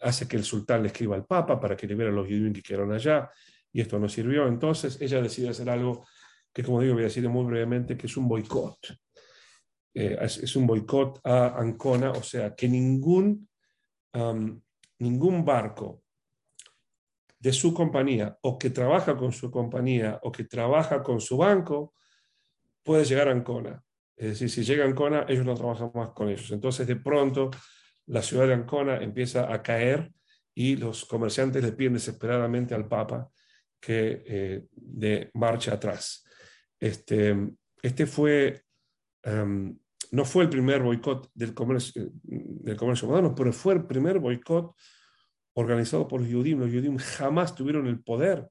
hace 0.00 0.28
que 0.28 0.36
el 0.36 0.44
sultán 0.44 0.82
le 0.82 0.88
escriba 0.88 1.16
al 1.16 1.24
Papa 1.24 1.58
para 1.58 1.76
que 1.76 1.86
libere 1.86 2.10
a 2.10 2.12
los 2.12 2.26
judíos 2.26 2.52
que 2.54 2.62
quedaron 2.62 2.92
allá, 2.92 3.30
y 3.72 3.80
esto 3.80 3.98
no 3.98 4.08
sirvió. 4.08 4.46
Entonces 4.46 5.00
ella 5.00 5.22
decide 5.22 5.48
hacer 5.48 5.70
algo 5.70 6.06
que, 6.52 6.62
como 6.62 6.80
digo, 6.80 6.94
voy 6.94 7.02
a 7.02 7.06
decir 7.06 7.28
muy 7.28 7.44
brevemente, 7.44 7.96
que 7.96 8.06
es 8.06 8.16
un 8.16 8.28
boicot. 8.28 8.78
es, 9.94 10.56
un 10.56 10.66
boicot 10.66 11.20
a 11.24 11.58
Ancona, 11.58 12.10
o 12.12 12.22
sea, 12.22 12.54
que 12.54 12.68
ningún, 12.68 13.48
ningún 14.98 15.44
barco 15.44 16.02
de 17.38 17.52
su 17.52 17.72
compañía 17.72 18.36
o 18.42 18.58
que 18.58 18.70
trabaja 18.70 19.16
con 19.16 19.32
su 19.32 19.50
compañía 19.50 20.18
o 20.22 20.32
que 20.32 20.44
trabaja 20.44 21.02
con 21.02 21.20
su 21.20 21.36
banco 21.36 21.94
puede 22.82 23.04
llegar 23.04 23.28
a 23.28 23.32
Ancona. 23.32 23.82
Es 24.18 24.30
decir, 24.30 24.50
si 24.50 24.64
llega 24.64 24.84
Ancona, 24.84 25.26
ellos 25.28 25.46
no 25.46 25.54
trabajan 25.54 25.92
más 25.94 26.10
con 26.10 26.28
ellos. 26.28 26.50
Entonces, 26.50 26.86
de 26.88 26.96
pronto, 26.96 27.50
la 28.06 28.20
ciudad 28.20 28.48
de 28.48 28.54
Ancona 28.54 28.96
empieza 28.96 29.52
a 29.52 29.62
caer 29.62 30.10
y 30.54 30.74
los 30.74 31.04
comerciantes 31.04 31.62
le 31.62 31.70
piden 31.70 31.92
desesperadamente 31.92 32.74
al 32.74 32.88
Papa 32.88 33.30
que 33.80 34.24
eh, 34.26 34.66
de 34.72 35.30
marcha 35.34 35.74
atrás. 35.74 36.24
Este, 36.80 37.36
este 37.80 38.06
fue, 38.06 38.64
em, 39.22 39.78
no 40.10 40.24
fue 40.24 40.42
el 40.42 40.50
primer 40.50 40.82
boicot 40.82 41.30
del 41.32 41.54
comercio, 41.54 42.10
del 42.24 42.76
comercio 42.76 43.06
moderno, 43.06 43.36
pero 43.36 43.52
fue 43.52 43.74
el 43.74 43.86
primer 43.86 44.18
boicot 44.18 44.74
organizado 45.52 46.08
por 46.08 46.22
los 46.22 46.32
judíos. 46.32 46.58
Los 46.58 46.70
judíos 46.70 47.02
jamás 47.04 47.54
tuvieron 47.54 47.86
el 47.86 48.02
poder 48.02 48.48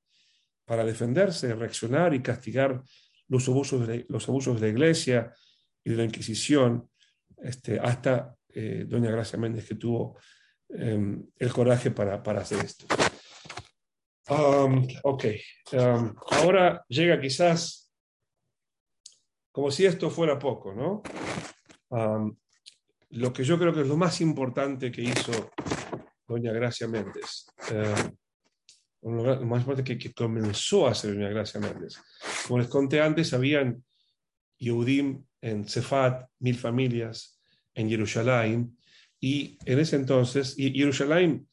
para 0.64 0.86
defenderse, 0.86 1.54
reaccionar 1.54 2.14
y 2.14 2.22
castigar 2.22 2.82
los 3.28 3.50
abusos 3.50 3.86
de, 3.86 4.06
los 4.08 4.30
abusos 4.30 4.62
de 4.62 4.68
la 4.68 4.72
iglesia 4.72 5.34
y 5.88 5.92
de 5.92 5.96
la 5.96 6.04
Inquisición, 6.04 6.90
este, 7.38 7.80
hasta 7.80 8.36
eh, 8.50 8.84
doña 8.86 9.10
Gracia 9.10 9.40
Méndez 9.40 9.66
que 9.66 9.76
tuvo 9.76 10.20
em, 10.68 11.26
el 11.38 11.54
coraje 11.54 11.92
para, 11.92 12.22
para 12.22 12.42
hacer 12.42 12.60
esto. 12.60 12.86
Um, 14.30 14.86
ok, 15.04 15.26
um, 15.72 16.14
ahora 16.32 16.84
llega 16.90 17.22
quizás 17.22 17.90
como 19.50 19.72
si 19.72 19.86
esto 19.86 20.10
fuera 20.10 20.38
poco, 20.38 20.74
¿no? 20.74 21.02
Um, 21.88 22.36
lo 23.12 23.32
que 23.32 23.46
yo 23.46 23.58
creo 23.58 23.74
que 23.74 23.82
es 23.82 23.88
lo 23.88 23.96
más 23.96 24.20
importante 24.20 24.92
que 24.92 25.04
hizo 25.04 25.52
doña 26.28 26.52
Gracia 26.52 26.90
Méndez. 26.90 27.48
Eh, 27.72 28.12
lo 29.04 29.46
más 29.46 29.62
importante 29.62 29.98
que, 29.98 30.14
comenzó 30.14 30.86
a 30.86 30.92
hacer 30.92 31.14
Doña 31.14 31.30
Gracia 31.30 31.62
Méndez. 31.62 31.98
Como 32.46 32.60
les 32.60 32.68
conté 32.68 33.00
antes, 33.00 33.34
habían 33.34 33.86
Yehudim 34.58 35.24
en 35.42 35.68
Cefat, 35.68 36.30
mil 36.40 36.56
familias, 36.56 37.40
en 37.74 37.90
Jerusalén, 37.90 38.78
y 39.20 39.58
en 39.66 39.80
ese 39.80 39.96
entonces, 39.96 40.58
y 40.58 40.72
Jerusalén, 40.72 41.48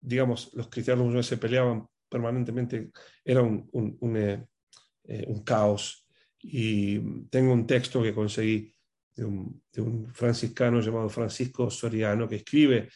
digamos, 0.00 0.52
los 0.54 0.68
cristianos 0.68 1.26
se 1.26 1.36
peleaban 1.36 1.86
permanentemente, 2.08 2.90
era 3.24 3.42
un, 3.42 3.68
eh, 4.16 4.44
eh, 5.04 5.24
un, 5.26 5.42
caos. 5.44 6.06
Y 6.40 6.98
tengo 7.28 7.52
un 7.52 7.66
texto 7.66 8.02
que 8.02 8.14
conseguí 8.14 8.72
de 9.14 9.24
un, 9.24 9.62
de 9.72 9.82
un 9.82 10.14
franciscano 10.14 10.80
llamado 10.80 11.08
Francisco 11.08 11.70
Soriano, 11.70 12.28
que 12.28 12.36
escribe 12.36 12.88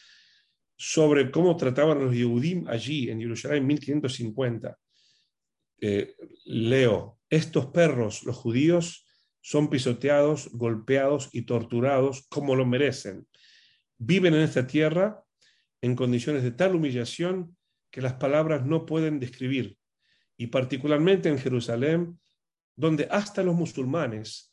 sobre 0.75 1.29
cómo 1.29 1.55
trataban 1.55 1.99
los 1.99 2.15
Yehudim 2.15 2.67
allí 2.67 3.09
en 3.09 3.19
Jerusalén 3.19 3.59
en 3.59 3.67
1550. 3.67 4.77
Eh, 5.81 6.15
leo, 6.45 7.19
estos 7.29 7.67
perros, 7.67 8.23
los 8.23 8.37
judíos, 8.37 9.05
son 9.45 9.69
pisoteados, 9.69 10.49
golpeados 10.53 11.29
y 11.33 11.41
torturados 11.41 12.25
como 12.29 12.55
lo 12.55 12.65
merecen. 12.65 13.27
Viven 13.97 14.33
en 14.33 14.41
esta 14.41 14.65
tierra 14.65 15.21
en 15.81 15.97
condiciones 15.97 16.43
de 16.43 16.51
tal 16.51 16.75
humillación 16.75 17.57
que 17.91 18.01
las 18.01 18.13
palabras 18.13 18.65
no 18.65 18.85
pueden 18.85 19.19
describir, 19.19 19.77
y 20.37 20.47
particularmente 20.47 21.27
en 21.27 21.37
Jerusalén, 21.37 22.19
donde 22.75 23.07
hasta 23.11 23.43
los 23.43 23.53
musulmanes 23.53 24.51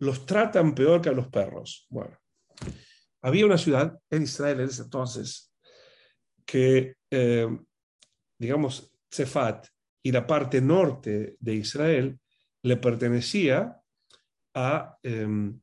los 0.00 0.26
tratan 0.26 0.74
peor 0.74 1.00
que 1.00 1.08
a 1.08 1.12
los 1.12 1.28
perros. 1.28 1.86
Bueno, 1.88 2.18
había 3.22 3.46
una 3.46 3.58
ciudad 3.58 3.96
en 4.10 4.24
Israel 4.24 4.58
en 4.58 4.68
ese 4.68 4.82
entonces 4.82 5.54
que, 6.44 6.96
eh, 7.10 7.46
digamos, 8.36 8.92
Cefat 9.08 9.68
y 10.02 10.10
la 10.10 10.26
parte 10.26 10.60
norte 10.60 11.36
de 11.38 11.54
Israel 11.54 12.18
le 12.64 12.76
pertenecía 12.76 13.81
em, 15.02 15.60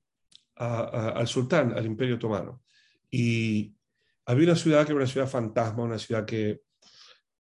a, 0.55 1.09
al 1.09 1.27
sultán, 1.27 1.73
al 1.77 1.85
imperio 1.85 2.15
otomano. 2.15 2.63
Y 3.09 3.73
había 4.25 4.47
una 4.47 4.55
ciudad 4.55 4.85
que 4.85 4.91
era 4.91 4.97
una 5.01 5.07
ciudad 5.07 5.27
fantasma, 5.27 5.83
una 5.83 5.99
ciudad 5.99 6.25
que 6.25 6.61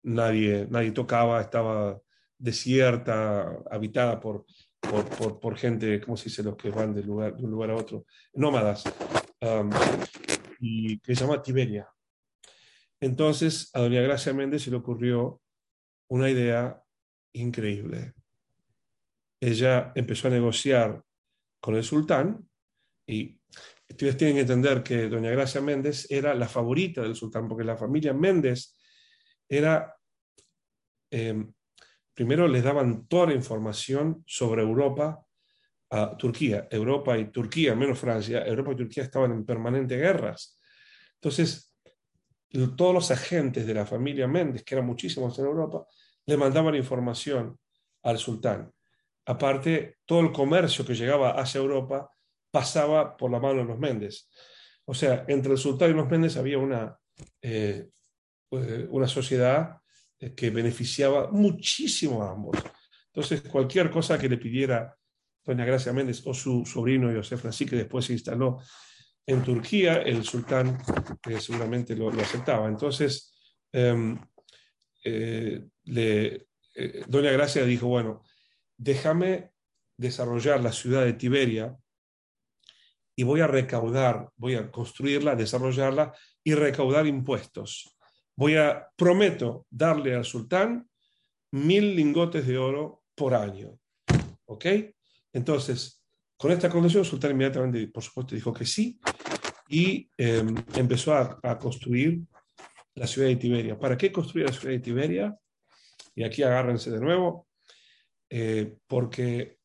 nadie, 0.04 0.68
nadie 0.70 0.92
tocaba, 0.92 1.42
estaba 1.42 2.00
desierta, 2.38 3.64
habitada 3.72 4.20
por, 4.20 4.46
por, 4.80 5.40
por, 5.40 5.58
gente, 5.58 6.00
¿cómo 6.02 6.18
se 6.18 6.26
dice? 6.26 6.44
Los 6.44 6.56
que 6.56 6.70
van 6.70 6.94
de, 6.94 7.04
lugar, 7.04 7.36
de 7.36 7.44
un 7.44 7.52
lugar 7.52 7.72
a 7.72 7.76
otro, 7.76 8.06
nómadas, 8.34 8.84
y 10.60 11.00
que 11.00 11.16
se 11.16 11.22
llama 11.22 11.42
Tiberia. 11.42 11.90
Entonces 13.00 13.70
a 13.74 13.82
doña 13.82 14.02
Gracia 14.02 14.34
Méndez 14.34 14.64
se 14.64 14.72
le 14.72 14.78
ocurrió 14.78 15.42
una 16.08 16.30
idea 16.30 16.82
increíble. 17.34 18.14
Ella 19.40 19.92
empezó 19.96 20.28
a 20.28 20.32
negociar 20.32 21.04
con 21.66 21.76
el 21.76 21.84
sultán 21.84 22.48
y 23.08 23.42
ustedes 23.90 24.18
tienen 24.18 24.36
que 24.36 24.42
entender 24.42 24.84
que 24.84 25.10
doña 25.10 25.32
Gracia 25.32 25.62
Méndez 25.62 26.06
era 26.12 26.36
la 26.36 26.48
favorita 26.48 27.02
del 27.02 27.16
sultán, 27.16 27.48
porque 27.48 27.64
la 27.64 27.76
familia 27.76 28.14
Méndez 28.14 28.78
era, 29.50 29.92
em, 31.10 31.52
primero 32.14 32.48
les 32.48 32.64
daban 32.64 33.08
toda 33.08 33.26
la 33.26 33.34
información 33.34 34.24
sobre 34.28 34.62
Europa 34.62 35.26
a 35.90 36.16
Turquía. 36.16 36.68
Europa 36.70 37.18
y 37.18 37.32
Turquía, 37.32 37.74
menos 37.74 37.98
Francia, 37.98 38.46
Europa 38.46 38.74
y 38.74 38.76
Turquía 38.76 39.02
estaban 39.02 39.32
en 39.32 39.44
permanentes 39.44 39.98
guerras. 39.98 40.60
Entonces, 41.16 41.76
todos 42.78 42.94
los 42.94 43.10
agentes 43.10 43.66
de 43.66 43.74
la 43.74 43.88
familia 43.88 44.28
Méndez, 44.28 44.64
que 44.64 44.76
eran 44.76 44.86
muchísimos 44.86 45.40
en 45.40 45.46
Europa, 45.46 45.88
le 46.28 46.38
mandaban 46.38 46.76
información 46.76 47.58
al 48.04 48.20
sultán. 48.20 48.72
Aparte, 49.26 49.98
todo 50.06 50.22
el 50.22 50.32
comercio 50.32 50.86
que 50.86 50.94
llegaba 50.94 51.32
hacia 51.32 51.60
Europa 51.60 52.10
pasaba 52.52 53.18
por 53.18 53.32
la 53.32 53.40
mano 53.40 53.60
de 53.60 53.66
los 53.66 53.80
Méndez. 53.80 54.30
O 54.86 54.94
sea, 54.94 55.26
entre 55.28 55.52
el 55.52 55.58
sultán 55.58 55.92
y 55.92 55.94
los 55.94 56.10
Méndez 56.10 56.38
había 56.38 56.60
una, 56.60 56.98
eh, 57.42 57.90
eh, 58.52 58.88
una 58.90 59.08
sociedad 59.08 59.78
eh, 60.20 60.34
que 60.36 60.52
beneficiaba 60.52 61.32
muchísimo 61.32 62.24
a 62.24 62.32
ambos. 62.32 62.58
Entonces, 63.08 63.42
cualquier 63.42 63.90
cosa 63.90 64.20
que 64.20 64.30
le 64.30 64.38
pidiera 64.38 64.96
doña 65.44 65.66
Gracia 65.66 65.94
Méndez 65.94 66.22
o 66.26 66.34
su 66.34 66.66
sobrino 66.66 67.12
Josef 67.14 67.42
Francisco, 67.42 67.72
que 67.72 67.78
después 67.78 68.06
se 68.06 68.14
instaló 68.14 68.60
en 69.26 69.44
Turquía, 69.44 70.02
el 70.04 70.24
sultán 70.24 70.78
seguramente 71.40 71.96
lo, 71.96 72.10
aceptaba. 72.10 72.68
Entonces, 72.68 73.34
em, 73.72 74.20
le, 75.04 76.48
doña 77.08 77.32
Gracia 77.32 77.64
dijo, 77.64 77.88
bueno, 77.88 78.24
déjame 78.78 79.52
desarrollar 79.98 80.62
la 80.62 80.72
ciudad 80.72 81.06
de 81.06 81.14
Tiberia 81.14 81.78
y 83.16 83.24
voy 83.24 83.42
a 83.42 83.48
recaudar, 83.48 84.30
voy 84.36 84.56
a 84.56 84.70
construirla, 84.70 85.36
desarrollarla 85.36 86.14
y 86.44 86.54
recaudar 86.54 87.08
impuestos. 87.08 87.98
Voy 88.36 88.58
a, 88.58 88.90
prometo, 88.98 89.66
darle 89.70 90.16
al 90.16 90.26
sultán 90.26 90.90
mil 91.52 91.96
lingotes 91.96 92.46
de 92.46 92.58
oro 92.58 93.04
por 93.16 93.34
año. 93.34 93.80
¿Ok? 94.46 94.66
Entonces, 95.32 96.04
con 96.38 96.52
esta 96.52 96.70
condición, 96.70 97.04
el 97.04 97.10
sultán 97.10 97.32
inmediatamente, 97.32 97.88
por 97.88 98.04
supuesto, 98.04 98.36
dijo 98.36 98.54
que 98.54 98.66
sí 98.66 99.00
y 99.70 100.10
em, 100.18 100.54
empezó 100.76 101.14
a, 101.14 101.40
a, 101.42 101.58
construir 101.58 102.22
la 102.94 103.08
ciudad 103.08 103.30
de 103.30 103.38
Tiberia. 103.38 103.80
¿Para 103.80 103.98
qué 103.98 104.12
construir 104.12 104.48
la 104.48 104.54
ciudad 104.54 104.74
de 104.74 104.80
Tiberia? 104.80 105.38
Y 106.14 106.24
aquí 106.24 106.44
agárrense 106.44 106.92
de 106.92 107.00
nuevo. 107.00 107.45
Eh, 108.30 108.78
porque 108.88 109.60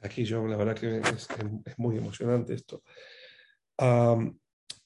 aquí 0.00 0.24
yo 0.24 0.46
la 0.46 0.56
verdad 0.56 0.76
que 0.76 0.98
es, 0.98 1.28
muy 1.78 1.96
emocionante 1.96 2.54
esto. 2.54 2.82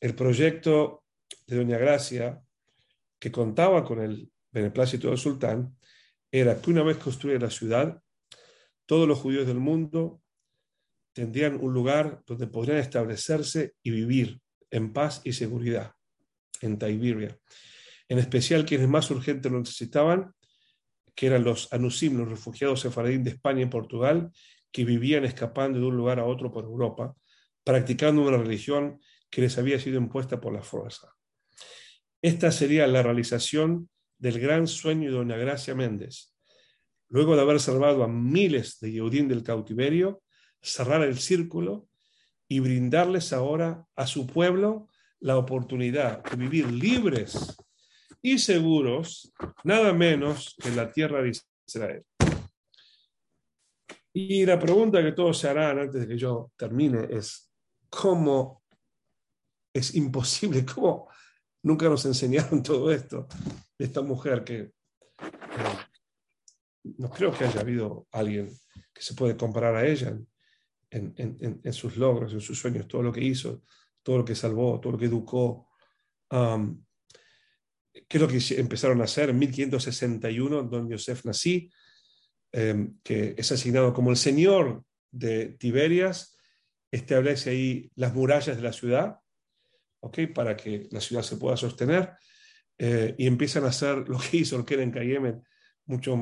el 0.00 0.14
proyecto 0.14 1.04
de 1.46 1.56
Doña 1.56 1.78
Gracia, 1.78 2.40
que 3.18 3.32
contaba 3.32 3.84
con 3.84 4.00
el 4.00 4.30
beneplácito 4.50 5.08
del 5.08 5.18
sultán, 5.18 5.76
era 6.30 6.60
que 6.60 6.70
una 6.70 6.82
vez 6.82 6.98
construida 6.98 7.38
la 7.38 7.50
ciudad, 7.50 8.02
todos 8.86 9.08
los 9.08 9.18
judíos 9.18 9.46
del 9.46 9.58
mundo 9.58 10.22
tendrían 11.12 11.58
un 11.60 11.72
lugar 11.72 12.22
donde 12.26 12.46
podrían 12.46 12.78
establecerse 12.78 13.74
y 13.82 13.90
vivir 13.90 14.40
en 14.70 14.92
paz 14.92 15.20
y 15.24 15.32
seguridad, 15.32 15.94
en 16.60 16.78
Tiberia. 16.78 17.36
En 18.08 18.18
especial 18.18 18.64
quienes 18.64 18.88
más 18.88 19.10
urgente 19.10 19.50
lo 19.50 19.58
necesitaban 19.58 20.32
que 21.18 21.26
eran 21.26 21.42
los 21.42 21.72
anusim, 21.72 22.16
los 22.16 22.28
refugiados 22.28 22.78
sefaradín 22.78 23.24
de 23.24 23.30
España 23.30 23.62
y 23.62 23.66
Portugal, 23.66 24.30
que 24.70 24.84
vivían 24.84 25.24
escapando 25.24 25.80
de 25.80 25.84
un 25.84 25.96
lugar 25.96 26.20
a 26.20 26.24
otro 26.24 26.52
por 26.52 26.62
Europa, 26.62 27.12
practicando 27.64 28.22
una 28.22 28.36
religión 28.36 29.00
que 29.28 29.40
les 29.40 29.58
había 29.58 29.80
sido 29.80 29.98
impuesta 29.98 30.40
por 30.40 30.52
la 30.52 30.62
fuerza. 30.62 31.12
Esta 32.22 32.52
sería 32.52 32.86
la 32.86 33.02
realización 33.02 33.90
del 34.16 34.38
gran 34.38 34.68
sueño 34.68 35.10
de 35.10 35.16
doña 35.16 35.36
Gracia 35.36 35.74
Méndez. 35.74 36.36
Luego 37.08 37.34
de 37.34 37.42
haber 37.42 37.58
salvado 37.58 38.04
a 38.04 38.08
miles 38.08 38.78
de 38.78 38.92
Yeudín 38.92 39.26
del 39.26 39.42
cautiverio, 39.42 40.22
cerrar 40.62 41.02
el 41.02 41.18
círculo 41.18 41.88
y 42.46 42.60
brindarles 42.60 43.32
ahora 43.32 43.84
a 43.96 44.06
su 44.06 44.24
pueblo 44.24 44.86
la 45.18 45.36
oportunidad 45.36 46.22
de 46.22 46.36
vivir 46.36 46.70
libres 46.70 47.56
y 48.22 48.38
seguros, 48.38 49.32
nada 49.64 49.92
menos 49.92 50.54
que 50.60 50.68
en 50.68 50.76
la 50.76 50.90
tierra 50.90 51.22
de 51.22 51.32
Israel. 51.66 52.04
Y 54.12 54.44
la 54.44 54.58
pregunta 54.58 55.02
que 55.02 55.12
todos 55.12 55.38
se 55.38 55.48
harán 55.48 55.78
antes 55.78 56.00
de 56.00 56.08
que 56.08 56.18
yo 56.18 56.50
termine 56.56 57.06
es, 57.10 57.52
¿cómo 57.88 58.64
es 59.72 59.94
imposible? 59.94 60.64
¿Cómo 60.74 61.08
nunca 61.62 61.88
nos 61.88 62.04
enseñaron 62.06 62.62
todo 62.62 62.90
esto? 62.90 63.28
Esta 63.78 64.02
mujer 64.02 64.42
que 64.42 64.58
eh, 64.58 64.72
no 66.96 67.10
creo 67.10 67.32
que 67.32 67.44
haya 67.44 67.60
habido 67.60 68.08
alguien 68.10 68.50
que 68.92 69.02
se 69.02 69.14
puede 69.14 69.36
comparar 69.36 69.76
a 69.76 69.86
ella 69.86 70.18
en, 70.90 71.72
sus 71.72 71.96
logros, 71.96 72.32
en 72.32 72.40
sus 72.40 72.58
sueños, 72.58 72.88
todo 72.88 73.02
lo 73.02 73.12
que 73.12 73.22
hizo, 73.22 73.62
todo 74.02 74.18
lo 74.18 74.24
que 74.24 74.34
salvó, 74.34 74.80
todo 74.80 74.92
lo 74.92 74.98
que 74.98 75.04
educó. 75.04 75.68
Um, 76.30 76.82
¿Qué 78.06 78.18
es 78.18 78.20
lo 78.20 78.28
que 78.28 78.60
empezaron 78.60 79.00
a 79.00 79.04
hacer? 79.04 79.30
En 79.30 79.38
1561, 79.38 80.62
don 80.64 80.90
Joseph 80.90 81.24
Nací, 81.24 81.70
em, 82.52 82.98
que 83.02 83.34
es 83.36 83.52
asignado 83.52 83.92
como 83.92 84.10
el 84.10 84.16
señor 84.16 84.84
de 85.10 85.56
Tiberias, 85.58 86.36
establece 86.90 87.50
ahí 87.50 87.90
las 87.94 88.14
murallas 88.14 88.56
de 88.56 88.62
la 88.62 88.72
ciudad, 88.72 89.18
¿okay? 90.00 90.26
para 90.26 90.56
que 90.56 90.88
la 90.90 91.00
ciudad 91.00 91.22
se 91.22 91.36
pueda 91.36 91.56
sostener, 91.56 92.12
eh, 92.78 93.14
y 93.18 93.26
empiezan 93.26 93.64
a 93.64 93.68
hacer 93.68 94.08
lo 94.08 94.18
que 94.18 94.38
hizo 94.38 94.56
el 94.56 94.64
Keren 94.64 94.92
Kayemen 94.92 95.42
muchos 95.88 96.18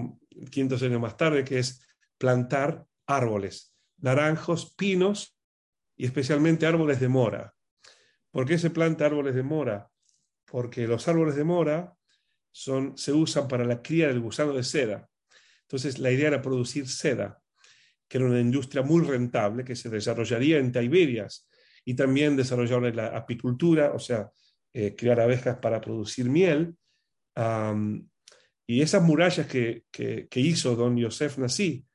500 0.51 0.83
años 0.83 1.01
más 1.01 1.17
tarde, 1.17 1.45
que 1.45 1.59
es 1.59 1.87
plantar 2.19 2.87
árboles, 3.07 3.75
naranjos, 3.99 4.75
pinos 4.75 5.37
y 5.97 6.07
especialmente 6.07 6.67
árboles 6.67 7.01
de 7.01 7.09
mora. 7.09 7.55
¿Por 8.31 8.47
qué 8.47 8.59
se 8.59 8.71
planta 8.71 9.07
árboles 9.07 9.35
de 9.35 9.43
mora? 9.43 9.91
Porque 10.47 10.87
los 10.87 11.07
árboles 11.09 11.37
de 11.37 11.45
mora 11.45 11.95
son, 12.51 12.97
se 12.97 13.13
usan 13.13 13.49
para 13.49 13.65
la 13.65 13.83
cría 13.83 14.09
del 14.09 14.21
gusano 14.21 14.55
de 14.55 14.63
seda. 14.63 15.09
Entonces 15.63 15.99
la 15.99 16.11
idea 16.11 16.29
era 16.29 16.43
producir 16.43 16.89
seda, 16.89 17.43
que 18.09 18.19
era 18.19 18.27
una 18.27 18.41
industria 18.41 18.83
muy 18.83 19.05
rentable 19.05 19.65
que 19.65 19.77
se 19.77 19.91
desarrollaría 19.91 20.59
en 20.59 20.73
Tiberias 20.73 21.49
y 21.85 21.95
también 21.95 22.37
desarrollar 22.37 22.95
la 22.95 23.09
apicultura, 23.09 23.93
o 23.93 23.99
sea, 23.99 24.31
eh, 24.73 24.95
criar 24.97 25.21
abejas 25.21 25.59
para 25.59 25.81
producir 25.81 26.29
miel. 26.29 26.77
y 28.69 28.81
esas 28.81 29.03
murallas 29.03 29.47
que, 29.47 29.85
hizo 30.35 30.77
don 30.77 30.97
Yosef 30.97 31.39
Nasí 31.39 31.87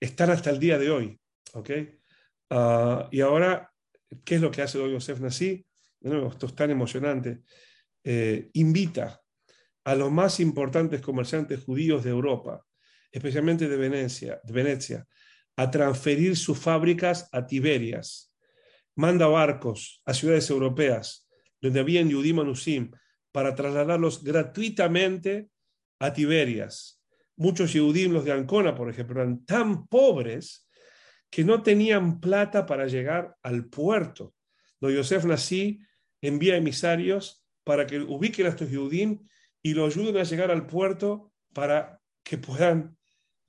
están 0.00 0.30
hasta 0.30 0.50
el 0.50 0.58
día 0.58 0.78
de 0.78 0.90
hoy. 0.90 1.20
¿okay? 1.54 1.98
Ah, 2.50 3.08
y 3.10 3.20
ahora, 3.20 3.70
¿qué 4.24 4.36
es 4.36 4.40
lo 4.40 4.50
que 4.50 4.62
hace 4.62 4.78
don 4.78 4.90
Yosef 4.90 5.20
Nasí? 5.20 5.64
esto 6.00 6.46
es 6.46 6.54
tan 6.54 6.70
emocionante. 6.70 7.42
Eh, 8.10 8.48
invita 8.54 9.20
a 9.84 9.94
los 9.94 10.10
más 10.10 10.40
importantes 10.40 11.02
comerciantes 11.02 11.62
judíos 11.62 12.04
de 12.04 12.08
Europa, 12.08 12.64
especialmente 13.12 13.68
de 13.68 13.76
Venecia, 13.76 14.40
de 14.44 14.52
Venecia, 14.54 15.06
a 15.56 15.70
transferir 15.70 16.34
sus 16.34 16.58
fábricas 16.58 17.28
a 17.32 17.44
Tiberias. 17.44 18.34
Manda 18.96 19.26
barcos 19.26 20.00
a 20.06 20.14
ciudades 20.14 20.48
europeas 20.48 21.28
donde 21.60 21.80
habían 21.80 22.08
Yudim 22.08 22.40
Anusim 22.40 22.92
para 23.30 23.54
trasladarlos 23.54 24.24
gratuitamente 24.24 25.50
a 25.98 26.10
Tiberias. 26.14 27.04
Muchos 27.36 27.74
Yudim, 27.74 28.14
los 28.14 28.24
de 28.24 28.32
Ancona, 28.32 28.74
por 28.74 28.88
ejemplo, 28.88 29.20
eran 29.20 29.44
tan 29.44 29.86
pobres 29.86 30.66
que 31.28 31.44
no 31.44 31.62
tenían 31.62 32.20
plata 32.20 32.64
para 32.64 32.86
llegar 32.86 33.36
al 33.42 33.66
puerto. 33.66 34.34
Don 34.80 34.94
Yosef 34.94 35.26
Nasí 35.26 35.80
envía 36.22 36.56
emisarios 36.56 37.44
para 37.68 37.86
que 37.86 37.98
ubiquen 38.00 38.46
a 38.46 38.48
estos 38.48 38.70
Yudim 38.70 39.28
y 39.62 39.74
lo 39.74 39.84
ayuden 39.84 40.16
a 40.16 40.22
llegar 40.22 40.50
al 40.50 40.66
puerto 40.66 41.34
para 41.52 42.00
que 42.24 42.38
puedan 42.38 42.96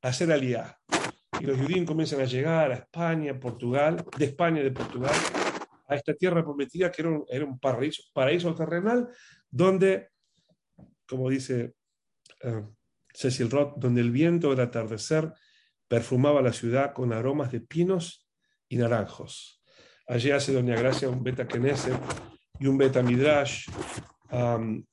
hacer 0.02 0.30
aliá. 0.30 0.78
Y 1.40 1.46
los 1.46 1.58
Yudim 1.58 1.86
comienzan 1.86 2.20
a 2.20 2.26
llegar 2.26 2.70
a 2.70 2.76
España, 2.76 3.40
Portugal, 3.40 4.06
de 4.18 4.26
España, 4.26 4.62
de 4.62 4.72
Portugal, 4.72 5.16
a 5.88 5.96
esta 5.96 6.14
tierra 6.16 6.44
prometida 6.44 6.92
que 6.92 7.02
era 7.30 7.46
un, 7.46 7.60
paraíso, 7.60 8.04
paraíso 8.12 8.54
terrenal, 8.54 9.08
donde, 9.50 10.10
como 11.08 11.30
dice 11.30 11.76
uh, 12.44 12.76
Cecil 13.14 13.50
Roth, 13.50 13.78
donde 13.78 14.02
el 14.02 14.12
viento 14.12 14.50
del 14.50 14.60
atardecer 14.60 15.32
perfumaba 15.88 16.42
la 16.42 16.52
ciudad 16.52 16.92
con 16.92 17.14
aromas 17.14 17.54
de 17.54 17.62
pinos 17.62 18.28
y 18.68 18.76
naranjos. 18.76 19.64
Allí 20.08 20.32
hace 20.32 20.52
Doña 20.52 20.76
Gracia 20.76 21.08
un 21.08 21.24
beta 21.24 21.48
y 22.60 22.68
un 22.68 22.78
Beta 22.78 23.02
Midrash 23.02 23.70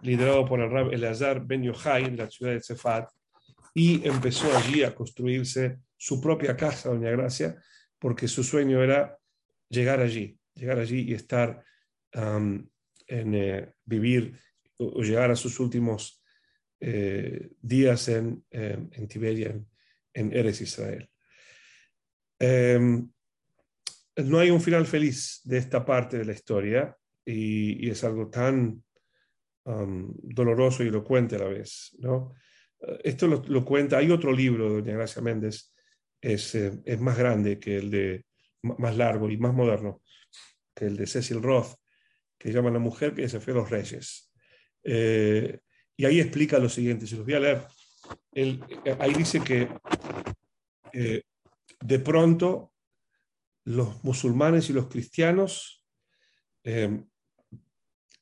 liderado 0.00 0.46
por 0.46 0.60
el 0.60 0.70
Rab 0.70 0.92
Eleazar 0.92 1.44
Ben 1.44 1.62
Yochai 1.62 2.10
de 2.10 2.16
la 2.16 2.30
ciudad 2.30 2.52
de 2.52 2.62
Cefat, 2.62 3.10
y 3.74 4.06
empezó 4.08 4.56
allí 4.56 4.82
a 4.82 4.94
construirse 4.94 5.80
su 5.96 6.20
propia 6.20 6.56
casa, 6.56 6.88
Doña 6.88 7.10
Gracia, 7.10 7.56
porque 7.98 8.28
su 8.28 8.42
sueño 8.42 8.82
era 8.82 9.18
llegar 9.68 10.00
allí, 10.00 10.38
llegar 10.54 10.78
allí 10.78 11.02
y 11.02 11.14
estar 11.14 11.62
en 12.12 13.34
eh, 13.34 13.74
vivir 13.84 14.38
o, 14.78 15.02
llegar 15.02 15.30
a 15.30 15.36
sus 15.36 15.60
últimos 15.60 16.22
eh, 16.80 17.50
días 17.60 18.08
en, 18.08 18.42
en 18.50 19.08
Tiberia, 19.08 19.50
en, 19.50 19.66
en 20.14 20.32
Eres 20.32 20.62
Israel. 20.62 21.10
Em, 22.38 23.10
no 24.16 24.38
hay 24.38 24.50
un 24.50 24.60
final 24.60 24.86
feliz 24.86 25.40
de 25.44 25.58
esta 25.58 25.84
parte 25.84 26.18
de 26.18 26.24
la 26.24 26.32
historia 26.32 26.96
y, 27.26 27.90
es 27.90 28.04
algo 28.04 28.28
tan 28.28 28.82
um, 29.64 30.14
doloroso 30.22 30.84
y 30.84 30.88
elocuente 30.88 31.36
a 31.36 31.40
la 31.40 31.48
vez. 31.48 31.94
¿no? 31.98 32.34
Eh, 32.80 33.00
esto 33.04 33.26
lo, 33.26 33.64
cuenta, 33.64 33.98
hay 33.98 34.10
otro 34.10 34.32
libro 34.32 34.68
de 34.68 34.80
Doña 34.80 34.94
Gracia 34.94 35.20
Méndez, 35.22 35.74
es, 36.20 36.54
eh, 36.54 36.80
es, 36.84 37.00
más 37.00 37.18
grande 37.18 37.58
que 37.58 37.76
el 37.76 37.90
de, 37.90 38.24
más 38.62 38.96
largo 38.96 39.28
y 39.28 39.36
más 39.36 39.52
moderno 39.52 40.02
que 40.74 40.86
el 40.86 40.96
de 40.96 41.06
Cecil 41.06 41.42
Roth, 41.42 41.74
que 42.38 42.52
llama 42.52 42.70
La 42.70 42.78
mujer 42.78 43.14
que 43.14 43.22
desafió 43.22 43.54
a 43.54 43.56
los 43.56 43.70
reyes. 43.70 44.30
Eh, 44.84 45.58
y 45.96 46.04
ahí 46.04 46.20
explica 46.20 46.58
lo 46.58 46.68
siguiente, 46.68 47.06
se 47.06 47.16
los 47.16 47.24
voy 47.24 47.34
a 47.34 47.40
leer. 47.40 47.66
ahí 49.00 49.14
dice 49.14 49.40
que 49.40 49.68
de 51.80 51.98
pronto 51.98 52.72
los 53.64 54.04
musulmanes 54.04 54.68
y 54.68 54.74
los 54.74 54.86
cristianos 54.88 55.76
eh, 56.68 57.00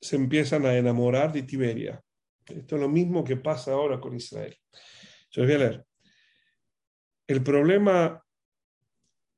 se 0.05 0.17
empiezan 0.17 0.67
a 0.67 0.77
enamorar 0.77 1.33
de 1.33 1.45
Tiberia. 1.45 1.99
Esto 2.45 2.77
es 2.77 2.83
lo 2.83 2.91
mismo 2.91 3.25
que 3.25 3.39
pasa 3.39 3.73
ahora 3.73 3.99
con 3.99 4.15
Israel. 4.15 4.55
Yo 5.31 5.43
les 5.43 5.47
voy 5.47 5.55
a 5.55 5.71
leer. 5.71 5.87
El 7.27 7.43
problema 7.43 8.23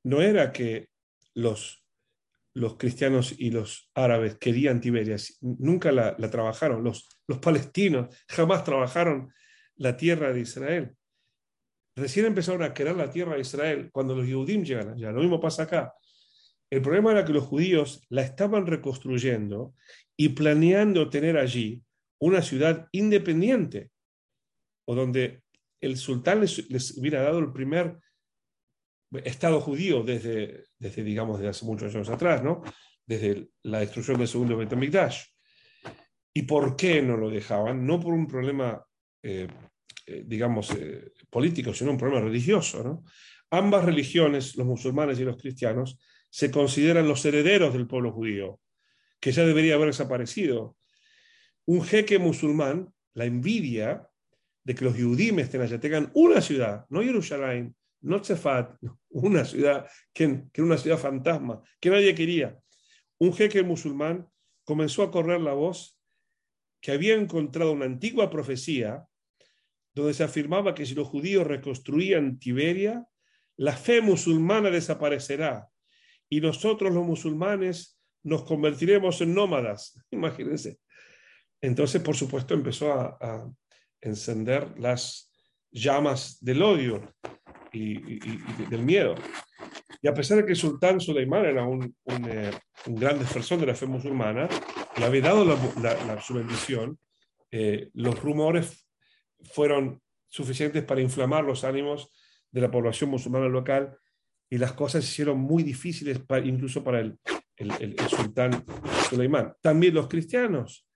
no 0.03 0.21
era 0.21 0.51
que 0.51 0.89
los, 1.35 1.85
los 2.53 2.77
cristianos 2.79 3.33
y 3.39 3.53
los 3.53 3.93
árabes 3.95 4.39
querían 4.39 4.81
Tiberia, 4.81 5.15
nunca 5.41 5.93
la, 5.93 6.17
trabajaron. 6.17 6.83
Los, 6.83 7.17
los 7.29 7.39
palestinos 7.39 8.09
jamás 8.29 8.65
trabajaron 8.65 9.33
la 9.77 9.97
tierra 9.97 10.33
de 10.33 10.41
Israel. 10.41 10.97
Recién 11.95 12.27
empezaron 12.27 12.65
a 12.65 12.75
querer 12.75 12.97
la 12.97 13.09
tierra 13.13 13.35
de 13.35 13.43
Israel 13.43 13.89
cuando 13.93 14.17
los 14.17 14.27
Yehudim 14.27 14.65
llegan 14.65 14.95
allá. 14.95 15.13
Lo 15.13 15.21
mismo 15.21 15.39
pasa 15.39 15.63
acá. 15.63 15.95
El 16.69 16.83
problema 16.83 17.13
era 17.13 17.25
que 17.25 17.33
los 17.33 17.45
judíos 17.45 18.05
la 18.09 18.23
estaban 18.23 18.67
reconstruyendo 18.67 19.75
y 20.17 20.31
planeando 20.31 21.11
tener 21.11 21.37
allí 21.37 21.83
una 22.19 22.43
ciudad 22.43 22.89
independiente, 22.93 23.91
o 24.87 24.95
donde 24.95 25.43
el 25.81 25.97
sultán 25.97 26.41
les, 26.41 26.97
hubiera 26.99 27.23
dado 27.23 27.39
el 27.39 27.53
primer 27.53 27.99
Estado 29.25 29.61
judío 29.61 30.03
desde, 30.03 30.65
desde, 30.79 31.03
digamos, 31.05 31.39
desde 31.39 31.51
hace 31.51 31.65
muchos 31.65 31.95
años 31.95 32.09
atrás, 32.09 32.43
¿no? 32.43 32.63
Desde 33.07 33.51
la 33.63 33.81
destrucción 33.81 34.19
del 34.19 34.29
segundo 34.29 34.57
Betamikdash. 34.57 35.23
¿Y 36.35 36.43
por 36.43 36.77
qué 36.77 37.01
no 37.03 37.17
lo 37.17 37.31
dejaban? 37.31 37.87
No 37.87 38.01
por 38.01 38.13
un 38.13 38.27
problema 38.27 38.85
eh, 39.23 39.49
eh, 40.09 40.23
digamos, 40.25 40.71
eh, 40.71 41.13
político, 41.29 41.75
sino 41.75 41.91
un 41.91 41.99
problema 41.99 42.25
religioso. 42.25 42.85
¿no? 42.85 43.05
Ambas 43.51 43.85
religiones, 43.85 44.55
los 44.57 44.65
musulmanes 44.65 45.19
y 45.19 45.25
los 45.25 45.37
cristianos, 45.37 45.99
se 46.31 46.51
consideran 46.51 47.09
los 47.09 47.25
herederos 47.25 47.73
del 47.73 47.89
pueblo 47.89 48.13
judío, 48.13 48.61
que 49.21 49.33
ya 49.33 49.45
debería 49.45 49.75
haber 49.75 49.89
desaparecido. 49.89 50.77
Un 51.65 51.83
jeque 51.83 52.19
musulmán, 52.19 52.93
la 53.15 53.25
envidia 53.25 54.09
de 54.65 54.75
que 54.75 54.85
los 54.85 54.97
judíos 54.97 55.39
estén 55.39 55.63
allá, 55.63 55.81
tengan 55.81 56.11
una 56.15 56.41
ciudad, 56.41 56.87
no 56.89 57.03
Jerusalén, 57.03 57.75
no 58.01 58.21
Tzefat, 58.21 58.77
una 59.11 59.45
ciudad 59.45 59.87
que, 60.13 60.45
que 60.53 60.63
una 60.63 60.79
ciudad 60.79 60.99
fantasma, 60.99 61.63
que 61.81 61.91
nadie 61.91 62.15
quería. 62.15 62.59
Un 63.19 63.33
jeque 63.33 63.63
musulmán 63.63 64.29
comenzó 64.65 65.03
a 65.03 65.11
correr 65.11 65.41
la 65.41 65.55
voz 65.55 65.99
que 66.81 66.93
había 66.93 67.15
encontrado 67.15 67.73
una 67.73 67.87
antigua 67.87 68.31
profecía 68.31 69.07
donde 69.95 70.13
se 70.13 70.25
afirmaba 70.25 70.75
que 70.75 70.85
si 70.85 70.95
los 70.95 71.09
judíos 71.09 71.47
reconstruían 71.47 72.39
Tiberia, 72.39 73.07
la 73.57 73.73
fe 73.73 74.03
musulmana 74.03 74.71
desaparecerá 74.71 75.69
y 76.29 76.41
nosotros 76.41 76.93
los 76.93 77.05
musulmanes 77.05 77.96
nos 78.27 78.43
convertiremos 78.43 79.21
en 79.21 79.35
nómadas. 79.35 79.99
Imagínense. 80.11 80.79
Entonces, 81.61 82.03
por 82.03 82.17
supuesto, 82.17 82.55
empezó 82.55 82.93
a, 82.93 83.49
encender 83.99 84.79
las 84.79 85.33
llamas 85.73 86.39
del 86.41 86.63
odio 86.63 87.03
y, 87.73 88.19
del 88.67 88.83
miedo. 88.83 89.15
Y 90.01 90.07
a 90.07 90.15
pesar 90.15 90.37
de 90.37 90.45
que 90.45 90.53
el 90.53 90.57
sultán 90.57 91.01
Suleimán 91.01 91.45
era 91.47 91.65
un, 91.65 91.97
eh, 92.29 92.53
gran 92.85 93.19
defensor 93.19 93.59
de 93.59 93.67
la 93.67 93.75
fe 93.75 93.87
musulmana, 93.87 94.49
le 94.97 95.05
había 95.05 95.23
dado 95.23 95.45
la, 95.45 96.21
su 96.21 96.35
bendición, 96.35 96.99
eh, 97.51 97.89
los 97.95 98.23
rumores 98.23 98.87
fueron 99.43 100.01
suficientes 100.29 100.85
para 100.85 101.01
inflamar 101.01 101.43
los 101.43 101.65
ánimos 101.65 102.13
de 102.53 102.61
la 102.61 102.71
población 102.71 103.11
musulmana 103.11 103.49
local 103.49 103.97
y 104.49 104.59
las 104.59 104.73
cosas 104.75 105.05
se 105.05 105.11
hicieron 105.11 105.39
muy 105.39 105.63
difíciles 105.65 106.21
incluso 106.45 106.85
para 106.85 107.01
el, 107.01 107.19
el, 107.57 107.97
sultán 108.09 108.65
Suleimán. 109.09 109.55
También 109.61 109.95
los 109.95 110.09
cristianos 110.09 110.87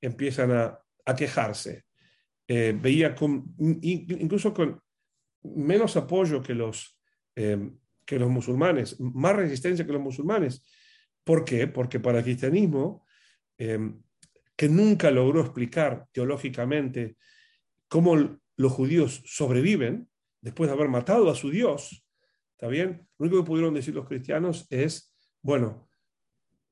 empiezan 0.00 0.52
a, 0.52 0.78
quejarse. 1.16 1.84
Eh, 2.46 2.76
veía 2.78 3.14
incluso 3.58 4.52
con 4.52 4.78
menos 5.42 5.96
apoyo 5.96 6.42
que 6.42 6.54
los, 6.54 6.98
eh, 7.34 7.70
que 8.04 8.18
los 8.18 8.28
musulmanes, 8.28 9.00
más 9.00 9.34
resistencia 9.34 9.86
que 9.86 9.92
los 9.92 10.02
musulmanes. 10.02 10.62
¿Por 11.24 11.46
qué? 11.46 11.66
Porque 11.66 11.98
para 11.98 12.18
el 12.18 12.24
cristianismo, 12.24 13.06
eh, 13.56 13.78
que 14.54 14.68
nunca 14.68 15.10
logró 15.10 15.40
explicar 15.40 16.06
teológicamente 16.12 17.16
cómo 17.88 18.38
los 18.56 18.72
judíos 18.72 19.22
sobreviven 19.24 20.08
después 20.40 20.68
de 20.68 20.74
haber 20.74 20.88
matado 20.88 21.30
a 21.30 21.34
su 21.34 21.50
Dios, 21.50 22.04
¿está 22.52 22.68
bien? 22.68 23.08
Lo 23.18 23.26
único 23.26 23.42
que 23.42 23.46
pudieron 23.46 23.74
decir 23.74 23.94
los 23.94 24.06
cristianos 24.06 24.66
es, 24.68 25.14
bueno, 25.42 25.87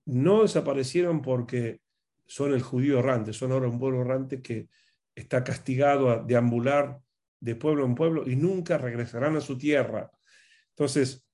no 0.06 0.42
desaparecieron 0.42 1.22
porque 1.22 1.80
son 2.26 2.52
el 2.52 2.62
judío 2.62 2.98
errante, 2.98 3.32
son 3.32 3.52
ahora 3.52 3.68
un 3.68 3.78
pueblo 3.78 4.00
errante 4.00 4.40
que 4.40 4.68
está 5.14 5.44
castigado 5.44 6.10
a 6.10 6.22
deambular 6.22 6.98
de 7.40 7.54
pueblo 7.54 7.84
en 7.84 7.94
pueblo 7.94 8.28
y 8.28 8.36
nunca 8.36 8.78
regresarán 8.78 9.36
a 9.36 9.40
su 9.40 9.56
tierra. 9.56 10.10
Entonces, 10.70 11.26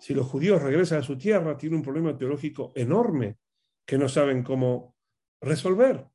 si 0.00 0.14
los 0.14 0.26
judíos 0.26 0.62
regresan 0.62 1.00
a 1.00 1.02
su 1.02 1.16
tierra, 1.16 1.56
tienen 1.56 1.78
un 1.78 1.84
problema 1.84 2.16
teológico 2.16 2.72
enorme 2.74 3.38
que 3.84 3.98
no 3.98 4.08
saben 4.08 4.42
cómo 4.42 4.96
resolver. 5.40 6.06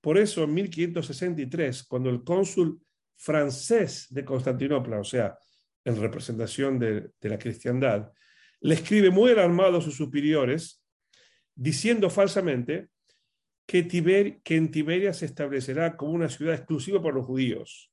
Por 0.00 0.18
eso, 0.18 0.44
en 0.44 0.54
1563, 0.54 1.82
cuando 1.84 2.10
el 2.10 2.22
cónsul 2.22 2.80
francés 3.16 4.06
de 4.10 4.24
Constantinopla, 4.24 5.00
o 5.00 5.04
sea, 5.04 5.36
en 5.84 6.00
representación 6.00 6.78
de, 6.78 7.10
la 7.20 7.38
cristiandad, 7.38 8.12
le 8.60 8.74
escribe 8.74 9.10
muy 9.10 9.32
alarmado 9.32 9.78
a 9.78 9.80
sus 9.80 9.96
superiores, 9.96 10.82
diciendo 11.56 12.08
falsamente 12.10 12.88
que, 13.66 13.88
que 14.44 14.56
en 14.56 14.70
Tiberia 14.70 15.12
se 15.12 15.26
establecerá 15.26 15.96
como 15.96 16.12
una 16.12 16.28
ciudad 16.28 16.54
exclusiva 16.54 17.02
para 17.02 17.16
los 17.16 17.26
judíos. 17.26 17.90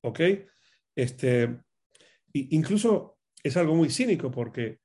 ¿Ok? 0.00 0.20
Este, 0.96 1.58
incluso 2.32 3.18
es 3.42 3.56
algo 3.58 3.74
muy 3.74 3.90
cínico 3.90 4.30
porque 4.30 4.78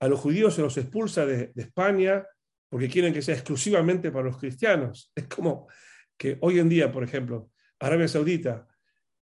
a 0.00 0.08
los 0.08 0.20
judíos 0.20 0.54
se 0.54 0.62
los 0.62 0.76
expulsa 0.78 1.26
de, 1.26 1.48
de 1.48 1.62
España 1.62 2.24
porque 2.68 2.88
quieren 2.88 3.12
que 3.12 3.22
sea 3.22 3.34
exclusivamente 3.34 4.10
para 4.10 4.26
los 4.26 4.38
cristianos. 4.38 5.12
Es 5.16 5.26
como 5.26 5.68
que 6.16 6.38
hoy 6.40 6.58
en 6.58 6.68
día, 6.68 6.90
por 6.90 7.04
ejemplo, 7.04 7.50
Arabia 7.78 8.08
Saudita 8.08 8.66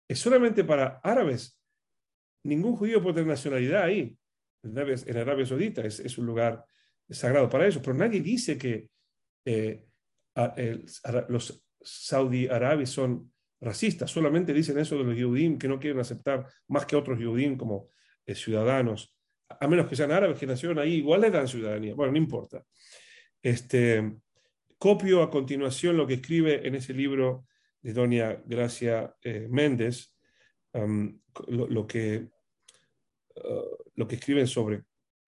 es 0.09 0.19
solamente 0.19 0.65
para 0.65 1.01
árabes. 1.03 1.59
Ningún 2.45 2.77
judío 2.77 3.03
puede 3.03 3.17
tener 3.17 3.29
nacionalidad 3.29 3.85
ahí. 3.85 4.17
En 4.63 4.79
Arabia, 5.19 5.47
Saudita 5.47 5.83
es, 5.83 6.19
un 6.19 6.27
lugar 6.27 6.65
sagrado 7.11 7.49
para 7.49 7.67
ellos, 7.67 7.81
pero 7.83 7.97
nadie 7.97 8.21
dice 8.21 8.57
que 8.57 8.89
eh, 9.45 9.85
los 11.29 11.65
saudí 11.81 12.49
árabes 12.49 12.91
son 12.91 13.33
racistas, 13.61 14.11
solamente 14.11 14.53
dicen 14.53 14.79
eso 14.79 14.99
de 14.99 15.05
los 15.05 15.15
judíos 15.15 15.59
que 15.59 15.69
no 15.69 15.79
quieren 15.79 16.01
aceptar 16.01 16.47
más 16.69 16.87
que 16.87 16.97
otros 16.97 17.19
judíos 17.19 17.57
como 17.59 17.89
eh, 18.27 18.35
ciudadanos, 18.35 19.17
a 19.49 19.67
menos 19.69 19.89
que 19.89 19.97
sean 19.97 20.13
árabes 20.13 20.39
que 20.39 20.47
nacieron 20.47 20.79
ahí, 20.79 20.95
igual 20.95 21.21
les 21.21 21.33
dan 21.33 21.49
ciudadanía. 21.49 21.95
Bueno, 21.95 22.13
no 22.13 22.19
importa. 22.19 22.65
Este, 23.43 24.17
Copio 24.79 25.23
a 25.23 25.31
continuación 25.31 25.97
lo 25.97 26.07
que 26.07 26.15
escribe 26.15 26.67
en 26.67 26.75
ese 26.75 26.93
libro 26.93 27.47
de 27.81 27.93
doña 27.93 28.43
Gracia 28.45 29.15
eh, 29.23 29.47
Méndez, 29.49 30.15
lo, 31.49 31.87
que, 31.87 32.29
uh, 33.37 33.77
lo 33.95 34.07
que 34.07 34.17
escriben 34.17 34.47
sobre 34.47 34.83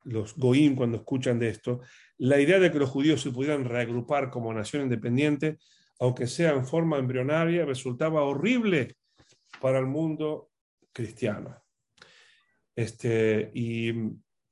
los 0.06 0.36
goim 0.36 0.74
cuando 0.74 0.98
escuchan 0.98 1.38
de 1.38 1.48
esto, 1.48 1.80
la 2.18 2.40
idea 2.40 2.58
de 2.58 2.70
que 2.70 2.78
los 2.78 2.90
judíos 2.90 3.20
se 3.20 3.30
pudieran 3.30 3.64
reagrupar 3.64 4.30
como 4.30 4.52
nación 4.52 4.82
independiente, 4.82 5.58
aunque 5.98 6.26
sea 6.26 6.52
en 6.52 6.66
forma 6.66 6.98
embrionaria, 6.98 7.64
resultaba 7.64 8.22
horrible 8.22 8.96
para 9.60 9.78
el 9.78 9.86
mundo 9.86 10.50
cristiano. 10.92 11.62
Este, 12.74 13.50
y 13.54 13.92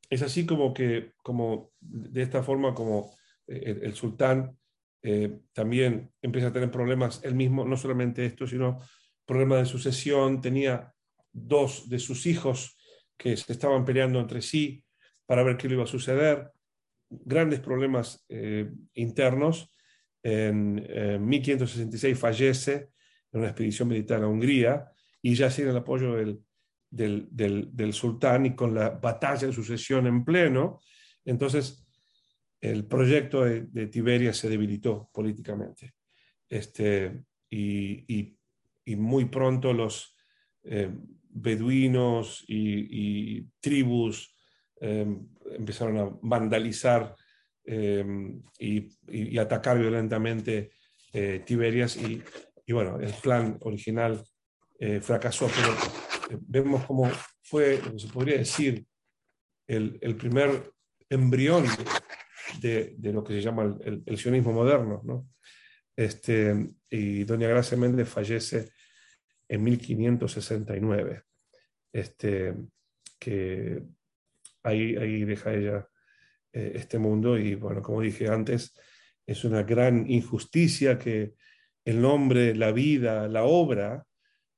es 0.08 0.22
así 0.22 0.46
como 0.46 0.72
que, 0.72 1.12
como 1.22 1.72
de 1.80 2.22
esta 2.22 2.42
forma, 2.42 2.74
como 2.74 3.14
eh, 3.46 3.80
el 3.82 3.94
sultán 3.94 4.56
eh, 5.02 5.40
también 5.52 6.10
empieza 6.22 6.48
a 6.48 6.52
tener 6.52 6.70
problemas 6.70 7.20
él 7.24 7.34
mismo, 7.34 7.64
no 7.64 7.76
solamente 7.76 8.24
esto, 8.24 8.46
sino 8.46 8.80
problemas 9.26 9.60
de 9.60 9.66
sucesión. 9.66 10.40
Tenía 10.40 10.94
dos 11.32 11.88
de 11.88 11.98
sus 11.98 12.26
hijos 12.26 12.76
que 13.16 13.36
se 13.36 13.52
estaban 13.52 13.84
peleando 13.84 14.20
entre 14.20 14.40
sí. 14.40 14.83
Para 15.26 15.42
ver 15.42 15.56
qué 15.56 15.68
le 15.68 15.74
iba 15.74 15.84
a 15.84 15.88
suceder. 15.88 16.50
Grandes 17.08 17.60
problemas 17.60 18.26
internos. 18.94 19.70
En 20.22 20.74
1566 21.26 22.18
fallece 22.18 22.90
en 23.32 23.40
una 23.40 23.48
expedición 23.48 23.88
militar 23.88 24.22
a 24.22 24.28
Hungría 24.28 24.90
y 25.20 25.34
ya 25.34 25.50
sin 25.50 25.68
el 25.68 25.76
apoyo 25.76 26.14
del, 26.14 26.40
del, 26.90 27.92
sultán 27.92 28.46
y 28.46 28.54
con 28.54 28.74
la 28.74 28.90
batalla 28.90 29.46
de 29.46 29.52
sucesión 29.52 30.06
en 30.06 30.24
pleno, 30.24 30.80
entonces 31.24 31.86
el 32.60 32.86
proyecto 32.86 33.44
de, 33.44 33.86
Tiberia 33.88 34.32
se 34.32 34.48
debilitó 34.48 35.10
políticamente. 35.12 35.94
Este, 36.48 37.24
y, 37.50 38.36
y, 38.86 38.96
muy 38.96 39.26
pronto 39.26 39.72
los 39.72 40.16
eh, 40.62 40.90
beduinos 41.30 42.44
y, 42.46 43.42
tribus 43.60 44.33
empezaron 44.80 45.98
a 45.98 46.18
vandalizar 46.22 47.14
em, 47.64 48.42
y, 48.58 49.38
atacar 49.38 49.78
violentamente 49.78 50.72
eh, 51.12 51.42
Tiberias 51.44 51.96
y, 51.96 52.22
bueno, 52.72 52.98
el 52.98 53.12
plan 53.14 53.56
original 53.60 54.22
eh, 54.78 55.00
fracasó, 55.00 55.48
pero 55.48 56.38
vemos 56.40 56.84
cómo 56.84 57.10
fue, 57.42 57.80
se 57.96 58.08
podría 58.08 58.38
decir, 58.38 58.84
el, 59.66 59.98
el 60.02 60.16
primer 60.16 60.72
embrión 61.08 61.64
de, 62.60 62.94
de, 62.98 63.12
lo 63.12 63.22
que 63.22 63.34
se 63.34 63.42
llama 63.42 63.78
el, 63.84 64.02
el, 64.04 64.18
sionismo 64.18 64.52
moderno. 64.52 65.00
¿no? 65.04 65.28
Este, 65.96 66.74
y 66.90 67.24
doña 67.24 67.48
Gracia 67.48 67.76
Méndez 67.76 68.08
fallece 68.08 68.70
en 69.48 69.62
1569, 69.62 71.22
este, 71.92 72.54
que 73.18 73.82
ahí, 74.64 74.96
ahí 74.96 75.24
deja 75.24 75.54
ella 75.54 75.88
eh, 76.52 76.72
este 76.74 76.98
mundo 76.98 77.38
y 77.38 77.54
bueno, 77.54 77.82
como 77.82 78.00
dije 78.00 78.28
antes, 78.28 78.74
es 79.26 79.44
una 79.44 79.62
gran 79.62 80.10
injusticia 80.10 80.98
que 80.98 81.34
el 81.84 82.00
nombre, 82.00 82.54
la 82.54 82.72
vida, 82.72 83.28
la 83.28 83.44
obra 83.44 84.06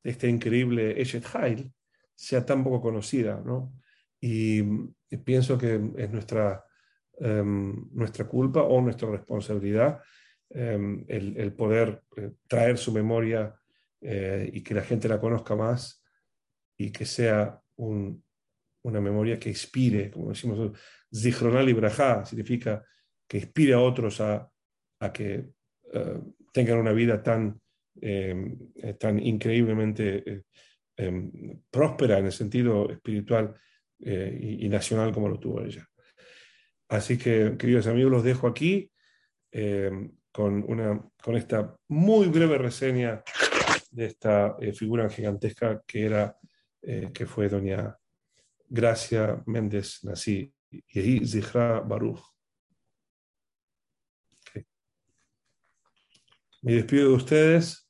de 0.02 0.10
este 0.10 0.28
increíble 0.28 1.00
Eshet 1.00 1.26
Heil 1.34 1.72
sea 2.14 2.46
tan 2.46 2.64
poco 2.64 2.80
conocida, 2.80 3.42
¿no? 3.44 3.72
Y, 4.20 4.62
pienso 5.24 5.56
que 5.56 5.80
es 5.96 6.10
nuestra, 6.10 6.64
em, 7.18 7.88
nuestra 7.92 8.26
culpa 8.26 8.62
o 8.62 8.80
nuestra 8.80 9.08
responsabilidad 9.08 10.02
em, 10.50 11.04
el, 11.08 11.52
poder 11.52 12.02
eh, 12.16 12.32
traer 12.46 12.76
su 12.76 12.92
memoria 12.92 13.54
eh, 14.00 14.50
y 14.52 14.62
que 14.62 14.74
la 14.74 14.82
gente 14.82 15.08
la 15.08 15.20
conozca 15.20 15.56
más 15.56 16.04
y 16.76 16.90
que 16.90 17.06
sea 17.06 17.60
una 18.86 19.00
memoria 19.00 19.38
que 19.38 19.48
inspire, 19.48 20.10
como 20.10 20.30
decimos, 20.30 20.72
Zichronal 21.14 21.68
y 21.68 21.76
significa 22.24 22.84
que 23.28 23.38
inspire 23.38 23.74
a 23.74 23.80
otros 23.80 24.20
a, 24.20 24.50
que 25.12 25.50
eh, 25.92 26.20
tengan 26.52 26.78
una 26.78 26.92
vida 26.92 27.22
tan, 27.22 27.60
em, 28.00 28.58
tan 28.98 29.18
increíblemente 29.18 30.44
Em, 30.98 31.60
próspera 31.70 32.18
en 32.18 32.26
el 32.26 32.32
sentido 32.32 32.90
espiritual 32.90 33.54
eh, 34.00 34.56
y, 34.60 34.66
nacional 34.70 35.12
como 35.12 35.28
lo 35.28 35.38
tuvo 35.38 35.62
ella. 35.62 35.86
Así 36.88 37.18
que, 37.18 37.56
queridos 37.58 37.86
amigos, 37.86 38.10
los 38.12 38.24
dejo 38.24 38.46
aquí 38.46 38.90
em, 39.52 40.10
con, 40.32 40.64
una, 40.66 41.06
con 41.22 41.36
esta 41.36 41.76
muy 41.88 42.28
breve 42.28 42.56
reseña 42.56 43.22
de 43.90 44.06
esta 44.06 44.56
eh, 44.58 44.72
figura 44.72 45.10
gigantesca 45.10 45.82
que, 45.86 46.06
era, 46.06 46.38
eh, 46.80 47.10
que 47.12 47.26
fue 47.26 47.50
doña 47.50 47.94
Gracia 48.68 49.42
Méndez 49.46 50.04
Nací, 50.04 50.52
y 50.70 51.26
Zihra 51.26 51.80
Baruch. 51.80 52.20
Me 56.62 56.72
despido 56.74 57.10
de 57.10 57.14
ustedes 57.14 57.88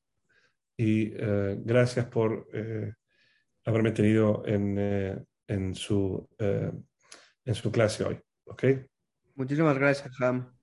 y 0.77 1.13
eh, 1.15 1.57
gracias 1.61 2.07
por 2.07 2.47
eh, 2.53 2.93
haberme 3.65 3.93
tenido 3.93 4.47
en, 4.47 4.77
eh, 4.79 5.25
en, 5.47 5.75
su, 5.75 6.29
en 6.39 7.55
su 7.55 7.73
clase 7.73 8.05
hoy. 8.05 8.21
¿Ok? 8.45 8.65
Muchísimas 9.35 9.79
gracias, 9.79 10.11
Ham. 10.21 10.55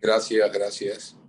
Gracias, 0.00 0.52
gracias. 0.52 1.27